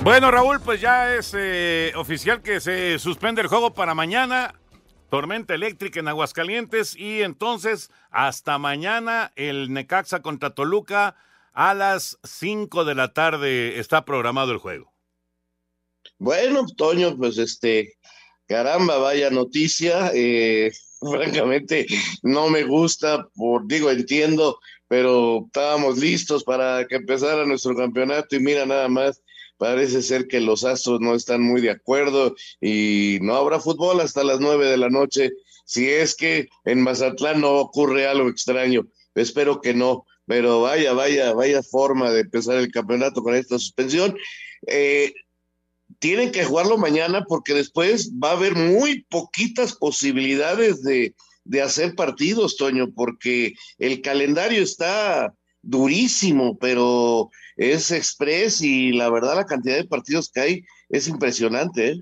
Bueno, 0.04 0.32
Raúl, 0.32 0.60
pues 0.60 0.82
ya 0.82 1.14
es 1.14 1.36
eh, 1.38 1.92
oficial 1.96 2.42
que 2.42 2.60
se 2.60 2.98
suspende 2.98 3.42
el 3.42 3.50
juego 3.50 3.76
para 3.76 3.94
mañana. 3.94 4.56
Tormenta 5.12 5.54
eléctrica 5.54 6.00
en 6.00 6.08
Aguascalientes 6.08 6.96
y 6.96 7.22
entonces 7.22 7.92
hasta 8.10 8.58
mañana 8.58 9.32
el 9.36 9.72
Necaxa 9.72 10.24
contra 10.24 10.50
Toluca 10.56 11.16
a 11.58 11.74
las 11.74 12.20
5 12.24 12.86
de 12.86 12.94
la 12.94 13.14
tarde 13.14 13.80
está 13.80 14.06
programado 14.06 14.52
el 14.52 14.60
juego. 14.60 14.94
Bueno, 16.20 16.68
Toño, 16.78 17.18
pues 17.18 17.40
este, 17.40 17.96
caramba, 18.46 19.00
vaya 19.00 19.32
noticia. 19.32 20.12
Eh, 20.14 20.72
francamente, 21.00 21.88
no 22.22 22.50
me 22.50 22.64
gusta, 22.64 23.28
por 23.36 23.66
digo, 23.66 23.90
entiendo, 23.90 24.60
pero 24.88 25.46
estábamos 25.48 25.98
listos 25.98 26.44
para 26.44 26.86
que 26.86 26.98
empezara 26.98 27.44
nuestro 27.48 27.76
campeonato 27.76 28.36
y 28.36 28.40
mira 28.40 28.68
nada 28.68 28.88
más, 28.88 29.24
parece 29.58 30.04
ser 30.04 30.28
que 30.28 30.40
los 30.40 30.64
astros 30.64 31.02
no 31.02 31.16
están 31.16 31.42
muy 31.42 31.62
de 31.62 31.72
acuerdo 31.72 32.36
y 32.62 33.18
no 33.22 33.36
habrá 33.36 33.60
fútbol 33.60 34.00
hasta 34.02 34.24
las 34.24 34.40
nueve 34.40 34.68
de 34.68 34.78
la 34.78 34.90
noche. 34.90 35.32
Si 35.66 35.90
es 35.90 36.16
que 36.16 36.50
en 36.66 36.84
Mazatlán 36.84 37.42
no 37.42 37.54
ocurre 37.56 38.08
algo 38.08 38.30
extraño, 38.30 38.86
espero 39.16 39.60
que 39.60 39.74
no 39.74 40.06
pero 40.28 40.62
vaya, 40.62 40.94
vaya, 40.94 41.34
vaya 41.34 41.64
forma 41.64 42.12
de 42.12 42.22
empezar 42.22 42.58
el 42.58 42.70
campeonato 42.70 43.24
con 43.24 43.34
esta 43.34 43.58
suspensión. 43.58 44.16
Eh, 44.68 45.14
tienen 46.00 46.32
que 46.32 46.44
jugarlo 46.44 46.78
mañana 46.78 47.24
porque 47.28 47.54
después 47.54 48.12
va 48.12 48.32
a 48.32 48.34
haber 48.34 48.56
muy 48.56 49.06
poquitas 49.10 49.74
posibilidades 49.74 50.84
de, 50.84 51.16
de 51.46 51.62
hacer 51.62 51.96
partidos, 51.96 52.58
Toño, 52.58 52.90
porque 52.94 53.54
el 53.80 54.02
calendario 54.02 54.62
está 54.62 55.34
durísimo, 55.62 56.58
pero 56.60 57.30
es 57.56 57.92
express 57.92 58.62
y 58.62 58.92
la 58.92 59.10
verdad 59.10 59.36
la 59.36 59.46
cantidad 59.46 59.78
de 59.78 59.86
partidos 59.86 60.30
que 60.30 60.42
hay 60.42 60.64
es 60.90 61.08
impresionante. 61.08 61.92
¿eh? 61.92 62.02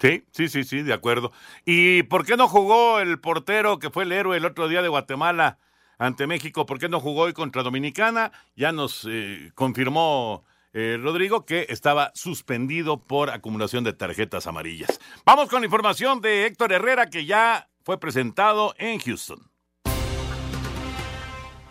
Sí, 0.00 0.22
sí, 0.32 0.48
sí, 0.48 0.64
sí, 0.64 0.82
de 0.82 0.92
acuerdo. 0.92 1.32
¿Y 1.64 2.04
por 2.04 2.24
qué 2.24 2.36
no 2.36 2.46
jugó 2.48 3.00
el 3.00 3.20
portero 3.20 3.80
que 3.80 3.90
fue 3.90 4.04
el 4.04 4.12
héroe 4.12 4.36
el 4.36 4.44
otro 4.44 4.68
día 4.68 4.80
de 4.80 4.88
Guatemala 4.88 5.58
ante 5.98 6.26
México? 6.26 6.66
¿Por 6.66 6.78
qué 6.78 6.88
no 6.88 7.00
jugó 7.00 7.22
hoy 7.22 7.32
contra 7.32 7.62
Dominicana? 7.62 8.32
Ya 8.56 8.72
nos 8.72 9.06
eh, 9.08 9.52
confirmó 9.54 10.44
eh, 10.72 10.98
Rodrigo 11.00 11.46
que 11.46 11.66
estaba 11.68 12.10
suspendido 12.14 12.98
por 12.98 13.30
acumulación 13.30 13.84
de 13.84 13.92
tarjetas 13.92 14.46
amarillas. 14.46 15.00
Vamos 15.24 15.48
con 15.48 15.60
la 15.60 15.66
información 15.66 16.20
de 16.20 16.46
Héctor 16.46 16.72
Herrera 16.72 17.10
que 17.10 17.26
ya 17.26 17.68
fue 17.84 18.00
presentado 18.00 18.74
en 18.78 18.98
Houston. 18.98 19.38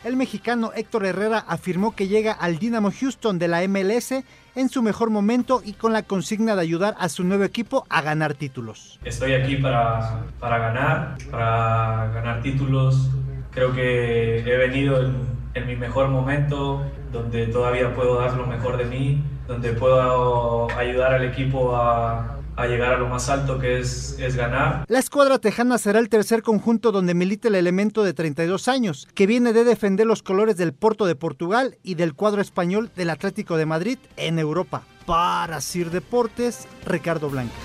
El 0.04 0.18
mexicano 0.18 0.72
Héctor 0.76 1.06
Herrera 1.06 1.40
afirmó 1.48 1.96
que 1.96 2.10
llega 2.10 2.34
al 2.34 2.60
Dynamo 2.60 2.92
Houston 2.92 3.40
de 3.40 3.48
la 3.48 3.66
MLS 3.68 4.12
en 4.56 4.70
su 4.70 4.82
mejor 4.82 5.10
momento 5.10 5.62
y 5.64 5.74
con 5.74 5.94
la 5.94 6.04
consigna 6.04 6.56
de 6.56 6.62
ayudar 6.62 6.96
a 7.00 7.08
su 7.08 7.24
nuevo 7.24 7.46
equipo 7.46 7.86
a 7.90 8.02
ganar 8.02 8.34
títulos. 8.34 9.00
Estoy 9.06 9.34
aquí 9.34 9.56
para, 9.56 10.26
para 10.40 10.58
ganar, 10.58 11.18
para 11.32 12.12
ganar 12.14 12.42
títulos. 12.42 13.10
Creo 13.54 13.74
que 13.74 14.40
he 14.40 14.58
venido 14.58 15.02
en, 15.02 15.16
en 15.54 15.68
mi 15.68 15.76
mejor 15.76 16.10
momento, 16.10 16.84
donde 17.12 17.48
todavía 17.48 17.94
puedo 17.94 18.20
dar 18.20 18.36
lo 18.36 18.48
mejor 18.48 18.78
de 18.78 18.86
mí, 18.86 19.24
donde 19.48 19.74
puedo 19.74 20.70
ayudar 20.72 21.14
al 21.14 21.26
equipo 21.26 21.76
a, 21.76 22.40
a 22.56 22.68
llegar 22.68 22.94
a 22.94 22.98
lo 22.98 23.08
más 23.08 23.30
alto 23.30 23.60
que 23.60 23.80
es, 23.80 24.18
es 24.20 24.36
ganar. 24.36 24.86
La 24.88 25.00
escuadra 25.00 25.40
tejana 25.40 25.78
será 25.78 26.00
el 26.00 26.10
tercer 26.10 26.42
conjunto 26.42 26.92
donde 26.92 27.14
milita 27.14 27.48
el 27.48 27.56
elemento 27.56 28.04
de 28.04 28.14
32 28.14 28.68
años, 28.68 29.08
que 29.14 29.28
viene 29.28 29.54
de 29.54 29.64
defender 29.64 30.08
los 30.08 30.24
colores 30.24 30.58
del 30.58 30.74
Porto 30.74 31.06
de 31.06 31.16
Portugal 31.16 31.78
y 31.84 31.96
del 31.96 32.14
cuadro 32.14 32.42
español 32.42 32.92
del 32.96 33.10
Atlético 33.10 33.58
de 33.58 33.66
Madrid 33.66 33.98
en 34.18 34.40
Europa. 34.40 34.84
Para 35.06 35.60
Sir 35.62 35.92
Deportes, 35.92 36.68
Ricardo 36.86 37.30
Blancas. 37.30 37.60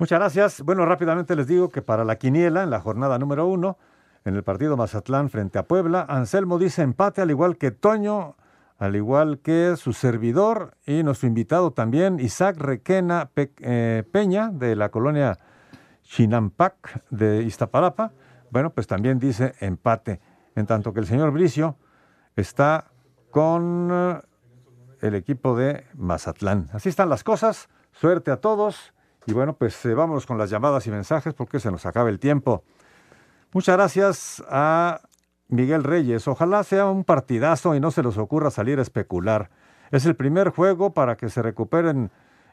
Muchas 0.00 0.18
gracias. 0.18 0.62
Bueno, 0.62 0.86
rápidamente 0.86 1.36
les 1.36 1.46
digo 1.46 1.68
que 1.68 1.82
para 1.82 2.06
la 2.06 2.16
quiniela, 2.16 2.62
en 2.62 2.70
la 2.70 2.80
jornada 2.80 3.18
número 3.18 3.46
uno, 3.46 3.76
en 4.24 4.34
el 4.34 4.42
partido 4.42 4.74
Mazatlán 4.74 5.28
frente 5.28 5.58
a 5.58 5.64
Puebla, 5.64 6.06
Anselmo 6.08 6.58
dice 6.58 6.80
empate, 6.80 7.20
al 7.20 7.28
igual 7.28 7.58
que 7.58 7.70
Toño, 7.70 8.34
al 8.78 8.96
igual 8.96 9.40
que 9.40 9.74
su 9.76 9.92
servidor 9.92 10.74
y 10.86 11.02
nuestro 11.02 11.28
invitado 11.28 11.72
también, 11.72 12.18
Isaac 12.18 12.56
Requena 12.56 13.28
eh, 13.36 14.02
Peña, 14.10 14.48
de 14.48 14.74
la 14.74 14.88
colonia 14.88 15.36
Chinampac 16.02 17.04
de 17.10 17.42
Iztapalapa. 17.42 18.12
Bueno, 18.50 18.70
pues 18.70 18.86
también 18.86 19.18
dice 19.18 19.54
empate, 19.60 20.22
en 20.54 20.64
tanto 20.64 20.94
que 20.94 21.00
el 21.00 21.06
señor 21.06 21.30
Bricio 21.30 21.76
está 22.36 22.86
con 23.30 23.90
eh, 23.92 24.20
el 25.02 25.14
equipo 25.14 25.54
de 25.54 25.84
Mazatlán. 25.92 26.70
Así 26.72 26.88
están 26.88 27.10
las 27.10 27.22
cosas. 27.22 27.68
Suerte 27.92 28.30
a 28.30 28.38
todos. 28.38 28.94
Y 29.26 29.32
bueno, 29.32 29.54
pues 29.54 29.84
eh, 29.84 29.94
vámonos 29.94 30.26
con 30.26 30.38
las 30.38 30.50
llamadas 30.50 30.86
y 30.86 30.90
mensajes 30.90 31.34
porque 31.34 31.60
se 31.60 31.70
nos 31.70 31.86
acaba 31.86 32.08
el 32.08 32.18
tiempo. 32.18 32.64
Muchas 33.52 33.76
gracias 33.76 34.42
a 34.48 35.00
Miguel 35.48 35.84
Reyes. 35.84 36.26
Ojalá 36.28 36.62
sea 36.64 36.86
un 36.86 37.04
partidazo 37.04 37.74
y 37.74 37.80
no 37.80 37.90
se 37.90 38.02
les 38.02 38.16
ocurra 38.16 38.50
salir 38.50 38.78
a 38.78 38.82
especular. 38.82 39.50
Es 39.90 40.06
el 40.06 40.16
primer 40.16 40.50
juego 40.50 40.94
para 40.94 41.16
que 41.16 41.28
se 41.28 41.42
recuperen. 41.42 42.10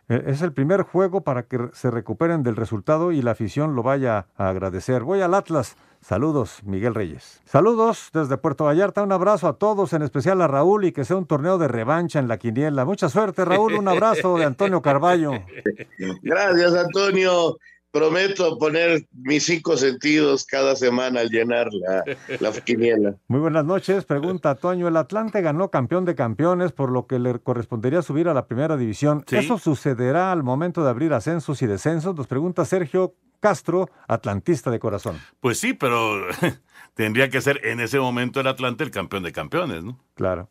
Eh, 0.09 0.23
Es 0.27 0.41
el 0.41 0.53
primer 0.53 0.83
juego 0.83 1.21
para 1.21 1.43
que 1.43 1.69
se 1.73 1.91
recuperen 1.91 2.43
del 2.43 2.55
resultado 2.55 3.11
y 3.11 3.21
la 3.21 3.31
afición 3.31 3.75
lo 3.75 3.83
vaya 3.83 4.27
a 4.37 4.49
agradecer. 4.49 5.03
Voy 5.03 5.21
al 5.21 5.33
Atlas. 5.33 5.75
Saludos, 6.01 6.61
Miguel 6.63 6.95
Reyes. 6.95 7.41
Saludos 7.45 8.09
desde 8.13 8.37
Puerto 8.37 8.65
Vallarta. 8.65 9.03
Un 9.03 9.11
abrazo 9.11 9.47
a 9.47 9.53
todos, 9.53 9.93
en 9.93 10.03
especial 10.03 10.41
a 10.41 10.47
Raúl, 10.47 10.85
y 10.85 10.91
que 10.91 11.03
sea 11.03 11.17
un 11.17 11.25
torneo 11.25 11.57
de 11.57 11.67
revancha 11.67 12.19
en 12.19 12.27
la 12.27 12.37
quiniela. 12.37 12.85
Mucha 12.85 13.09
suerte, 13.09 13.43
Raúl. 13.43 13.73
Un 13.73 13.87
abrazo 13.87 14.37
de 14.37 14.45
Antonio 14.45 14.81
Carballo. 14.81 15.31
Gracias, 16.21 16.75
Antonio. 16.75 17.57
Prometo 17.97 18.59
poner 18.59 19.07
mis 19.11 19.45
cinco 19.45 19.75
sentidos 19.75 20.45
cada 20.45 20.75
semana 20.75 21.21
al 21.21 21.29
llenar 21.29 21.67
la, 21.73 22.03
la 22.39 22.51
quiniela. 22.51 23.15
Muy 23.27 23.39
buenas 23.39 23.65
noches. 23.65 24.05
Pregunta 24.05 24.53
Toño. 24.53 24.87
El 24.87 24.97
Atlante 24.97 25.41
ganó 25.41 25.71
campeón 25.71 26.05
de 26.05 26.13
campeones, 26.13 26.73
por 26.73 26.91
lo 26.91 27.07
que 27.07 27.17
le 27.17 27.39
correspondería 27.39 28.03
subir 28.03 28.27
a 28.27 28.35
la 28.35 28.45
primera 28.45 28.77
división. 28.77 29.23
Sí. 29.25 29.37
¿Eso 29.37 29.57
sucederá 29.57 30.31
al 30.31 30.43
momento 30.43 30.83
de 30.83 30.91
abrir 30.91 31.11
ascensos 31.11 31.59
y 31.63 31.65
descensos? 31.65 32.15
Nos 32.15 32.27
pregunta 32.27 32.65
Sergio 32.65 33.15
Castro, 33.39 33.89
atlantista 34.07 34.69
de 34.69 34.77
corazón. 34.77 35.19
Pues 35.39 35.59
sí, 35.59 35.73
pero 35.73 36.21
tendría 36.93 37.31
que 37.31 37.41
ser 37.41 37.65
en 37.65 37.79
ese 37.79 37.99
momento 37.99 38.39
el 38.39 38.47
Atlante 38.47 38.83
el 38.83 38.91
campeón 38.91 39.23
de 39.23 39.31
campeones, 39.31 39.83
¿no? 39.83 39.97
Claro. 40.13 40.49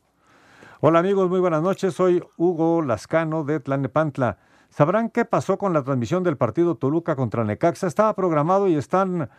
Hola 0.80 0.98
amigos, 0.98 1.28
muy 1.28 1.38
buenas 1.38 1.62
noches. 1.62 1.94
Soy 1.94 2.24
Hugo 2.36 2.82
Lascano 2.82 3.44
de 3.44 3.60
Tlanepantla. 3.60 4.38
¿Sabrán 4.70 5.10
qué 5.10 5.24
pasó 5.24 5.58
con 5.58 5.72
la 5.72 5.82
transmisión 5.82 6.22
del 6.22 6.36
partido 6.36 6.76
Toluca 6.76 7.16
contra 7.16 7.44
Necaxa? 7.44 7.86
Estaba 7.86 8.14
programado 8.14 8.68
y 8.68 8.74
están 8.74 9.30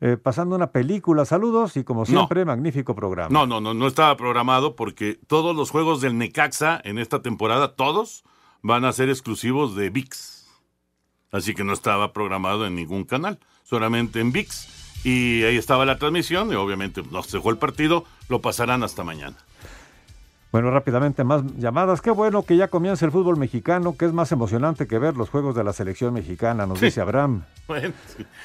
eh, 0.00 0.16
pasando 0.16 0.56
una 0.56 0.72
película. 0.72 1.24
Saludos 1.24 1.76
y 1.76 1.84
como 1.84 2.04
siempre, 2.04 2.44
magnífico 2.44 2.94
programa. 2.94 3.28
No, 3.30 3.46
no, 3.46 3.60
no, 3.60 3.72
no 3.72 3.86
estaba 3.86 4.16
programado 4.16 4.76
porque 4.76 5.18
todos 5.26 5.56
los 5.56 5.70
juegos 5.70 6.00
del 6.00 6.18
Necaxa 6.18 6.80
en 6.84 6.98
esta 6.98 7.22
temporada, 7.22 7.74
todos 7.74 8.24
van 8.62 8.84
a 8.84 8.92
ser 8.92 9.08
exclusivos 9.08 9.74
de 9.74 9.90
VIX. 9.90 10.48
Así 11.32 11.54
que 11.54 11.64
no 11.64 11.72
estaba 11.72 12.12
programado 12.12 12.66
en 12.66 12.74
ningún 12.74 13.04
canal, 13.04 13.38
solamente 13.62 14.20
en 14.20 14.32
VIX. 14.32 15.04
Y 15.04 15.44
ahí 15.44 15.56
estaba 15.56 15.86
la 15.86 15.98
transmisión 15.98 16.52
y 16.52 16.56
obviamente 16.56 17.02
no 17.10 17.22
se 17.22 17.36
dejó 17.36 17.50
el 17.50 17.58
partido, 17.58 18.04
lo 18.28 18.40
pasarán 18.40 18.82
hasta 18.82 19.04
mañana. 19.04 19.36
Bueno, 20.56 20.70
rápidamente 20.70 21.22
más 21.22 21.42
llamadas. 21.58 22.00
Qué 22.00 22.10
bueno 22.10 22.42
que 22.42 22.56
ya 22.56 22.68
comienza 22.68 23.04
el 23.04 23.12
fútbol 23.12 23.36
mexicano, 23.36 23.94
que 23.94 24.06
es 24.06 24.14
más 24.14 24.32
emocionante 24.32 24.86
que 24.86 24.98
ver 24.98 25.14
los 25.14 25.28
juegos 25.28 25.54
de 25.54 25.62
la 25.62 25.74
selección 25.74 26.14
mexicana, 26.14 26.64
nos 26.64 26.78
Sí. 26.78 26.86
dice 26.86 27.02
Abraham. 27.02 27.42
Bueno, 27.68 27.92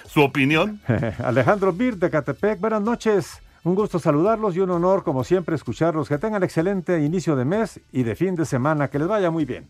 su 0.09 0.19
opinión. 0.21 0.81
Alejandro 1.23 1.71
Bir 1.71 1.95
de 1.95 2.09
Catepec, 2.09 2.59
buenas 2.59 2.81
noches. 2.81 3.39
Un 3.63 3.75
gusto 3.75 3.97
saludarlos 3.97 4.57
y 4.57 4.59
un 4.59 4.71
honor, 4.71 5.05
como 5.05 5.23
siempre, 5.23 5.55
escucharlos. 5.55 6.09
Que 6.09 6.17
tengan 6.17 6.43
excelente 6.43 6.99
inicio 7.01 7.37
de 7.37 7.45
mes 7.45 7.79
y 7.93 8.03
de 8.03 8.13
fin 8.17 8.35
de 8.35 8.43
semana. 8.43 8.89
Que 8.89 8.99
les 8.99 9.07
vaya 9.07 9.31
muy 9.31 9.45
bien. 9.45 9.69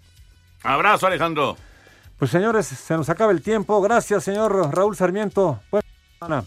Abrazo, 0.63 1.05
Alejandro. 1.05 1.55
Pues 2.17 2.31
señores, 2.31 2.65
se 2.65 2.95
nos 2.97 3.07
acaba 3.11 3.31
el 3.33 3.43
tiempo. 3.43 3.79
Gracias, 3.83 4.23
señor 4.23 4.73
Raúl 4.73 4.95
Sarmiento. 4.95 5.59
Buena 5.69 5.85
semana. 6.17 6.43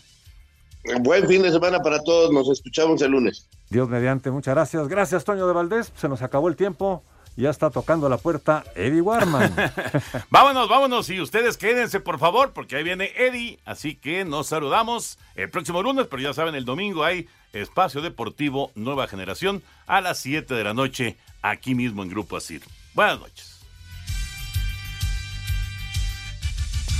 Buen 1.00 1.26
fin 1.26 1.42
de 1.42 1.50
semana 1.50 1.80
para 1.80 2.02
todos. 2.02 2.30
Nos 2.32 2.48
escuchamos 2.50 3.00
el 3.02 3.12
lunes. 3.12 3.48
Dios 3.70 3.88
mediante, 3.88 4.30
muchas 4.30 4.54
gracias. 4.54 4.88
Gracias, 4.88 5.24
Toño 5.24 5.46
de 5.46 5.52
Valdés. 5.52 5.92
Se 5.96 6.08
nos 6.08 6.22
acabó 6.22 6.48
el 6.48 6.56
tiempo. 6.56 7.02
Ya 7.36 7.50
está 7.50 7.70
tocando 7.70 8.08
la 8.08 8.18
puerta 8.18 8.64
Eddie 8.76 9.00
Warman. 9.00 9.54
Vámonos, 10.30 10.68
vámonos 10.68 11.10
y 11.10 11.20
ustedes 11.20 11.56
quédense 11.56 11.98
por 11.98 12.20
favor 12.20 12.52
porque 12.52 12.76
ahí 12.76 12.84
viene 12.84 13.10
Eddie, 13.16 13.58
así 13.64 13.96
que 13.96 14.24
nos 14.24 14.46
saludamos 14.46 15.18
el 15.34 15.50
próximo 15.50 15.82
lunes, 15.82 16.06
pero 16.08 16.22
ya 16.22 16.32
saben, 16.32 16.54
el 16.54 16.64
domingo 16.64 17.02
hay 17.02 17.26
Espacio 17.52 18.02
Deportivo 18.02 18.70
Nueva 18.76 19.08
Generación 19.08 19.64
a 19.86 20.00
las 20.00 20.18
7 20.18 20.54
de 20.54 20.62
la 20.62 20.74
noche 20.74 21.16
aquí 21.42 21.74
mismo 21.74 22.04
en 22.04 22.10
Grupo 22.10 22.36
Asir. 22.36 22.62
Buenas 22.94 23.18
noches. 23.18 23.60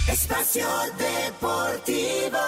Espacio 0.09 0.67
Deportivo. 0.99 2.39